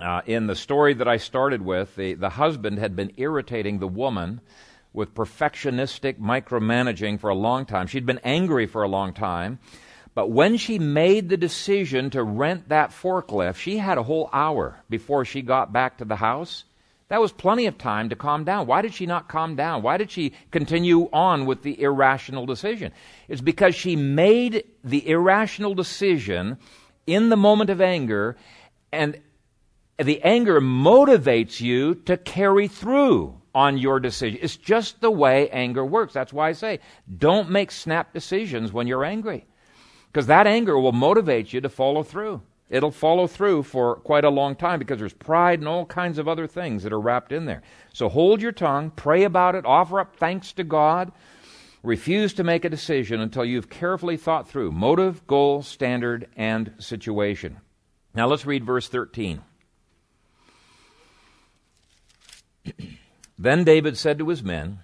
Uh, 0.00 0.22
in 0.26 0.46
the 0.46 0.54
story 0.54 0.94
that 0.94 1.09
I 1.09 1.16
started 1.16 1.61
with, 1.61 1.96
the, 1.96 2.14
the 2.14 2.30
husband 2.30 2.78
had 2.78 2.94
been 2.94 3.11
irritating 3.16 3.80
the 3.80 3.88
woman 3.88 4.42
with 4.93 5.14
perfectionistic 5.14 6.18
micromanaging 6.18 7.18
for 7.18 7.30
a 7.30 7.34
long 7.34 7.64
time. 7.64 7.86
She'd 7.86 8.07
been 8.07 8.20
angry 8.24 8.66
for 8.66 8.82
a 8.82 8.88
long 8.88 9.14
time. 9.14 9.59
But 10.14 10.30
when 10.30 10.59
she 10.59 10.78
made 10.78 11.28
the 11.28 11.38
decision 11.38 12.11
to 12.11 12.22
rent 12.22 12.68
that 12.68 12.90
forklift, 12.90 13.57
she 13.57 13.78
had 13.78 13.97
a 13.97 14.03
whole 14.03 14.28
hour 14.32 14.82
before 14.90 15.24
she 15.24 15.40
got 15.40 15.72
back 15.72 15.99
to 15.99 16.05
the 16.05 16.16
house. 16.16 16.64
That 17.09 17.20
was 17.20 17.32
plenty 17.32 17.66
of 17.66 17.78
time 17.78 18.11
to 18.11 18.16
calm 18.16 18.45
down. 18.45 18.66
Why 18.66 18.82
did 18.82 18.95
she 18.95 19.07
not 19.07 19.28
calm 19.28 19.57
down? 19.57 19.82
Why 19.82 19.97
did 19.97 20.11
she 20.11 20.32
continue 20.51 21.09
on 21.12 21.47
with 21.47 21.62
the 21.62 21.80
irrational 21.80 22.47
decision? 22.47 22.93
It's 23.28 23.40
because 23.40 23.74
she 23.74 23.97
made 23.97 24.64
the 24.84 25.07
irrational 25.09 25.74
decision 25.74 26.59
in 27.07 27.28
the 27.28 27.36
moment 27.36 27.70
of 27.70 27.80
anger, 27.80 28.36
and 28.93 29.18
the 29.99 30.22
anger 30.22 30.61
motivates 30.61 31.61
you 31.61 31.97
to 32.07 32.16
carry 32.16 32.68
through 32.68 33.41
on 33.55 33.78
your 33.78 34.00
decision. 34.00 34.38
It's 34.42 34.57
just 34.57 35.00
the 35.00 35.11
way 35.11 35.48
anger 35.50 35.84
works. 35.84 36.12
That's 36.12 36.32
why 36.32 36.48
I 36.48 36.53
say 36.53 36.80
don't 37.18 37.50
make 37.50 37.70
snap 37.70 38.12
decisions 38.12 38.72
when 38.72 38.86
you're 38.86 39.05
angry. 39.05 39.46
Because 40.07 40.26
that 40.26 40.46
anger 40.46 40.78
will 40.78 40.92
motivate 40.92 41.53
you 41.53 41.61
to 41.61 41.68
follow 41.68 42.03
through. 42.03 42.42
It'll 42.68 42.90
follow 42.90 43.26
through 43.26 43.64
for 43.64 43.96
quite 43.96 44.24
a 44.24 44.30
long 44.30 44.57
time 44.57 44.78
because 44.78 44.98
there's 44.98 45.12
pride 45.12 45.59
and 45.59 45.68
all 45.68 45.84
kinds 45.84 46.16
of 46.16 46.26
other 46.26 46.46
things 46.46 46.82
that 46.82 46.92
are 46.92 47.00
wrapped 47.00 47.32
in 47.32 47.44
there. 47.44 47.62
So 47.92 48.09
hold 48.09 48.40
your 48.40 48.53
tongue, 48.53 48.90
pray 48.90 49.24
about 49.24 49.55
it, 49.55 49.66
offer 49.66 50.00
up 50.00 50.16
thanks 50.16 50.53
to 50.55 50.64
God. 50.64 51.12
Refuse 51.82 52.32
to 52.34 52.44
make 52.44 52.64
a 52.64 52.70
decision 52.70 53.20
until 53.20 53.44
you've 53.44 53.68
carefully 53.68 54.16
thought 54.16 54.48
through 54.48 54.72
motive, 54.72 55.26
goal, 55.26 55.62
standard, 55.62 56.28
and 56.36 56.72
situation. 56.78 57.59
Now 58.14 58.26
let's 58.26 58.46
read 58.46 58.64
verse 58.64 58.88
13. 58.88 59.42
then 63.38 63.64
David 63.64 63.96
said 63.96 64.18
to 64.18 64.28
his 64.28 64.42
men, 64.42 64.80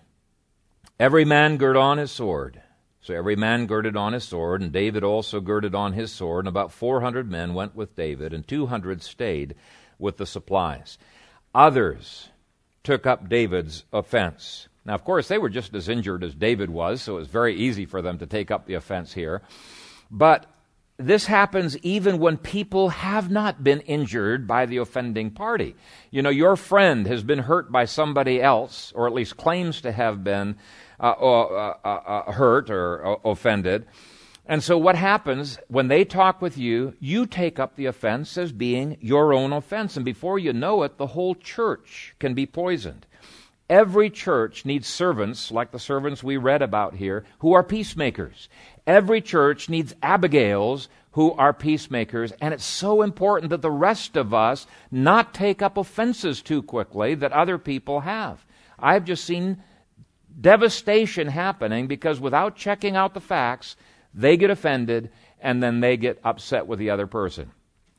Every 0.99 1.24
man 1.24 1.59
gird 1.59 1.76
on 1.76 1.99
his 1.99 2.11
sword. 2.11 2.62
So 3.01 3.14
every 3.14 3.36
man 3.36 3.66
girded 3.66 3.96
on 3.96 4.12
his 4.12 4.24
sword, 4.24 4.61
and 4.61 4.72
David 4.72 5.05
also 5.05 5.40
girded 5.40 5.74
on 5.74 5.92
his 5.92 6.12
sword, 6.12 6.44
and 6.44 6.49
about 6.49 6.72
four 6.72 7.01
hundred 7.01 7.30
men 7.30 7.55
went 7.55 7.74
with 7.74 7.96
David, 7.96 8.34
and 8.34 8.46
two 8.46 8.66
hundred 8.66 9.03
stayed 9.03 9.55
with 9.99 10.16
the 10.16 10.26
supplies. 10.26 10.99
Others 11.55 12.28
took 12.82 13.07
up 13.07 13.28
David's 13.28 13.84
offense. 13.92 14.68
Now, 14.84 14.94
of 14.94 15.05
course, 15.05 15.28
they 15.28 15.38
were 15.38 15.49
just 15.49 15.74
as 15.74 15.88
injured 15.88 16.24
as 16.24 16.34
David 16.34 16.70
was, 16.70 17.01
so 17.03 17.16
it 17.16 17.20
was 17.20 17.28
very 17.28 17.55
easy 17.55 17.86
for 17.86 18.03
them 18.03 18.18
to 18.18 18.26
take 18.26 18.51
up 18.51 18.66
the 18.66 18.74
offense 18.74 19.14
here. 19.14 19.42
But 20.11 20.46
this 20.99 21.26
happens 21.26 21.78
even 21.78 22.18
when 22.18 22.36
people 22.36 22.88
have 22.88 23.30
not 23.30 23.62
been 23.62 23.80
injured 23.82 24.49
by 24.49 24.66
the 24.66 24.78
offending 24.78 25.30
party. 25.30 25.76
You 26.11 26.22
know, 26.22 26.30
your 26.30 26.57
friend 26.57 27.07
has 27.07 27.22
been 27.22 27.38
hurt 27.38 27.70
by 27.70 27.84
somebody 27.84 28.42
else, 28.42 28.92
or 28.96 29.07
at 29.07 29.14
least 29.14 29.36
claims 29.36 29.80
to 29.82 29.92
have 29.92 30.24
been 30.24 30.57
uh, 30.99 31.14
uh, 31.20 31.74
uh, 31.84 31.88
uh 31.88 32.32
hurt 32.32 32.68
or 32.68 33.20
offended. 33.24 33.86
And 34.44 34.62
so, 34.62 34.76
what 34.76 34.96
happens 34.96 35.59
when 35.68 35.86
they 35.86 36.05
talk 36.05 36.42
with 36.42 36.59
you, 36.59 36.94
you 36.99 37.26
take 37.26 37.61
up 37.61 37.76
the 37.76 37.86
offense 37.86 38.36
as 38.36 38.51
being 38.51 38.96
your 39.01 39.32
own 39.32 39.53
offense. 39.53 39.94
And 39.94 40.05
before 40.05 40.38
you 40.38 40.53
know 40.53 40.82
it, 40.82 40.96
the 40.96 41.09
whole 41.09 41.36
church 41.36 42.16
can 42.18 42.34
be 42.34 42.46
poisoned. 42.46 43.07
Every 43.69 44.09
church 44.09 44.64
needs 44.64 44.87
servants, 44.87 45.51
like 45.51 45.73
the 45.73 45.79
servants 45.79 46.23
we 46.23 46.39
read 46.39 46.62
about 46.62 46.95
here, 46.95 47.25
who 47.41 47.53
are 47.53 47.62
peacemakers. 47.62 48.49
Every 48.87 49.21
church 49.21 49.69
needs 49.69 49.95
Abigails 50.03 50.89
who 51.12 51.33
are 51.33 51.53
peacemakers, 51.53 52.33
and 52.41 52.55
it's 52.55 52.64
so 52.64 53.03
important 53.03 53.51
that 53.51 53.61
the 53.61 53.71
rest 53.71 54.16
of 54.16 54.33
us 54.33 54.66
not 54.91 55.35
take 55.35 55.61
up 55.61 55.77
offenses 55.77 56.41
too 56.41 56.62
quickly 56.62 57.14
that 57.16 57.33
other 57.33 57.59
people 57.59 58.01
have. 58.01 58.45
I've 58.79 59.05
just 59.05 59.25
seen 59.25 59.62
devastation 60.41 61.27
happening 61.27 61.89
because 61.89 62.21
without 62.21 62.57
checking 62.57 62.97
out 62.97 63.14
the 63.14 63.21
facts, 63.21 63.77
they 64.14 64.37
get 64.37 64.51
offended 64.51 65.11
and 65.41 65.62
then 65.62 65.81
they 65.81 65.97
get 65.97 66.21
upset 66.25 66.66
with 66.66 66.79
the 66.79 66.91
other 66.91 67.07
person. 67.07 67.51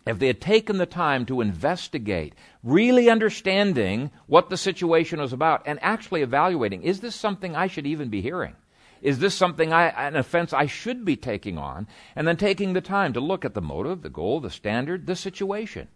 If 0.06 0.18
they 0.18 0.28
had 0.28 0.42
taken 0.42 0.78
the 0.78 0.86
time 0.86 1.26
to 1.28 1.42
investigate, 1.42 2.34
really 2.64 3.10
understanding 3.10 4.12
what 4.28 4.50
the 4.50 4.58
situation 4.58 5.20
was 5.20 5.34
about, 5.34 5.64
and 5.66 5.78
actually 5.82 6.22
evaluating, 6.22 6.84
is 6.84 7.02
this 7.02 7.16
something 7.16 7.56
I 7.56 7.68
should 7.68 7.86
even 7.86 8.10
be 8.10 8.22
hearing? 8.22 8.56
Is 9.02 9.20
this 9.20 9.36
something 9.36 9.72
I, 9.72 9.88
an 9.90 10.16
offense 10.16 10.52
I 10.52 10.66
should 10.66 11.06
be 11.06 11.16
taking 11.16 11.58
on? 11.58 11.88
And 12.16 12.28
then 12.28 12.38
taking 12.38 12.74
the 12.74 12.82
time 12.82 13.14
to 13.14 13.20
look 13.20 13.46
at 13.46 13.54
the 13.54 13.62
motive, 13.62 14.02
the 14.02 14.10
goal, 14.10 14.40
the 14.40 14.50
standard, 14.50 15.06
the 15.06 15.16
situation. 15.16 15.88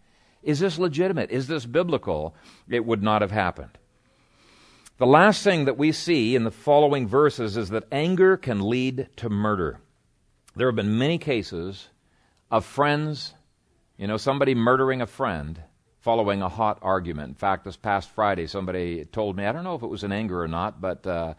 Is 0.41 0.59
this 0.59 0.77
legitimate? 0.77 1.31
Is 1.31 1.47
this 1.47 1.65
biblical? 1.65 2.35
It 2.69 2.85
would 2.85 3.01
not 3.01 3.21
have 3.21 3.31
happened. 3.31 3.77
The 4.97 5.07
last 5.07 5.43
thing 5.43 5.65
that 5.65 5.77
we 5.77 5.91
see 5.91 6.35
in 6.35 6.43
the 6.43 6.51
following 6.51 7.07
verses 7.07 7.57
is 7.57 7.69
that 7.69 7.87
anger 7.91 8.37
can 8.37 8.69
lead 8.69 9.09
to 9.17 9.29
murder. 9.29 9.79
There 10.55 10.67
have 10.67 10.75
been 10.75 10.97
many 10.97 11.17
cases 11.17 11.89
of 12.51 12.63
friends, 12.63 13.33
you 13.97 14.07
know, 14.07 14.17
somebody 14.17 14.55
murdering 14.55 15.01
a 15.01 15.07
friend 15.07 15.61
following 16.01 16.41
a 16.41 16.49
hot 16.49 16.79
argument. 16.81 17.29
In 17.29 17.35
fact, 17.35 17.63
this 17.63 17.77
past 17.77 18.09
Friday, 18.09 18.47
somebody 18.47 19.05
told 19.05 19.37
me, 19.37 19.45
I 19.45 19.51
don't 19.51 19.63
know 19.63 19.75
if 19.75 19.83
it 19.83 19.87
was 19.87 20.03
in 20.03 20.11
anger 20.11 20.43
or 20.43 20.47
not, 20.47 20.81
but 20.81 21.07
uh, 21.07 21.33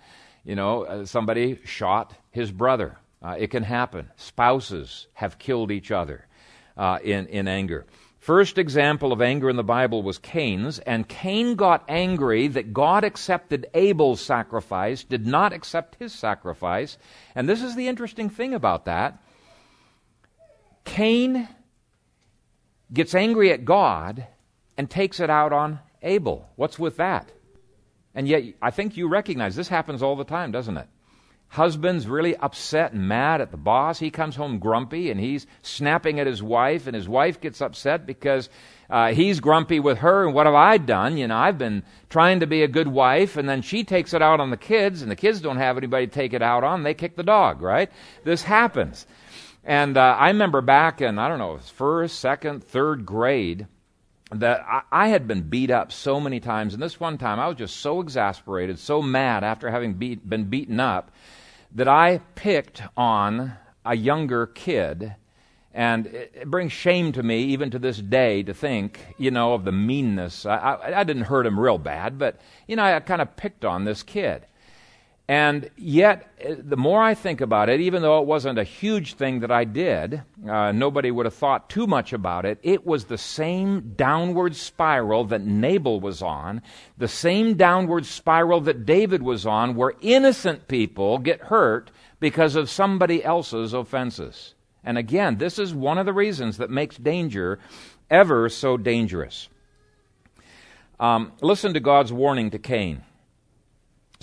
you 0.45 0.55
know, 0.55 0.85
uh, 0.85 1.05
somebody 1.05 1.59
shot 1.65 2.15
his 2.31 2.51
brother. 2.51 2.97
Uh, 3.23 3.37
it 3.39 3.51
can 3.51 3.63
happen. 3.63 4.11
Spouses 4.17 5.07
have 5.15 5.39
killed 5.39 5.71
each 5.71 5.91
other 5.91 6.27
uh, 6.77 6.99
in, 7.03 7.27
in 7.27 7.49
anger. 7.49 7.87
First 8.19 8.57
example 8.57 9.13
of 9.13 9.21
anger 9.21 9.51
in 9.51 9.57
the 9.57 9.63
Bible 9.63 10.03
was 10.03 10.17
Cain's, 10.17 10.79
and 10.79 11.07
Cain 11.07 11.57
got 11.57 11.85
angry 11.91 12.49
that 12.49 12.73
God 12.73 13.05
accepted 13.05 13.67
Abel's 13.75 14.23
sacrifice, 14.23 15.05
did 15.05 15.27
not 15.27 15.53
accept 15.53 15.97
his 15.97 16.15
sacrifice. 16.15 16.97
And 17.35 17.47
this 17.47 17.63
is 17.63 17.77
the 17.77 17.87
interesting 17.87 18.31
thing 18.31 18.55
about 18.55 18.87
that. 18.87 19.23
Cain 20.87 21.49
gets 22.93 23.15
angry 23.15 23.53
at 23.53 23.65
God 23.65 24.27
and 24.77 24.91
takes 24.91 25.21
it 25.21 25.31
out 25.31 25.53
on 25.53 25.81
Abel. 26.03 26.49
What's 26.57 26.79
with 26.79 26.97
that? 26.99 27.33
And 28.15 28.29
yet, 28.29 28.45
I 28.63 28.71
think 28.71 28.97
you 28.97 29.09
recognize 29.09 29.57
this 29.57 29.69
happens 29.69 30.03
all 30.03 30.17
the 30.17 30.25
time, 30.25 30.53
doesn't 30.53 30.77
it? 30.77 30.89
Husband's 31.49 32.09
really 32.09 32.37
upset 32.37 32.93
and 32.93 33.07
mad 33.07 33.41
at 33.41 33.53
the 33.53 33.57
boss. 33.57 34.01
He 34.01 34.11
comes 34.11 34.35
home 34.35 34.59
grumpy 34.59 35.11
and 35.11 35.21
he's 35.21 35.47
snapping 35.63 36.19
at 36.19 36.27
his 36.27 36.43
wife, 36.43 36.87
and 36.87 36.97
his 36.97 37.09
wife 37.09 37.41
gets 37.41 37.61
upset 37.61 38.07
because 38.07 38.49
uh, 38.91 39.13
he's 39.13 39.39
grumpy 39.39 39.79
with 39.79 39.99
her. 39.99 40.25
And 40.25 40.35
what 40.35 40.47
have 40.47 40.55
I 40.55 40.79
done? 40.79 41.17
You 41.17 41.29
know, 41.29 41.37
I've 41.37 41.59
been 41.59 41.85
trying 42.11 42.41
to 42.41 42.47
be 42.47 42.63
a 42.65 42.69
good 42.69 42.89
wife, 42.89 43.37
and 43.37 43.49
then 43.49 43.63
she 43.63 43.85
takes 43.85 44.15
it 44.15 44.23
out 44.23 44.41
on 44.41 44.51
the 44.51 44.57
kids, 44.57 45.01
and 45.03 45.11
the 45.11 45.17
kids 45.17 45.41
don't 45.41 45.59
have 45.59 45.77
anybody 45.77 46.07
to 46.07 46.13
take 46.13 46.33
it 46.33 46.43
out 46.43 46.65
on. 46.65 46.83
They 46.83 46.95
kick 46.95 47.15
the 47.15 47.23
dog, 47.23 47.63
right? 47.63 47.91
This 48.25 48.43
happens. 48.43 49.07
And 49.65 49.97
uh, 49.97 50.17
I 50.19 50.29
remember 50.29 50.61
back 50.61 51.01
in, 51.01 51.19
I 51.19 51.29
don't 51.29 51.39
know, 51.39 51.59
first, 51.59 52.19
second, 52.19 52.63
third 52.63 53.07
grade, 53.07 53.67
that 54.31 54.63
I, 54.69 54.83
I, 54.93 55.09
had 55.09 55.27
been 55.27 55.43
beat 55.43 55.71
up 55.71 55.91
so 55.91 56.21
many 56.21 56.39
times, 56.39 56.75
and 56.75 56.83
this 56.83 57.01
one 57.01 57.17
time 57.17 57.41
I 57.41 57.49
was 57.49 57.57
just 57.57 57.79
so 57.79 58.01
exasperated, 58.01 58.79
so 58.79 59.01
mad 59.01 59.43
after 59.43 59.71
having 59.71 59.95
beat, 59.95 60.29
been 60.29 60.45
beaten 60.45 60.81
up, 60.81 61.13
that 61.75 61.89
I 61.89 62.21
picked 62.35 62.83
on 62.97 63.55
a 63.87 63.97
younger 63.97 64.47
kid. 64.47 65.15
And 65.73 66.07
it, 66.07 66.33
it, 66.35 66.51
brings 66.51 66.73
shame 66.73 67.13
to 67.13 67.23
me, 67.23 67.45
even 67.45 67.71
to 67.71 67.79
this 67.79 67.99
day, 67.99 68.43
to 68.45 68.55
think, 68.55 69.01
you 69.19 69.31
know, 69.31 69.55
of 69.55 69.65
the 69.65 69.73
meanness. 69.73 70.47
I, 70.47 70.57
I, 70.57 71.01
I 71.01 71.05
didn't 71.05 71.25
hurt 71.25 71.47
him 71.47 71.59
real 71.59 71.79
bad, 71.79 72.19
but, 72.19 72.39
you 72.69 72.77
know, 72.77 72.85
I 72.85 73.01
kind 73.01 73.23
of 73.23 73.35
picked 73.35 73.65
on 73.65 73.85
this 73.85 74.03
kid. 74.03 74.47
And 75.27 75.71
yet, 75.79 76.29
uh, 76.45 76.57
the 76.59 76.77
more 76.77 77.03
I 77.03 77.15
think 77.15 77.41
about 77.41 77.71
it, 77.71 77.81
even 77.81 78.03
though 78.03 78.21
it 78.21 78.27
wasn't 78.27 78.59
a 78.59 78.65
huge 78.65 79.15
thing 79.15 79.41
that 79.41 79.51
I 79.51 79.65
did, 79.65 80.23
uh, 80.47 80.71
nobody 80.73 81.11
would 81.11 81.25
have 81.25 81.35
thought 81.35 81.71
too 81.71 81.87
much 81.87 82.13
about 82.13 82.45
it, 82.45 82.59
it 82.63 82.87
was 82.87 83.07
the 83.07 83.17
same 83.17 83.95
downward 83.97 84.55
spiral 84.55 85.25
that 85.25 85.41
Nabal 85.41 85.99
was 85.99 86.21
on, 86.21 86.61
the 86.99 87.09
same 87.09 87.55
downward 87.55 88.05
spiral 88.05 88.61
that 88.63 88.85
David 88.85 89.23
was 89.23 89.47
on, 89.47 89.77
where 89.77 89.95
innocent 90.03 90.69
people 90.69 91.17
get 91.17 91.41
hurt 91.45 91.91
because 92.21 92.55
of 92.55 92.69
somebody 92.69 93.25
else's 93.25 93.73
offenses. 93.73 94.55
And 94.85 94.99
again, 94.99 95.39
this 95.39 95.59
is 95.59 95.73
one 95.73 95.97
of 95.97 96.05
the 96.05 96.13
reasons 96.13 96.59
that 96.59 96.69
makes 96.69 96.99
danger 96.99 97.59
ever 98.11 98.51
so 98.51 98.77
dangerous. 98.77 99.49
Um, 101.01 101.33
listen 101.41 101.73
to 101.73 101.81
God's 101.81 102.13
warning 102.13 102.51
to 102.51 102.59
Cain. 102.59 103.03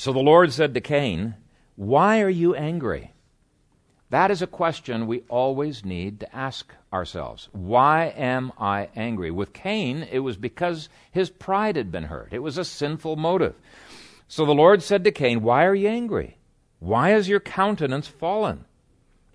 So 0.02 0.12
the 0.12 0.20
Lord 0.20 0.52
said 0.52 0.74
to 0.74 0.82
Cain, 0.82 1.36
Why 1.76 2.22
are 2.22 2.30
you 2.43 2.56
angry? 2.56 3.14
That 4.10 4.32
is 4.32 4.41
a 4.41 4.47
question 4.47 5.06
we 5.06 5.22
always 5.30 5.86
need 5.86 6.22
to 6.22 6.36
ask 6.36 6.74
ourselves. 6.91 7.49
Why 7.52 8.06
am 8.18 8.52
I 8.58 8.89
angry? 8.95 9.30
With 9.30 9.54
Cain, 9.54 10.08
it 10.12 10.22
was 10.22 10.38
because 10.38 10.89
his 11.12 11.30
pride 11.30 11.76
had 11.76 11.91
been 11.91 12.06
hurt. 12.06 12.30
It 12.32 12.39
was 12.39 12.58
a 12.58 12.66
sinful 12.66 13.16
motive. 13.16 13.54
So 14.28 14.43
the 14.43 14.56
Lord 14.56 14.82
said 14.82 15.04
to 15.04 15.12
Cain, 15.12 15.43
Why 15.43 15.66
are 15.66 15.76
you 15.76 15.89
angry? 15.89 16.38
Why 16.80 17.14
is 17.14 17.30
your 17.30 17.39
countenance 17.39 18.08
fallen? 18.08 18.66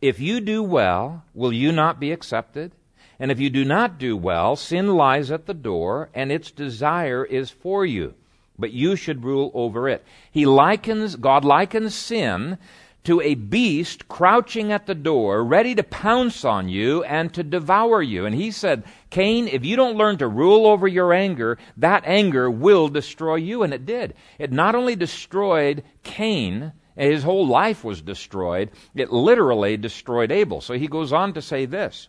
If 0.03 0.19
you 0.19 0.41
do 0.41 0.64
well, 0.64 1.23
will 1.33 1.53
you 1.53 1.71
not 1.71 2.01
be 2.01 2.11
accepted? 2.11 2.73
And 3.21 3.31
if 3.31 3.39
you 3.39 3.51
do 3.51 3.64
not 3.64 3.99
do 3.99 4.17
well, 4.17 4.57
sin 4.57 4.97
lies 4.97 5.31
at 5.31 5.47
the 5.47 5.55
door, 5.55 6.11
and 6.12 6.33
its 6.33 6.51
desire 6.51 7.25
is 7.25 7.51
for 7.51 7.87
you 7.87 8.17
but 8.59 8.72
you 8.72 8.96
should 8.96 9.24
rule 9.24 9.50
over 9.54 9.88
it. 9.88 10.04
He 10.30 10.46
likens, 10.46 11.16
God 11.16 11.44
likens 11.44 11.94
sin 11.94 12.59
to 13.07 13.20
a 13.20 13.36
beast 13.36 14.09
crouching 14.09 14.72
at 14.72 14.86
the 14.86 14.94
door, 14.94 15.44
ready 15.44 15.76
to 15.76 15.82
pounce 15.84 16.44
on 16.44 16.68
you 16.68 17.04
and 17.04 17.32
to 17.32 17.44
devour 17.44 18.02
you. 18.02 18.26
And 18.26 18.34
he 18.34 18.50
said, 18.50 18.82
Cain, 19.11 19.46
if 19.46 19.64
you 19.64 19.76
don't 19.76 19.96
learn 19.96 20.18
to 20.18 20.26
rule 20.26 20.66
over 20.66 20.88
your 20.88 21.12
anger, 21.12 21.57
that 21.76 22.02
anger 22.04 22.50
will 22.50 22.88
destroy 22.88 23.36
you. 23.36 23.62
And 23.62 23.72
it 23.72 23.86
did. 23.86 24.14
It 24.40 24.50
not 24.50 24.74
only 24.74 24.96
destroyed 24.96 25.84
Cain, 26.02 26.72
his 26.96 27.22
whole 27.22 27.46
life 27.46 27.84
was 27.84 28.02
destroyed, 28.02 28.70
it 28.96 29.12
literally 29.12 29.76
destroyed 29.76 30.32
Abel. 30.32 30.61
So 30.61 30.74
he 30.74 30.88
goes 30.88 31.12
on 31.12 31.32
to 31.34 31.42
say 31.42 31.64
this. 31.64 32.09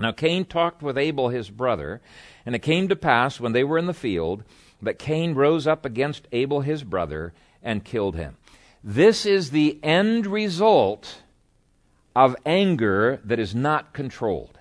Now 0.00 0.10
Cain 0.10 0.44
talked 0.44 0.82
with 0.82 0.98
Abel 0.98 1.28
his 1.28 1.50
brother, 1.50 2.00
and 2.44 2.56
it 2.56 2.62
came 2.62 2.88
to 2.88 2.96
pass 2.96 3.38
when 3.38 3.52
they 3.52 3.62
were 3.62 3.78
in 3.78 3.86
the 3.86 3.94
field 3.94 4.42
But 4.80 4.98
Cain 4.98 5.34
rose 5.34 5.66
up 5.66 5.84
against 5.84 6.28
Abel 6.32 6.60
his 6.60 6.84
brother 6.84 7.32
and 7.62 7.84
killed 7.84 8.16
him. 8.16 8.36
This 8.84 9.26
is 9.26 9.50
the 9.50 9.78
end 9.82 10.26
result 10.26 11.22
of 12.14 12.36
anger 12.46 13.20
that 13.24 13.38
is 13.38 13.54
not 13.54 13.92
controlled. 13.92 14.56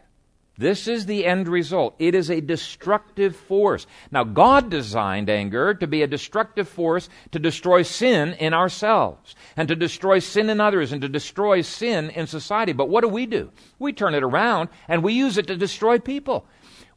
This 0.58 0.88
is 0.88 1.06
the 1.06 1.26
end 1.26 1.50
result. 1.50 1.96
It 2.00 2.16
is 2.16 2.30
a 2.30 2.40
destructive 2.40 3.36
force. 3.36 3.86
Now, 4.10 4.24
God 4.24 4.70
designed 4.70 5.30
anger 5.30 5.74
to 5.74 5.86
be 5.86 6.02
a 6.02 6.08
destructive 6.08 6.70
force 6.70 7.10
to 7.32 7.40
destroy 7.40 7.82
sin 7.82 8.34
in 8.34 8.54
ourselves 8.54 9.36
and 9.58 9.68
to 9.68 9.76
destroy 9.76 10.20
sin 10.20 10.50
in 10.50 10.62
others 10.62 10.94
and 10.94 11.02
to 11.02 11.10
destroy 11.10 11.62
sin 11.62 12.10
in 12.10 12.26
society. 12.26 12.72
But 12.72 12.88
what 12.88 13.02
do 13.02 13.10
we 13.10 13.26
do? 13.26 13.52
We 13.80 13.92
turn 13.92 14.16
it 14.16 14.24
around 14.24 14.70
and 14.88 15.04
we 15.04 15.14
use 15.14 15.38
it 15.38 15.48
to 15.48 15.58
destroy 15.58 16.00
people. 16.00 16.46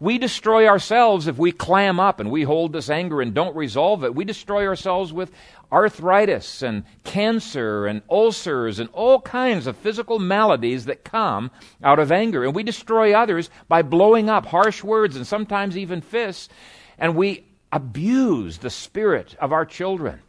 We 0.01 0.18
destroy 0.18 0.68
ourselves 0.68 1.26
if 1.26 1.38
we 1.38 1.51
clam 1.51 1.99
up 1.99 2.20
and 2.20 2.30
we 2.30 2.44
hold 2.44 2.72
this 2.72 2.88
anger 2.88 3.20
and 3.20 3.34
don't 3.34 3.57
resolve 3.57 4.05
it. 4.05 4.14
We 4.14 4.24
destroy 4.24 4.66
ourselves 4.68 5.12
with 5.12 5.32
arthritis 5.72 6.62
and 6.62 6.84
cancer 7.03 7.86
and 7.86 8.03
ulcers 8.09 8.78
and 8.78 8.88
all 8.92 9.20
kinds 9.20 9.66
of 9.66 9.76
physical 9.76 10.20
maladies 10.20 10.84
that 10.84 11.03
come 11.03 11.51
out 11.82 11.99
of 11.99 12.12
anger. 12.12 12.44
And 12.44 12.55
we 12.55 12.62
destroy 12.62 13.12
others 13.12 13.51
by 13.66 13.82
blowing 13.82 14.30
up 14.30 14.46
harsh 14.46 14.84
words 14.84 15.16
and 15.16 15.26
sometimes 15.26 15.76
even 15.76 16.01
fists. 16.01 16.49
And 16.96 17.16
we 17.16 17.44
abuse 17.72 18.59
the 18.59 18.70
spirit 18.70 19.34
of 19.40 19.53
our 19.53 19.66
children. 19.66 20.20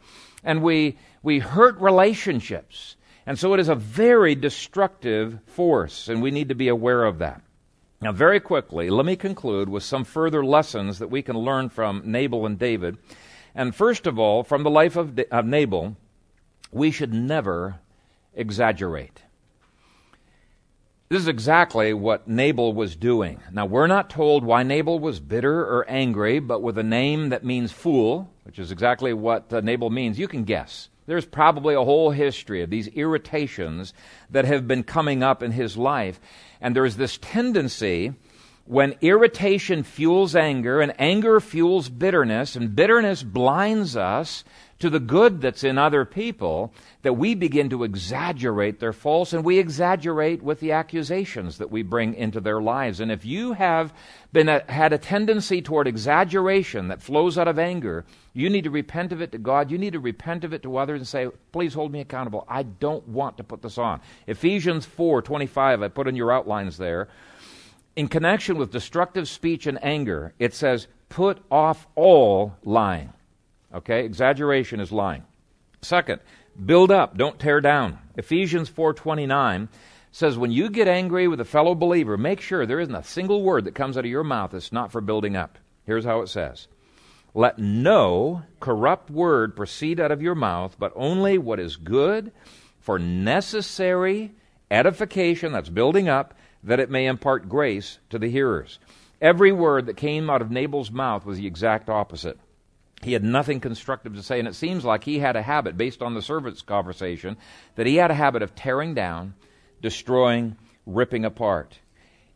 And 0.42 0.62
we, 0.62 0.98
we 1.22 1.38
hurt 1.38 1.78
relationships. 1.80 2.96
And 3.24 3.38
so 3.38 3.54
it 3.54 3.60
is 3.60 3.68
a 3.68 3.76
very 3.76 4.34
destructive 4.34 5.38
force, 5.46 6.08
and 6.08 6.22
we 6.22 6.30
need 6.30 6.48
to 6.48 6.54
be 6.54 6.68
aware 6.68 7.04
of 7.04 7.18
that. 7.18 7.42
Now, 8.02 8.12
very 8.12 8.40
quickly, 8.40 8.88
let 8.88 9.04
me 9.04 9.14
conclude 9.14 9.68
with 9.68 9.82
some 9.82 10.04
further 10.04 10.42
lessons 10.42 11.00
that 11.00 11.10
we 11.10 11.20
can 11.20 11.36
learn 11.36 11.68
from 11.68 12.00
Nabal 12.06 12.46
and 12.46 12.58
David. 12.58 12.96
And 13.54 13.74
first 13.74 14.06
of 14.06 14.18
all, 14.18 14.42
from 14.42 14.62
the 14.62 14.70
life 14.70 14.96
of, 14.96 15.20
of 15.30 15.44
Nabal, 15.44 15.96
we 16.72 16.90
should 16.90 17.12
never 17.12 17.80
exaggerate. 18.34 19.22
This 21.10 21.20
is 21.20 21.28
exactly 21.28 21.92
what 21.92 22.26
Nabal 22.26 22.72
was 22.72 22.96
doing. 22.96 23.40
Now, 23.52 23.66
we're 23.66 23.86
not 23.86 24.08
told 24.08 24.44
why 24.44 24.62
Nabal 24.62 24.98
was 24.98 25.20
bitter 25.20 25.60
or 25.60 25.84
angry, 25.86 26.38
but 26.38 26.62
with 26.62 26.78
a 26.78 26.82
name 26.82 27.28
that 27.28 27.44
means 27.44 27.70
fool, 27.70 28.32
which 28.44 28.58
is 28.58 28.72
exactly 28.72 29.12
what 29.12 29.52
uh, 29.52 29.60
Nabal 29.60 29.90
means, 29.90 30.18
you 30.18 30.28
can 30.28 30.44
guess. 30.44 30.88
There's 31.04 31.26
probably 31.26 31.74
a 31.74 31.84
whole 31.84 32.12
history 32.12 32.62
of 32.62 32.70
these 32.70 32.86
irritations 32.88 33.92
that 34.30 34.44
have 34.44 34.68
been 34.68 34.84
coming 34.84 35.22
up 35.22 35.42
in 35.42 35.50
his 35.50 35.76
life. 35.76 36.20
And 36.60 36.76
there's 36.76 36.96
this 36.96 37.18
tendency 37.18 38.14
when 38.64 38.94
irritation 39.00 39.82
fuels 39.82 40.36
anger 40.36 40.80
and 40.80 40.94
anger 40.98 41.40
fuels 41.40 41.88
bitterness 41.88 42.56
and 42.56 42.76
bitterness 42.76 43.22
blinds 43.22 43.96
us 43.96 44.44
to 44.80 44.88
the 44.88 45.00
good 45.00 45.42
that's 45.42 45.62
in 45.62 45.76
other 45.76 46.04
people 46.06 46.72
that 47.02 47.12
we 47.12 47.34
begin 47.34 47.68
to 47.68 47.84
exaggerate 47.84 48.80
their 48.80 48.94
faults 48.94 49.32
and 49.32 49.44
we 49.44 49.58
exaggerate 49.58 50.42
with 50.42 50.58
the 50.60 50.72
accusations 50.72 51.58
that 51.58 51.70
we 51.70 51.82
bring 51.82 52.14
into 52.14 52.40
their 52.40 52.62
lives. 52.62 52.98
And 52.98 53.12
if 53.12 53.24
you 53.24 53.52
have 53.52 53.92
been 54.32 54.48
a, 54.48 54.64
had 54.70 54.94
a 54.94 54.98
tendency 54.98 55.60
toward 55.60 55.86
exaggeration 55.86 56.88
that 56.88 57.02
flows 57.02 57.36
out 57.36 57.48
of 57.48 57.58
anger 57.58 58.04
you 58.32 58.48
need 58.48 58.64
to 58.64 58.70
repent 58.70 59.12
of 59.12 59.20
it 59.20 59.32
to 59.32 59.38
god. 59.38 59.70
You 59.70 59.78
need 59.78 59.92
to 59.92 60.00
repent 60.00 60.44
of 60.44 60.52
it 60.52 60.62
to 60.62 60.76
others 60.76 61.00
and 61.00 61.08
say 61.08 61.28
please 61.52 61.74
hold 61.74 61.92
me 61.92 62.00
accountable. 62.00 62.44
I 62.48 62.62
don't 62.62 63.06
want 63.08 63.36
to 63.36 63.44
put 63.44 63.62
this 63.62 63.76
on. 63.76 64.00
Ephesians 64.26 64.86
4.25 64.86 65.84
i 65.84 65.88
put 65.88 66.08
in 66.08 66.16
your 66.16 66.32
outlines 66.32 66.78
there 66.78 67.08
in 68.00 68.08
connection 68.08 68.56
with 68.56 68.72
destructive 68.72 69.28
speech 69.28 69.66
and 69.66 69.78
anger, 69.84 70.32
it 70.38 70.54
says, 70.54 70.86
put 71.10 71.38
off 71.50 71.86
all 71.94 72.56
lying. 72.64 73.12
Okay? 73.74 74.06
Exaggeration 74.06 74.80
is 74.80 74.90
lying. 74.90 75.22
Second, 75.82 76.22
build 76.64 76.90
up, 76.90 77.18
don't 77.18 77.38
tear 77.38 77.60
down. 77.60 77.98
Ephesians 78.16 78.70
4:29 78.70 79.68
says 80.12 80.38
when 80.38 80.50
you 80.50 80.70
get 80.70 80.88
angry 80.88 81.28
with 81.28 81.42
a 81.42 81.44
fellow 81.44 81.74
believer, 81.74 82.16
make 82.16 82.40
sure 82.40 82.64
there 82.64 82.80
isn't 82.80 82.94
a 82.94 83.04
single 83.04 83.42
word 83.42 83.66
that 83.66 83.74
comes 83.74 83.98
out 83.98 84.06
of 84.06 84.10
your 84.10 84.24
mouth 84.24 84.52
that's 84.52 84.72
not 84.72 84.90
for 84.90 85.02
building 85.02 85.36
up. 85.36 85.58
Here's 85.84 86.06
how 86.06 86.22
it 86.22 86.30
says. 86.30 86.68
Let 87.34 87.58
no 87.58 88.44
corrupt 88.60 89.10
word 89.10 89.54
proceed 89.54 90.00
out 90.00 90.10
of 90.10 90.22
your 90.22 90.34
mouth, 90.34 90.74
but 90.78 90.94
only 90.96 91.36
what 91.36 91.60
is 91.60 91.76
good 91.76 92.32
for 92.78 92.98
necessary 92.98 94.32
edification, 94.70 95.52
that's 95.52 95.68
building 95.68 96.08
up, 96.08 96.32
that 96.62 96.80
it 96.80 96.90
may 96.90 97.06
impart 97.06 97.48
grace 97.48 97.98
to 98.10 98.18
the 98.18 98.30
hearers. 98.30 98.78
Every 99.20 99.52
word 99.52 99.86
that 99.86 99.96
came 99.96 100.30
out 100.30 100.42
of 100.42 100.50
Nabal's 100.50 100.90
mouth 100.90 101.26
was 101.26 101.38
the 101.38 101.46
exact 101.46 101.88
opposite. 101.88 102.38
He 103.02 103.12
had 103.14 103.24
nothing 103.24 103.60
constructive 103.60 104.14
to 104.14 104.22
say, 104.22 104.38
and 104.38 104.48
it 104.48 104.54
seems 104.54 104.84
like 104.84 105.04
he 105.04 105.18
had 105.18 105.36
a 105.36 105.42
habit, 105.42 105.76
based 105.76 106.02
on 106.02 106.14
the 106.14 106.22
servant's 106.22 106.62
conversation, 106.62 107.36
that 107.76 107.86
he 107.86 107.96
had 107.96 108.10
a 108.10 108.14
habit 108.14 108.42
of 108.42 108.54
tearing 108.54 108.94
down, 108.94 109.34
destroying, 109.80 110.56
ripping 110.84 111.24
apart. 111.24 111.78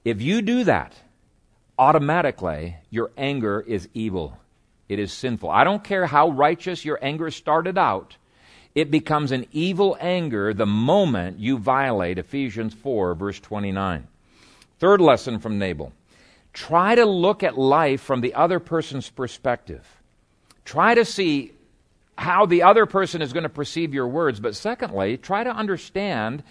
If 0.05 0.23
you 0.23 0.41
do 0.41 0.65
that, 0.65 0.95
automatically 1.79 2.77
your 2.91 3.11
anger 3.17 3.63
is 3.67 3.89
evil. 3.93 4.39
It 4.89 4.99
is 4.99 5.13
sinful. 5.13 5.51
I 5.51 5.65
don't 5.65 5.85
care 5.85 6.07
how 6.07 6.31
righteous 6.31 6.85
your 6.85 6.99
anger 7.03 7.31
started 7.31 7.77
out, 7.77 8.17
it 8.75 8.91
becomes 8.91 9.31
an 9.31 9.47
evil 9.53 9.97
anger 10.01 10.53
the 10.53 10.67
moment 10.67 11.39
you 11.39 11.59
violate 11.59 12.19
Ephesians 12.19 12.75
4, 12.75 13.15
verse 13.15 13.39
29. 13.39 14.09
Third 14.85 15.01
lesson 15.01 15.39
from 15.39 15.59
Nabal 15.59 15.95
try 16.53 16.95
to 16.95 17.07
look 17.07 17.43
at 17.43 17.57
life 17.57 18.03
from 18.03 18.21
the 18.21 18.35
other 18.35 18.61
person's 18.61 19.09
perspective. 19.09 19.83
Try 20.67 20.95
to 20.95 21.07
see 21.07 21.53
how 22.19 22.45
the 22.45 22.65
other 22.65 22.85
person 22.85 23.23
is 23.23 23.33
going 23.33 23.45
to 23.45 23.49
perceive 23.49 23.95
your 23.95 24.07
words, 24.07 24.41
but 24.41 24.55
secondly, 24.55 25.17
try 25.17 25.43
to 25.43 25.49
understand 25.49 26.43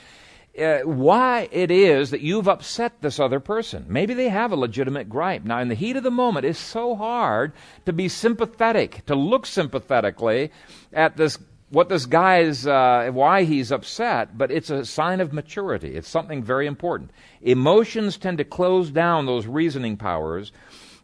uh, 0.59 0.79
why 0.79 1.47
it 1.51 1.69
is 1.69 2.09
that 2.09 2.21
you've 2.21 2.47
upset 2.47 2.93
this 3.01 3.19
other 3.19 3.39
person. 3.39 3.85
Maybe 3.87 4.15
they 4.15 4.29
have 4.29 4.51
a 4.51 4.55
legitimate 4.55 5.09
gripe. 5.09 5.43
Now, 5.43 5.59
in 5.59 5.67
the 5.67 5.75
heat 5.75 5.95
of 5.95 6.01
the 6.01 6.09
moment, 6.09 6.47
it's 6.47 6.57
so 6.57 6.95
hard 6.95 7.53
to 7.85 7.93
be 7.93 8.09
sympathetic, 8.09 9.05
to 9.05 9.13
look 9.13 9.45
sympathetically 9.45 10.49
at 10.91 11.17
this 11.17 11.37
what 11.73 11.89
this 11.89 12.05
guy 12.05 12.41
is, 12.41 12.67
uh, 12.67 13.09
why 13.11 13.45
he's 13.45 13.71
upset, 13.71 14.37
but 14.37 14.51
it's 14.51 14.69
a 14.69 14.85
sign 14.85 15.19
of 15.19 15.33
maturity. 15.33 15.95
It's 15.95 16.07
something 16.07 16.43
very 16.43 16.67
important. 16.67 17.09
Emotions 17.41 18.17
tend 18.17 18.37
to 18.37 18.43
close 18.43 18.91
down 18.91 19.25
those 19.25 19.47
reasoning 19.47 19.97
powers, 19.97 20.51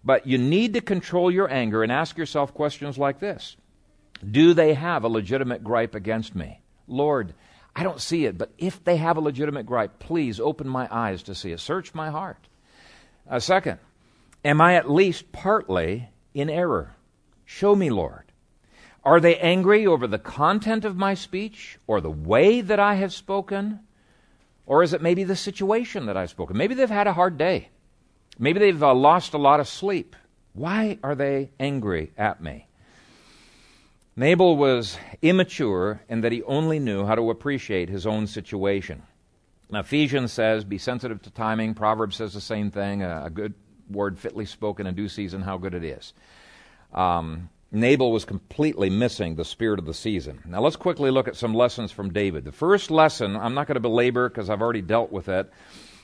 but 0.04 0.28
you 0.28 0.38
need 0.38 0.76
to 0.76 0.82
control 0.82 1.32
your 1.32 1.52
anger 1.52 1.82
and 1.82 1.92
ask 1.92 2.20
yourself 2.20 2.54
questions 2.54 3.00
like 3.00 3.20
this 3.20 3.58
Do 4.32 4.54
they 4.54 4.76
have 4.76 5.04
a 5.04 5.10
legitimate 5.10 5.64
gripe 5.64 5.96
against 5.96 6.36
me? 6.36 6.62
Lord, 6.88 7.34
I 7.76 7.82
don't 7.82 8.00
see 8.00 8.26
it, 8.26 8.38
but 8.38 8.52
if 8.60 8.84
they 8.84 8.98
have 8.98 9.18
a 9.18 9.22
legitimate 9.22 9.66
gripe, 9.66 9.98
please 9.98 10.40
open 10.40 10.70
my 10.70 10.88
eyes 10.92 11.24
to 11.24 11.36
see 11.36 11.52
it. 11.52 11.60
Search 11.60 11.96
my 11.96 12.12
heart. 12.12 12.48
Uh, 13.28 13.40
second, 13.40 13.80
am 14.46 14.62
I 14.62 14.76
at 14.76 14.90
least 14.90 15.32
partly 15.32 16.10
in 16.36 16.48
error? 16.48 16.96
Show 17.46 17.76
me, 17.76 17.90
Lord. 17.90 18.29
Are 19.04 19.20
they 19.20 19.38
angry 19.38 19.88
over 19.88 20.08
the 20.08 20.20
content 20.20 20.86
of 20.86 20.98
my 20.98 21.14
speech 21.14 21.80
or 21.88 22.02
the 22.02 22.12
way 22.12 22.62
that 22.62 22.80
I 22.80 22.96
have 22.96 23.14
spoken? 23.14 23.80
Or 24.66 24.84
is 24.84 24.94
it 24.94 25.02
maybe 25.02 25.24
the 25.24 25.36
situation 25.36 26.06
that 26.08 26.18
I've 26.18 26.30
spoken? 26.30 26.58
Maybe 26.58 26.76
they've 26.76 26.90
had 26.90 27.08
a 27.08 27.14
hard 27.14 27.38
day. 27.38 27.70
Maybe 28.38 28.60
they've 28.60 28.84
uh, 28.84 28.94
lost 28.94 29.34
a 29.34 29.38
lot 29.38 29.60
of 29.60 29.68
sleep. 29.68 30.16
Why 30.54 31.00
are 31.04 31.16
they 31.16 31.52
angry 31.60 32.12
at 32.18 32.42
me? 32.42 32.68
Nabal 34.16 34.58
was 34.58 34.98
immature 35.22 36.02
in 36.10 36.22
that 36.22 36.34
he 36.34 36.44
only 36.44 36.80
knew 36.80 37.06
how 37.06 37.16
to 37.16 37.30
appreciate 37.30 37.88
his 37.88 38.06
own 38.06 38.28
situation. 38.28 39.04
Now, 39.72 39.80
Ephesians 39.80 40.34
says, 40.34 40.64
be 40.66 40.78
sensitive 40.78 41.22
to 41.22 41.30
timing. 41.30 41.74
Proverbs 41.74 42.18
says 42.18 42.34
the 42.34 42.42
same 42.42 42.70
thing. 42.70 43.02
A, 43.02 43.30
good 43.30 43.54
word 43.90 44.20
fitly 44.20 44.46
spoken 44.46 44.88
in 44.88 44.96
due 44.96 45.08
season, 45.08 45.42
how 45.42 45.58
good 45.58 45.74
it 45.74 45.84
is. 45.84 46.14
Um, 46.94 47.50
Nabal 47.72 48.12
was 48.12 48.26
completely 48.26 48.90
missing 48.90 49.36
the 49.36 49.46
spirit 49.46 49.78
of 49.78 49.86
the 49.86 49.94
season. 49.94 50.42
Now 50.46 50.62
let's 50.62 50.76
quickly 50.76 51.12
look 51.12 51.28
at 51.28 51.36
some 51.36 51.54
lessons 51.54 51.92
from 51.92 52.12
David. 52.12 52.44
The 52.44 52.52
first 52.52 52.90
lesson, 52.90 53.36
I'm 53.36 53.54
not 53.54 53.68
going 53.68 53.76
to 53.76 53.80
belabor 53.82 54.28
because 54.28 54.50
I've 54.50 54.62
already 54.62 54.82
dealt 54.82 55.12
with 55.12 55.30
it, 55.30 55.52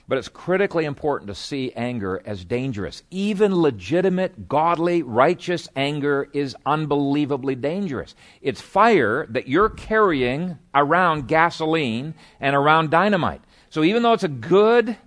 but 0.07 0.19
it's 0.19 0.29
critically 0.29 0.85
important 0.85 1.27
to 1.29 1.35
see 1.35 1.71
anger 1.71 2.21
as 2.23 2.45
dangerous. 2.45 3.01
Even 3.09 3.59
legitimate, 3.59 4.47
godly, 4.47 5.01
righteous 5.01 5.67
anger 5.75 6.29
is 6.33 6.55
unbelievably 6.67 7.55
dangerous. 7.55 8.13
It's 8.43 8.61
fire 8.61 9.25
that 9.29 9.47
you're 9.47 9.69
carrying 9.69 10.59
around 10.75 11.27
gasoline 11.27 12.13
and 12.39 12.55
around 12.55 12.91
dynamite. 12.91 13.41
So 13.71 13.83
even 13.83 14.03
though 14.03 14.13
it's 14.13 14.23
a 14.23 14.27
good, 14.27 14.97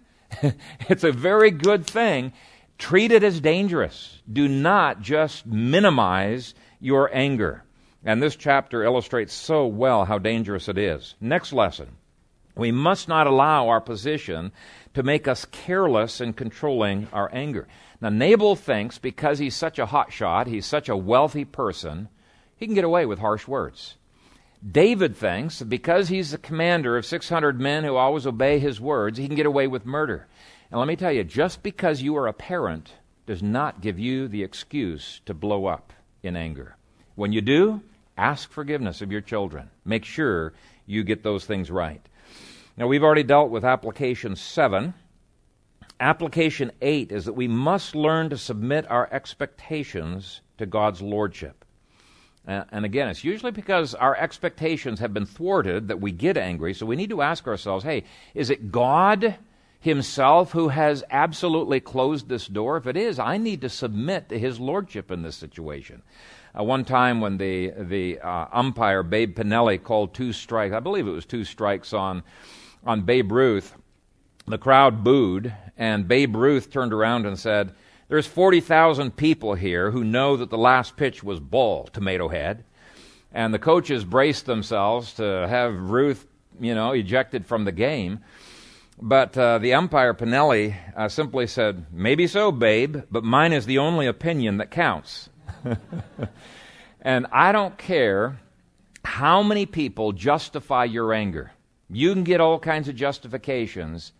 it's 0.89 1.05
a 1.05 1.13
very 1.13 1.53
good 1.53 1.87
thing, 1.87 2.33
Treat 2.79 3.11
it 3.11 3.24
as 3.24 3.41
dangerous. 3.41 4.22
Do 4.33 4.49
not 4.49 5.03
just 5.03 5.47
minimize 5.47 6.55
your 6.81 7.11
anger. 7.12 7.64
And 8.05 8.22
this 8.22 8.37
chapter 8.37 8.85
illustrates 8.85 9.35
so 9.35 9.66
well 9.66 10.05
how 10.05 10.18
dangerous 10.18 10.68
it 10.68 10.79
is. 10.79 11.16
Next 11.20 11.53
lesson 11.53 11.97
We 12.55 12.72
must 12.72 13.09
not 13.09 13.26
allow 13.26 13.68
our 13.68 13.81
position 13.81 14.53
to 14.95 15.03
make 15.03 15.29
us 15.29 15.45
careless 15.45 16.20
in 16.20 16.33
controlling 16.33 17.09
our 17.12 17.29
anger. 17.33 17.68
Now, 18.01 18.11
Nabal 18.11 18.55
thinks 18.57 18.99
because 18.99 19.39
he's 19.39 19.57
such 19.57 19.79
a 19.79 19.87
hotshot, 19.87 20.47
he's 20.47 20.66
such 20.66 20.89
a 20.89 20.97
wealthy 20.97 21.45
person, 21.45 22.09
he 22.57 22.66
can 22.66 22.74
get 22.74 22.85
away 22.85 23.07
with 23.07 23.18
harsh 23.18 23.47
words. 23.47 23.97
David 24.66 25.16
thinks 25.16 25.62
because 25.62 26.09
he's 26.09 26.33
the 26.33 26.39
commander 26.39 26.97
of 26.97 27.07
600 27.07 27.61
men 27.61 27.85
who 27.85 27.97
always 27.97 28.26
obey 28.26 28.59
his 28.59 28.81
words, 28.81 29.18
he 29.18 29.26
can 29.26 29.37
get 29.37 29.47
away 29.47 29.66
with 29.66 29.87
murder. 29.87 30.26
And 30.71 30.79
let 30.79 30.89
me 30.89 30.97
tell 30.97 31.12
you, 31.12 31.25
just 31.25 31.62
because 31.62 32.03
you 32.03 32.16
are 32.16 32.27
a 32.27 32.33
parent 32.33 32.93
does 33.27 33.43
not 33.43 33.81
give 33.81 33.99
you 33.99 34.29
the 34.29 34.43
excuse 34.43 35.21
to 35.27 35.35
blow 35.35 35.66
up 35.66 35.93
in 36.23 36.37
anger. 36.37 36.77
When 37.14 37.33
you 37.33 37.41
do, 37.41 37.83
ask 38.16 38.51
forgiveness 38.51 39.01
of 39.01 39.11
your 39.11 39.21
children. 39.21 39.71
Make 39.85 40.05
sure 40.05 40.53
you 40.87 41.05
get 41.05 41.23
those 41.23 41.45
things 41.45 41.71
right. 41.71 42.01
Now, 42.77 42.87
we've 42.87 43.03
already 43.03 43.23
dealt 43.23 43.51
with 43.51 43.64
application 43.64 44.37
7. 44.37 44.95
Application 46.01 46.71
8 46.81 47.12
is 47.12 47.25
that 47.25 47.33
we 47.33 47.49
must 47.49 47.97
learn 47.97 48.31
to 48.31 48.39
submit 48.39 48.89
our 48.91 49.09
expectations 49.12 50.43
to 50.59 50.66
God's 50.66 51.03
lordship. 51.03 51.64
And 52.47 52.87
again, 52.87 53.09
it's 53.09 53.25
usually 53.25 53.53
because 53.53 53.95
our 53.95 54.16
expectations 54.16 55.01
have 55.01 55.12
been 55.12 55.27
thwarted 55.27 55.89
that 55.89 56.01
we 56.01 56.12
get 56.12 56.39
angry. 56.39 56.73
So 56.73 56.87
we 56.87 56.97
need 56.97 57.11
to 57.11 57.21
ask 57.21 57.47
ourselves 57.47 57.85
hey, 57.85 58.05
is 58.35 58.49
it 58.49 58.73
God 58.73 59.37
himself 59.81 60.53
who 60.53 60.68
has 60.68 61.05
absolutely 61.11 61.81
closed 61.81 62.29
this 62.29 62.47
door? 62.47 62.76
If 62.76 62.87
it 62.87 62.97
is, 62.97 63.18
I 63.18 63.39
need 63.39 63.61
to 63.62 63.68
submit 63.68 64.29
to 64.29 64.39
his 64.39 64.59
lordship 64.59 65.11
in 65.11 65.22
this 65.22 65.37
situation. 65.37 66.03
Uh, 66.59 66.64
one 66.64 66.85
time 66.85 67.20
when 67.20 67.37
the, 67.39 67.72
the 67.76 68.18
uh, 68.20 68.47
umpire, 68.53 69.03
Babe 69.03 69.39
Pinelli, 69.39 69.83
called 69.83 70.14
two 70.14 70.33
strikes, 70.33 70.74
I 70.74 70.81
believe 70.81 71.07
it 71.07 71.12
was 71.12 71.26
two 71.26 71.45
strikes 71.45 71.93
on, 71.93 72.22
on 72.85 73.03
Babe 73.03 73.31
Ruth, 73.31 73.74
the 74.47 74.59
crowd 74.59 75.05
booed, 75.05 75.53
and 75.76 76.09
Babe 76.09 76.35
Ruth 76.35 76.70
turned 76.70 76.93
around 76.93 77.26
and 77.26 77.39
said, 77.39 77.74
There's 78.09 78.26
40,000 78.26 79.14
people 79.16 79.55
here 79.55 79.91
who 79.91 80.03
know 80.05 80.37
that 80.37 80.51
the 80.51 80.59
last 80.59 80.97
pitch 80.97 81.22
was 81.22 81.39
ball, 81.39 81.85
Tomato 81.85 82.29
Head. 82.29 82.64
And 83.33 83.53
the 83.53 83.59
coaches 83.59 84.05
braced 84.05 84.47
themselves 84.47 85.12
to 85.14 85.47
have 85.49 85.91
Ruth, 85.91 86.26
you 86.59 86.74
know, 86.74 86.93
ejected 86.93 87.45
from 87.45 87.64
the 87.64 87.72
game. 87.72 88.20
But 89.01 89.39
uh, 89.39 89.59
the 89.59 89.75
umpire, 89.75 90.13
Pinelli, 90.13 90.77
uh, 90.97 91.09
simply 91.09 91.47
said, 91.47 91.87
Maybe 91.93 92.27
so, 92.27 92.51
babe, 92.51 93.03
but 93.11 93.23
mine 93.23 93.53
is 93.53 93.67
the 93.67 93.79
only 93.79 94.07
opinion 94.07 94.59
that 94.59 94.71
counts. 94.71 95.29
and 97.01 97.27
I 97.31 97.53
don't 97.53 97.79
care 97.79 98.41
how 99.05 99.43
many 99.43 99.67
people 99.67 100.13
justify 100.13 100.85
your 100.85 101.13
anger. 101.13 101.53
You 101.89 102.13
can 102.13 102.25
get 102.25 102.41
all 102.41 102.59
kinds 102.59 102.89
of 102.89 102.97
justifications. 102.97 104.13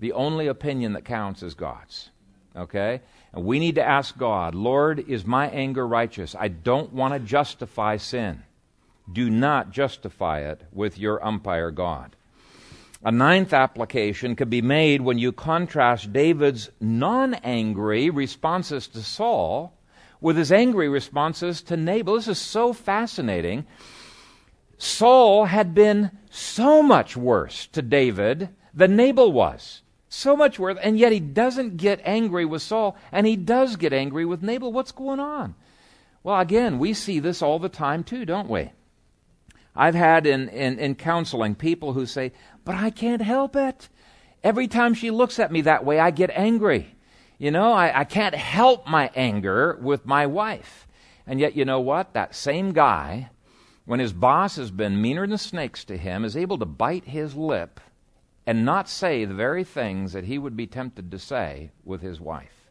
The 0.00 0.12
only 0.12 0.48
opinion 0.48 0.94
that 0.94 1.04
counts 1.04 1.42
is 1.42 1.54
God's. 1.54 2.10
Okay? 2.56 3.00
And 3.32 3.44
we 3.44 3.58
need 3.58 3.76
to 3.76 3.86
ask 3.86 4.18
God, 4.18 4.54
Lord, 4.54 5.08
is 5.08 5.24
my 5.24 5.48
anger 5.48 5.86
righteous? 5.86 6.34
I 6.34 6.48
don't 6.48 6.92
want 6.92 7.14
to 7.14 7.20
justify 7.20 7.96
sin. 7.96 8.42
Do 9.10 9.30
not 9.30 9.70
justify 9.70 10.40
it 10.40 10.62
with 10.72 10.98
your 10.98 11.24
umpire, 11.24 11.70
God. 11.70 12.16
A 13.02 13.10
ninth 13.10 13.54
application 13.54 14.36
could 14.36 14.50
be 14.50 14.60
made 14.60 15.00
when 15.00 15.18
you 15.18 15.32
contrast 15.32 16.12
David's 16.12 16.70
non 16.80 17.32
angry 17.34 18.10
responses 18.10 18.86
to 18.88 19.02
Saul 19.02 19.72
with 20.20 20.36
his 20.36 20.52
angry 20.52 20.88
responses 20.88 21.62
to 21.62 21.78
Nabal. 21.78 22.16
This 22.16 22.28
is 22.28 22.38
so 22.38 22.74
fascinating. 22.74 23.64
Saul 24.76 25.46
had 25.46 25.74
been 25.74 26.10
so 26.30 26.82
much 26.82 27.16
worse 27.16 27.66
to 27.68 27.80
David 27.80 28.50
than 28.74 28.96
Nabal 28.96 29.32
was. 29.32 29.80
So 30.10 30.36
much 30.36 30.58
worse, 30.58 30.76
and 30.82 30.98
yet 30.98 31.12
he 31.12 31.20
doesn't 31.20 31.78
get 31.78 32.02
angry 32.04 32.44
with 32.44 32.60
Saul, 32.60 32.96
and 33.12 33.26
he 33.26 33.36
does 33.36 33.76
get 33.76 33.94
angry 33.94 34.26
with 34.26 34.42
Nabal. 34.42 34.72
What's 34.72 34.92
going 34.92 35.20
on? 35.20 35.54
Well, 36.22 36.38
again, 36.38 36.78
we 36.78 36.92
see 36.92 37.18
this 37.18 37.40
all 37.40 37.58
the 37.58 37.68
time 37.70 38.04
too, 38.04 38.26
don't 38.26 38.50
we? 38.50 38.72
I've 39.74 39.94
had 39.94 40.26
in, 40.26 40.48
in, 40.48 40.78
in 40.78 40.94
counseling 40.96 41.54
people 41.54 41.92
who 41.92 42.04
say, 42.04 42.32
but 42.64 42.74
I 42.74 42.90
can't 42.90 43.22
help 43.22 43.56
it. 43.56 43.88
Every 44.42 44.68
time 44.68 44.94
she 44.94 45.10
looks 45.10 45.38
at 45.38 45.52
me 45.52 45.62
that 45.62 45.84
way, 45.84 45.98
I 45.98 46.10
get 46.10 46.30
angry. 46.30 46.94
You 47.38 47.50
know, 47.50 47.72
I, 47.72 48.00
I 48.00 48.04
can't 48.04 48.34
help 48.34 48.86
my 48.86 49.10
anger 49.14 49.78
with 49.80 50.06
my 50.06 50.26
wife. 50.26 50.86
And 51.26 51.40
yet, 51.40 51.56
you 51.56 51.64
know 51.64 51.80
what? 51.80 52.12
That 52.12 52.34
same 52.34 52.72
guy, 52.72 53.30
when 53.84 54.00
his 54.00 54.12
boss 54.12 54.56
has 54.56 54.70
been 54.70 55.00
meaner 55.00 55.26
than 55.26 55.38
snakes 55.38 55.84
to 55.84 55.96
him, 55.96 56.24
is 56.24 56.36
able 56.36 56.58
to 56.58 56.66
bite 56.66 57.04
his 57.04 57.34
lip 57.34 57.80
and 58.46 58.64
not 58.64 58.88
say 58.88 59.24
the 59.24 59.34
very 59.34 59.64
things 59.64 60.12
that 60.12 60.24
he 60.24 60.38
would 60.38 60.56
be 60.56 60.66
tempted 60.66 61.10
to 61.10 61.18
say 61.18 61.70
with 61.84 62.02
his 62.02 62.20
wife. 62.20 62.68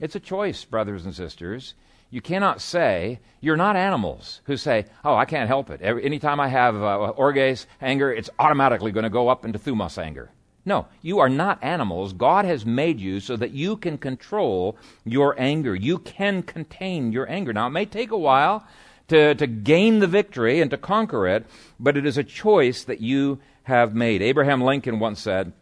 It's 0.00 0.16
a 0.16 0.20
choice, 0.20 0.64
brothers 0.64 1.04
and 1.04 1.14
sisters. 1.14 1.74
You 2.10 2.22
cannot 2.22 2.62
say, 2.62 3.20
you're 3.40 3.56
not 3.56 3.76
animals 3.76 4.40
who 4.44 4.56
say, 4.56 4.86
oh, 5.04 5.14
I 5.14 5.26
can't 5.26 5.48
help 5.48 5.68
it. 5.68 5.82
Every, 5.82 6.04
anytime 6.04 6.40
I 6.40 6.48
have 6.48 6.74
uh, 6.76 7.08
orges 7.10 7.66
anger, 7.80 8.10
it's 8.10 8.30
automatically 8.38 8.92
going 8.92 9.04
to 9.04 9.10
go 9.10 9.28
up 9.28 9.44
into 9.44 9.58
thumos 9.58 9.98
anger. 9.98 10.30
No, 10.64 10.86
you 11.02 11.18
are 11.18 11.28
not 11.28 11.62
animals. 11.62 12.12
God 12.12 12.44
has 12.44 12.66
made 12.66 13.00
you 13.00 13.20
so 13.20 13.36
that 13.36 13.52
you 13.52 13.76
can 13.76 13.98
control 13.98 14.76
your 15.04 15.38
anger. 15.38 15.74
You 15.74 15.98
can 15.98 16.42
contain 16.42 17.12
your 17.12 17.28
anger. 17.30 17.52
Now, 17.52 17.66
it 17.66 17.70
may 17.70 17.86
take 17.86 18.10
a 18.10 18.18
while 18.18 18.66
to, 19.08 19.34
to 19.34 19.46
gain 19.46 19.98
the 19.98 20.06
victory 20.06 20.60
and 20.60 20.70
to 20.70 20.76
conquer 20.76 21.26
it, 21.26 21.46
but 21.78 21.96
it 21.96 22.06
is 22.06 22.18
a 22.18 22.24
choice 22.24 22.84
that 22.84 23.00
you 23.00 23.38
have 23.64 23.94
made. 23.94 24.22
Abraham 24.22 24.62
Lincoln 24.62 24.98
once 24.98 25.20
said, 25.20 25.52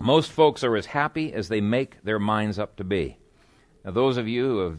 Most 0.00 0.32
folks 0.32 0.64
are 0.64 0.76
as 0.76 0.86
happy 0.86 1.32
as 1.32 1.48
they 1.48 1.60
make 1.60 2.02
their 2.02 2.18
minds 2.18 2.58
up 2.58 2.76
to 2.76 2.84
be. 2.84 3.18
Now, 3.84 3.92
those 3.92 4.16
of 4.16 4.28
you 4.28 4.44
who 4.46 4.58
have 4.58 4.78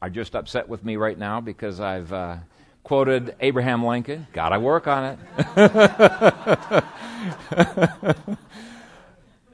are 0.00 0.10
just 0.10 0.34
upset 0.36 0.68
with 0.68 0.84
me 0.84 0.96
right 0.96 1.18
now 1.18 1.40
because 1.40 1.80
I've 1.80 2.12
uh, 2.12 2.36
quoted 2.84 3.34
Abraham 3.40 3.84
Lincoln. 3.84 4.26
Got 4.32 4.50
to 4.50 4.60
work 4.60 4.86
on 4.86 5.04
it. 5.04 5.18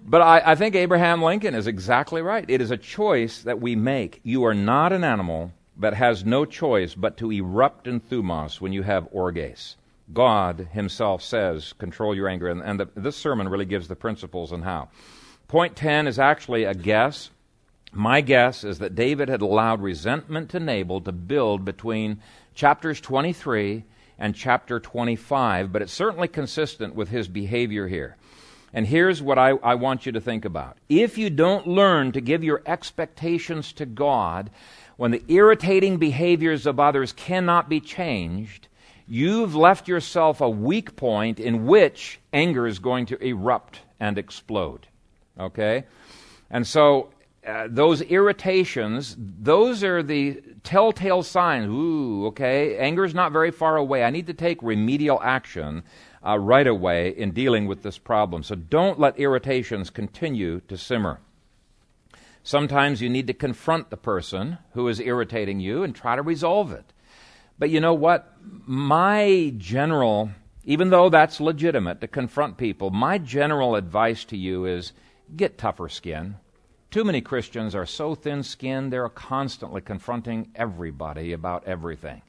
but 0.06 0.22
I, 0.22 0.42
I 0.44 0.54
think 0.54 0.74
Abraham 0.74 1.22
Lincoln 1.22 1.54
is 1.54 1.66
exactly 1.66 2.20
right. 2.22 2.44
It 2.48 2.60
is 2.60 2.70
a 2.70 2.76
choice 2.76 3.42
that 3.42 3.60
we 3.60 3.74
make. 3.74 4.20
You 4.22 4.44
are 4.44 4.54
not 4.54 4.92
an 4.92 5.02
animal 5.02 5.52
that 5.78 5.94
has 5.94 6.24
no 6.24 6.44
choice 6.44 6.94
but 6.94 7.16
to 7.16 7.32
erupt 7.32 7.86
in 7.86 8.00
thumos 8.00 8.60
when 8.60 8.72
you 8.72 8.82
have 8.82 9.08
orges. 9.10 9.76
God 10.12 10.68
Himself 10.72 11.22
says, 11.22 11.72
control 11.72 12.14
your 12.14 12.28
anger. 12.28 12.48
And, 12.48 12.62
and 12.62 12.78
the, 12.80 12.88
this 12.94 13.16
sermon 13.16 13.48
really 13.48 13.64
gives 13.64 13.88
the 13.88 13.96
principles 13.96 14.52
and 14.52 14.62
how. 14.62 14.90
Point 15.48 15.74
10 15.76 16.06
is 16.06 16.18
actually 16.18 16.64
a 16.64 16.74
guess 16.74 17.30
my 17.94 18.20
guess 18.20 18.64
is 18.64 18.78
that 18.78 18.94
David 18.94 19.28
had 19.28 19.42
allowed 19.42 19.80
resentment 19.80 20.50
to 20.50 20.60
Nabal 20.60 21.00
to 21.02 21.12
build 21.12 21.64
between 21.64 22.20
chapters 22.54 23.00
23 23.00 23.84
and 24.18 24.34
chapter 24.34 24.80
25, 24.80 25.72
but 25.72 25.82
it's 25.82 25.92
certainly 25.92 26.28
consistent 26.28 26.94
with 26.94 27.08
his 27.08 27.28
behavior 27.28 27.88
here. 27.88 28.16
And 28.72 28.86
here's 28.86 29.22
what 29.22 29.38
I, 29.38 29.50
I, 29.50 29.76
want 29.76 30.04
you 30.04 30.12
to 30.12 30.20
think 30.20 30.44
about. 30.44 30.76
If 30.88 31.16
you 31.16 31.30
don't 31.30 31.66
learn 31.66 32.10
to 32.12 32.20
give 32.20 32.42
your 32.42 32.60
expectations 32.66 33.72
to 33.74 33.86
God 33.86 34.50
when 34.96 35.12
the 35.12 35.22
irritating 35.28 35.98
behaviors 35.98 36.66
of 36.66 36.80
others 36.80 37.12
cannot 37.12 37.68
be 37.68 37.80
changed, 37.80 38.66
you've 39.06 39.54
left 39.54 39.86
yourself 39.86 40.40
a 40.40 40.50
weak 40.50 40.96
point 40.96 41.38
in 41.38 41.66
which 41.66 42.18
anger 42.32 42.66
is 42.66 42.80
going 42.80 43.06
to 43.06 43.24
erupt 43.24 43.80
and 44.00 44.18
explode. 44.18 44.88
Okay? 45.38 45.84
And 46.50 46.66
so 46.66 47.10
uh, 47.46 47.68
those 47.68 48.00
irritations, 48.00 49.16
those 49.18 49.84
are 49.84 50.02
the 50.02 50.40
telltale 50.62 51.22
signs. 51.22 51.68
Ooh, 51.68 52.26
okay, 52.26 52.78
anger 52.78 53.04
is 53.04 53.14
not 53.14 53.32
very 53.32 53.50
far 53.50 53.76
away. 53.76 54.02
I 54.02 54.10
need 54.10 54.28
to 54.28 54.34
take 54.34 54.62
remedial 54.62 55.20
action 55.22 55.82
uh, 56.26 56.38
right 56.38 56.66
away 56.66 57.10
in 57.10 57.32
dealing 57.32 57.66
with 57.66 57.82
this 57.82 57.98
problem. 57.98 58.42
So 58.42 58.54
don't 58.54 58.98
let 58.98 59.18
irritations 59.18 59.90
continue 59.90 60.60
to 60.68 60.78
simmer. 60.78 61.20
Sometimes 62.42 63.02
you 63.02 63.10
need 63.10 63.26
to 63.26 63.34
confront 63.34 63.90
the 63.90 63.96
person 63.98 64.58
who 64.72 64.88
is 64.88 65.00
irritating 65.00 65.60
you 65.60 65.82
and 65.82 65.94
try 65.94 66.16
to 66.16 66.22
resolve 66.22 66.72
it. 66.72 66.92
But 67.58 67.70
you 67.70 67.80
know 67.80 67.94
what? 67.94 68.32
My 68.42 69.52
general, 69.58 70.30
even 70.64 70.88
though 70.88 71.10
that's 71.10 71.40
legitimate 71.40 72.00
to 72.00 72.08
confront 72.08 72.56
people, 72.56 72.90
my 72.90 73.18
general 73.18 73.76
advice 73.76 74.24
to 74.26 74.36
you 74.36 74.64
is 74.64 74.92
get 75.36 75.58
tougher 75.58 75.88
skin 75.88 76.36
too 76.94 77.02
many 77.02 77.20
Christians 77.20 77.74
are 77.74 77.86
so 77.86 78.14
thin 78.14 78.44
skinned, 78.44 78.92
they're 78.92 79.08
constantly 79.08 79.80
confronting 79.80 80.52
everybody 80.54 81.32
about 81.32 81.64
everything. 81.66 82.22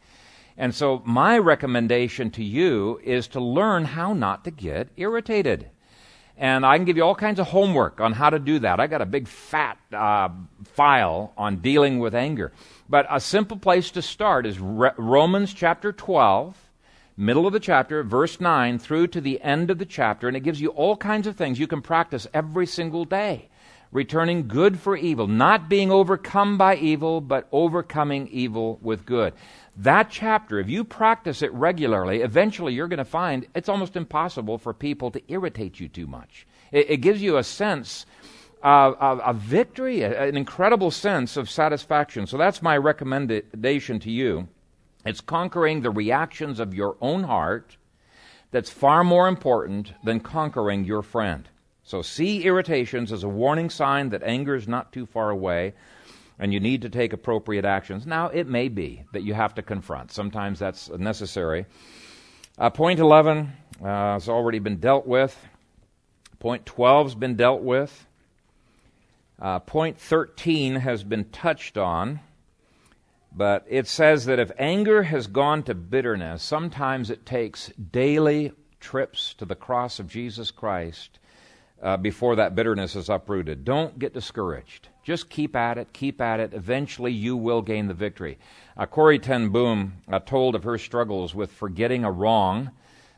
And 0.57 0.73
so, 0.73 1.03
my 1.05 1.37
recommendation 1.37 2.31
to 2.31 2.43
you 2.43 2.99
is 3.03 3.27
to 3.27 3.39
learn 3.39 3.85
how 3.85 4.13
not 4.13 4.43
to 4.45 4.49
get 4.49 4.89
irritated. 4.97 5.69
And 6.35 6.65
I 6.65 6.77
can 6.77 6.85
give 6.85 6.97
you 6.97 7.03
all 7.03 7.13
kinds 7.13 7.39
of 7.39 7.45
homework 7.45 8.01
on 8.01 8.13
how 8.13 8.31
to 8.31 8.39
do 8.39 8.57
that. 8.57 8.79
I 8.79 8.87
got 8.87 9.03
a 9.03 9.05
big 9.05 9.27
fat 9.27 9.77
uh, 9.93 10.29
file 10.63 11.31
on 11.37 11.57
dealing 11.57 11.99
with 11.99 12.15
anger. 12.15 12.51
But 12.89 13.05
a 13.07 13.19
simple 13.19 13.57
place 13.57 13.91
to 13.91 14.01
start 14.01 14.47
is 14.47 14.57
Re- 14.57 14.89
Romans 14.97 15.53
chapter 15.53 15.91
12, 15.91 16.57
middle 17.15 17.45
of 17.45 17.53
the 17.53 17.59
chapter, 17.59 18.01
verse 18.01 18.41
9, 18.41 18.79
through 18.79 19.09
to 19.09 19.21
the 19.21 19.39
end 19.43 19.69
of 19.69 19.77
the 19.77 19.85
chapter, 19.85 20.27
and 20.27 20.35
it 20.35 20.39
gives 20.39 20.59
you 20.59 20.69
all 20.69 20.97
kinds 20.97 21.27
of 21.27 21.35
things 21.35 21.59
you 21.59 21.67
can 21.67 21.83
practice 21.83 22.25
every 22.33 22.65
single 22.65 23.05
day. 23.05 23.47
Returning 23.91 24.47
good 24.47 24.79
for 24.79 24.97
evil, 24.97 25.27
not 25.27 25.69
being 25.69 25.91
overcome 25.91 26.57
by 26.57 26.75
evil, 26.75 27.21
but 27.21 27.47
overcoming 27.51 28.27
evil 28.27 28.79
with 28.81 29.05
good. 29.05 29.33
That 29.77 30.09
chapter, 30.09 30.59
if 30.59 30.69
you 30.69 30.83
practice 30.83 31.41
it 31.41 31.53
regularly, 31.53 32.21
eventually 32.21 32.73
you're 32.73 32.87
going 32.87 32.97
to 32.97 33.05
find 33.05 33.45
it's 33.55 33.69
almost 33.69 33.95
impossible 33.95 34.57
for 34.57 34.73
people 34.73 35.11
to 35.11 35.21
irritate 35.27 35.79
you 35.79 35.87
too 35.87 36.07
much. 36.07 36.45
It, 36.71 36.89
it 36.89 36.97
gives 36.97 37.21
you 37.21 37.37
a 37.37 37.43
sense 37.43 38.05
of, 38.63 38.95
of, 38.99 39.19
of 39.19 39.37
victory, 39.37 40.03
an 40.03 40.35
incredible 40.35 40.91
sense 40.91 41.37
of 41.37 41.49
satisfaction. 41.49 42.27
So 42.27 42.37
that's 42.37 42.61
my 42.61 42.77
recommendation 42.77 43.99
to 43.99 44.11
you 44.11 44.47
it's 45.05 45.21
conquering 45.21 45.81
the 45.81 45.91
reactions 45.91 46.59
of 46.59 46.73
your 46.73 46.97
own 46.99 47.23
heart 47.23 47.77
that's 48.49 48.71
far 48.71 49.03
more 49.03 49.27
important 49.27 49.93
than 50.03 50.19
conquering 50.19 50.83
your 50.83 51.03
friend. 51.03 51.47
So 51.85 52.01
see 52.01 52.43
irritations 52.43 53.11
as 53.11 53.23
a 53.23 53.29
warning 53.29 53.69
sign 53.69 54.09
that 54.09 54.23
anger 54.23 54.55
is 54.55 54.67
not 54.67 54.91
too 54.91 55.05
far 55.05 55.29
away 55.29 55.73
and 56.39 56.51
you 56.51 56.59
need 56.59 56.81
to 56.81 56.89
take 56.89 57.13
appropriate 57.13 57.63
actions. 57.63 58.07
Now, 58.07 58.27
it 58.29 58.47
may 58.47 58.69
be 58.69 59.03
that 59.13 59.21
you 59.21 59.35
have 59.35 59.53
to 59.55 59.61
confront. 59.61 60.11
Sometimes 60.11 60.57
that's 60.57 60.89
necessary. 60.89 61.67
Uh, 62.57 62.71
point 62.71 62.99
11 62.99 63.53
uh, 63.81 63.85
has 63.85 64.27
already 64.27 64.57
been 64.57 64.77
dealt 64.77 65.05
with. 65.05 65.37
Point 66.39 66.65
12 66.65 67.05
has 67.07 67.15
been 67.15 67.35
dealt 67.35 67.61
with. 67.61 68.07
Uh, 69.39 69.59
point 69.59 69.99
13 69.99 70.77
has 70.77 71.03
been 71.03 71.25
touched 71.25 71.77
on. 71.77 72.19
But 73.31 73.63
it 73.69 73.87
says 73.87 74.25
that 74.25 74.39
if 74.39 74.51
anger 74.57 75.03
has 75.03 75.27
gone 75.27 75.61
to 75.63 75.75
bitterness, 75.75 76.41
sometimes 76.41 77.11
it 77.11 77.27
takes 77.27 77.67
daily 77.67 78.53
trips 78.79 79.35
to 79.35 79.45
the 79.45 79.55
cross 79.55 79.99
of 79.99 80.07
Jesus 80.07 80.49
Christ 80.49 81.19
uh, 81.81 81.97
before 81.97 82.35
that 82.37 82.55
bitterness 82.55 82.95
is 82.95 83.09
uprooted. 83.09 83.65
Don't 83.65 83.99
get 83.99 84.13
discouraged. 84.13 84.89
Just 85.03 85.29
keep 85.29 85.55
at 85.55 85.77
it, 85.77 85.93
keep 85.93 86.19
at 86.19 86.39
it. 86.39 86.53
Eventually, 86.53 87.11
you 87.11 87.37
will 87.37 87.61
gain 87.61 87.87
the 87.87 87.93
victory. 87.93 88.37
Uh, 88.75 88.85
Corrie 88.85 89.19
Ten 89.19 89.49
Boom 89.49 90.01
uh, 90.11 90.19
told 90.19 90.55
of 90.55 90.63
her 90.63 90.77
struggles 90.77 91.35
with 91.35 91.51
forgetting 91.51 92.03
a 92.03 92.11
wrong 92.11 92.71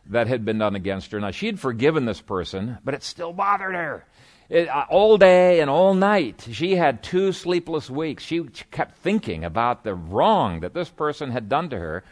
that 0.10 0.28
had 0.28 0.43
been 0.45 0.58
done 0.58 0.76
against 0.76 1.12
her. 1.12 1.20
Now, 1.20 1.32
she 1.32 1.45
had 1.45 1.60
forgiven 1.60 2.05
this 2.05 2.22
person, 2.22 2.78
but 2.84 2.93
it 2.93 3.03
still 3.03 3.34
bothered 3.34 3.76
her. 3.76 4.05
It, 4.49 4.70
uh, 4.70 4.86
all 4.89 5.18
day 5.18 5.60
and 5.60 5.70
all 5.70 5.93
night. 5.93 6.47
She 6.51 6.76
had 6.76 7.03
two 7.03 7.34
sleepless 7.34 7.89
weeks. 7.89 8.24
She 8.24 8.43
kept 8.72 8.97
thinking 8.97 9.43
about 9.43 9.84
the 9.84 9.93
wrong 9.93 10.62
that 10.62 10.74
this 10.74 10.89
person 10.89 11.32
had 11.32 11.49
done 11.49 11.70
to 11.70 11.78
her. 11.78 12.03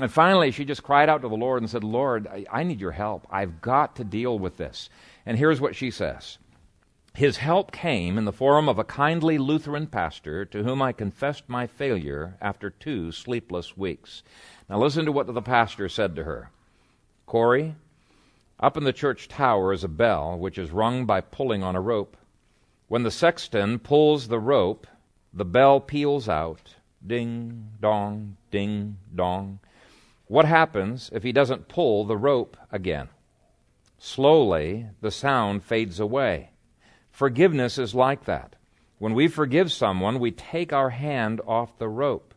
And 0.00 0.10
finally, 0.10 0.50
she 0.50 0.64
just 0.64 0.82
cried 0.82 1.08
out 1.08 1.22
to 1.22 1.28
the 1.28 1.36
Lord 1.36 1.62
and 1.62 1.70
said, 1.70 1.84
Lord, 1.84 2.26
I, 2.26 2.46
I 2.50 2.62
need 2.64 2.80
your 2.80 2.90
help. 2.90 3.26
I've 3.30 3.60
got 3.60 3.96
to 3.96 4.04
deal 4.04 4.38
with 4.38 4.56
this. 4.56 4.88
And 5.26 5.38
here's 5.38 5.60
what 5.60 5.74
she 5.74 5.90
says 5.90 6.38
His 7.14 7.38
help 7.38 7.72
came 7.72 8.18
in 8.18 8.24
the 8.24 8.32
form 8.32 8.68
of 8.68 8.78
a 8.78 8.84
kindly 8.84 9.38
Lutheran 9.38 9.86
pastor 9.86 10.44
to 10.46 10.62
whom 10.62 10.82
I 10.82 10.92
confessed 10.92 11.48
my 11.48 11.66
failure 11.66 12.36
after 12.40 12.70
two 12.70 13.10
sleepless 13.12 13.76
weeks. 13.76 14.22
Now, 14.68 14.78
listen 14.78 15.04
to 15.04 15.12
what 15.12 15.32
the 15.32 15.42
pastor 15.42 15.88
said 15.88 16.16
to 16.16 16.24
her 16.24 16.50
Corrie, 17.26 17.76
up 18.60 18.76
in 18.76 18.84
the 18.84 18.92
church 18.92 19.28
tower 19.28 19.72
is 19.72 19.82
a 19.82 19.88
bell 19.88 20.38
which 20.38 20.58
is 20.58 20.70
rung 20.70 21.06
by 21.06 21.20
pulling 21.20 21.62
on 21.62 21.74
a 21.74 21.80
rope. 21.80 22.16
When 22.86 23.02
the 23.02 23.10
sexton 23.10 23.78
pulls 23.78 24.28
the 24.28 24.38
rope, 24.38 24.86
the 25.32 25.44
bell 25.44 25.80
peals 25.80 26.28
out 26.28 26.76
ding, 27.06 27.70
dong, 27.80 28.36
ding, 28.50 28.98
dong. 29.14 29.58
What 30.26 30.44
happens 30.44 31.10
if 31.12 31.22
he 31.22 31.32
doesn't 31.32 31.68
pull 31.68 32.04
the 32.04 32.16
rope 32.16 32.56
again? 32.70 33.08
Slowly, 34.06 34.88
the 35.00 35.10
sound 35.10 35.64
fades 35.64 35.98
away. 35.98 36.50
Forgiveness 37.10 37.78
is 37.78 37.94
like 37.94 38.26
that. 38.26 38.54
When 38.98 39.14
we 39.14 39.28
forgive 39.28 39.72
someone, 39.72 40.20
we 40.20 40.30
take 40.30 40.74
our 40.74 40.90
hand 40.90 41.40
off 41.46 41.78
the 41.78 41.88
rope. 41.88 42.34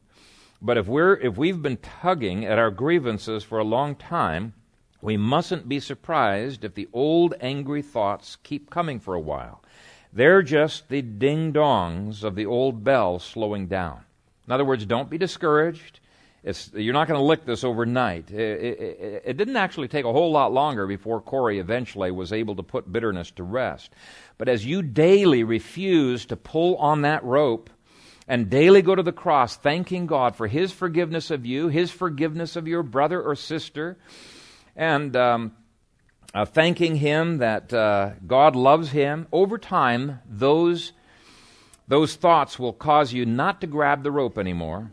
But 0.62 0.78
if 0.78 0.88
we're 0.88 1.16
if 1.16 1.38
we've 1.38 1.62
been 1.62 1.76
tugging 1.76 2.46
at 2.46 2.58
our 2.58 2.72
grievances 2.72 3.44
for 3.44 3.60
a 3.60 3.66
long 3.66 3.96
time, 3.96 4.54
we 5.02 5.18
mustn't 5.18 5.68
be 5.68 5.82
surprised 5.82 6.64
if 6.64 6.74
the 6.74 6.88
old 6.94 7.34
angry 7.42 7.82
thoughts 7.82 8.38
keep 8.44 8.70
coming 8.70 9.02
for 9.02 9.14
a 9.14 9.20
while. 9.20 9.62
They're 10.14 10.44
just 10.44 10.88
the 10.88 11.02
ding 11.02 11.52
dongs 11.52 12.24
of 12.24 12.36
the 12.36 12.46
old 12.46 12.86
bell 12.86 13.20
slowing 13.20 13.68
down. 13.68 14.06
In 14.48 14.54
other 14.54 14.66
words, 14.66 14.86
don't 14.86 15.10
be 15.10 15.18
discouraged. 15.18 16.00
It's, 16.48 16.72
you're 16.74 16.94
not 16.94 17.10
going 17.10 17.20
to 17.20 17.26
lick 17.26 17.44
this 17.44 17.66
overnight. 17.66 18.32
It, 18.32 18.40
it, 18.40 19.22
it, 19.26 19.36
didn't 19.36 19.58
actually 19.58 19.90
take 19.90 20.06
a 20.06 20.14
whole 20.14 20.32
lot 20.32 20.54
longer 20.54 20.88
before 20.88 21.20
Corrie 21.20 21.60
eventually 21.60 22.10
was 22.10 22.32
able 22.32 22.56
to 22.56 22.64
put 22.64 22.90
bitterness 22.90 23.32
to 23.32 23.44
rest. 23.44 23.92
But 24.38 24.48
as 24.48 24.66
you 24.66 24.82
daily 24.82 25.44
refuse 25.44 26.26
to 26.28 26.38
pull 26.38 26.78
on 26.78 27.02
that 27.02 27.22
rope 27.26 27.70
and 28.30 28.50
daily 28.50 28.82
go 28.82 28.96
to 28.96 29.04
the 29.04 29.12
cross, 29.12 29.58
thanking 29.58 30.08
God 30.08 30.38
for 30.38 30.48
His 30.48 30.72
forgiveness 30.72 31.32
of 31.32 31.46
you, 31.46 31.68
His 31.68 31.92
forgiveness 31.92 32.56
of 32.56 32.66
your 32.66 32.82
brother 32.82 33.22
or 33.22 33.36
sister, 33.36 33.98
and 34.74 35.18
um, 35.18 35.52
uh, 36.34 36.46
thanking 36.46 36.96
Him 36.96 37.40
that 37.40 37.74
uh, 37.74 38.12
God 38.26 38.56
loves 38.56 38.92
him, 38.92 39.28
over 39.34 39.58
time, 39.58 40.22
those, 40.26 40.94
those 41.90 42.16
thoughts 42.16 42.58
will 42.58 42.72
cause 42.72 43.12
you 43.12 43.26
not 43.26 43.60
to 43.60 43.68
grab 43.68 44.04
the 44.04 44.12
rope 44.12 44.38
anymore, 44.38 44.92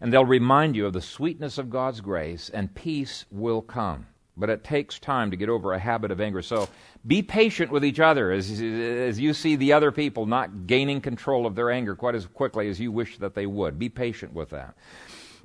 and 0.00 0.12
they'll 0.12 0.24
remind 0.24 0.76
you 0.76 0.86
of 0.86 0.92
the 0.92 1.00
sweetness 1.00 1.58
of 1.58 1.70
God's 1.70 2.00
grace, 2.00 2.50
and 2.50 2.74
peace 2.74 3.24
will 3.30 3.62
come. 3.62 4.06
But 4.36 4.50
it 4.50 4.64
takes 4.64 4.98
time 4.98 5.30
to 5.30 5.36
get 5.36 5.48
over 5.48 5.72
a 5.72 5.78
habit 5.78 6.10
of 6.10 6.20
anger. 6.20 6.42
So 6.42 6.68
be 7.06 7.22
patient 7.22 7.70
with 7.70 7.84
each 7.84 8.00
other 8.00 8.32
as, 8.32 8.50
as 8.50 9.20
you 9.20 9.32
see 9.32 9.54
the 9.54 9.72
other 9.72 9.92
people 9.92 10.26
not 10.26 10.66
gaining 10.66 11.00
control 11.00 11.46
of 11.46 11.54
their 11.54 11.70
anger 11.70 11.94
quite 11.94 12.16
as 12.16 12.26
quickly 12.26 12.68
as 12.68 12.80
you 12.80 12.90
wish 12.90 13.18
that 13.18 13.34
they 13.34 13.46
would. 13.46 13.78
Be 13.78 13.88
patient 13.88 14.32
with 14.32 14.50
that. 14.50 14.74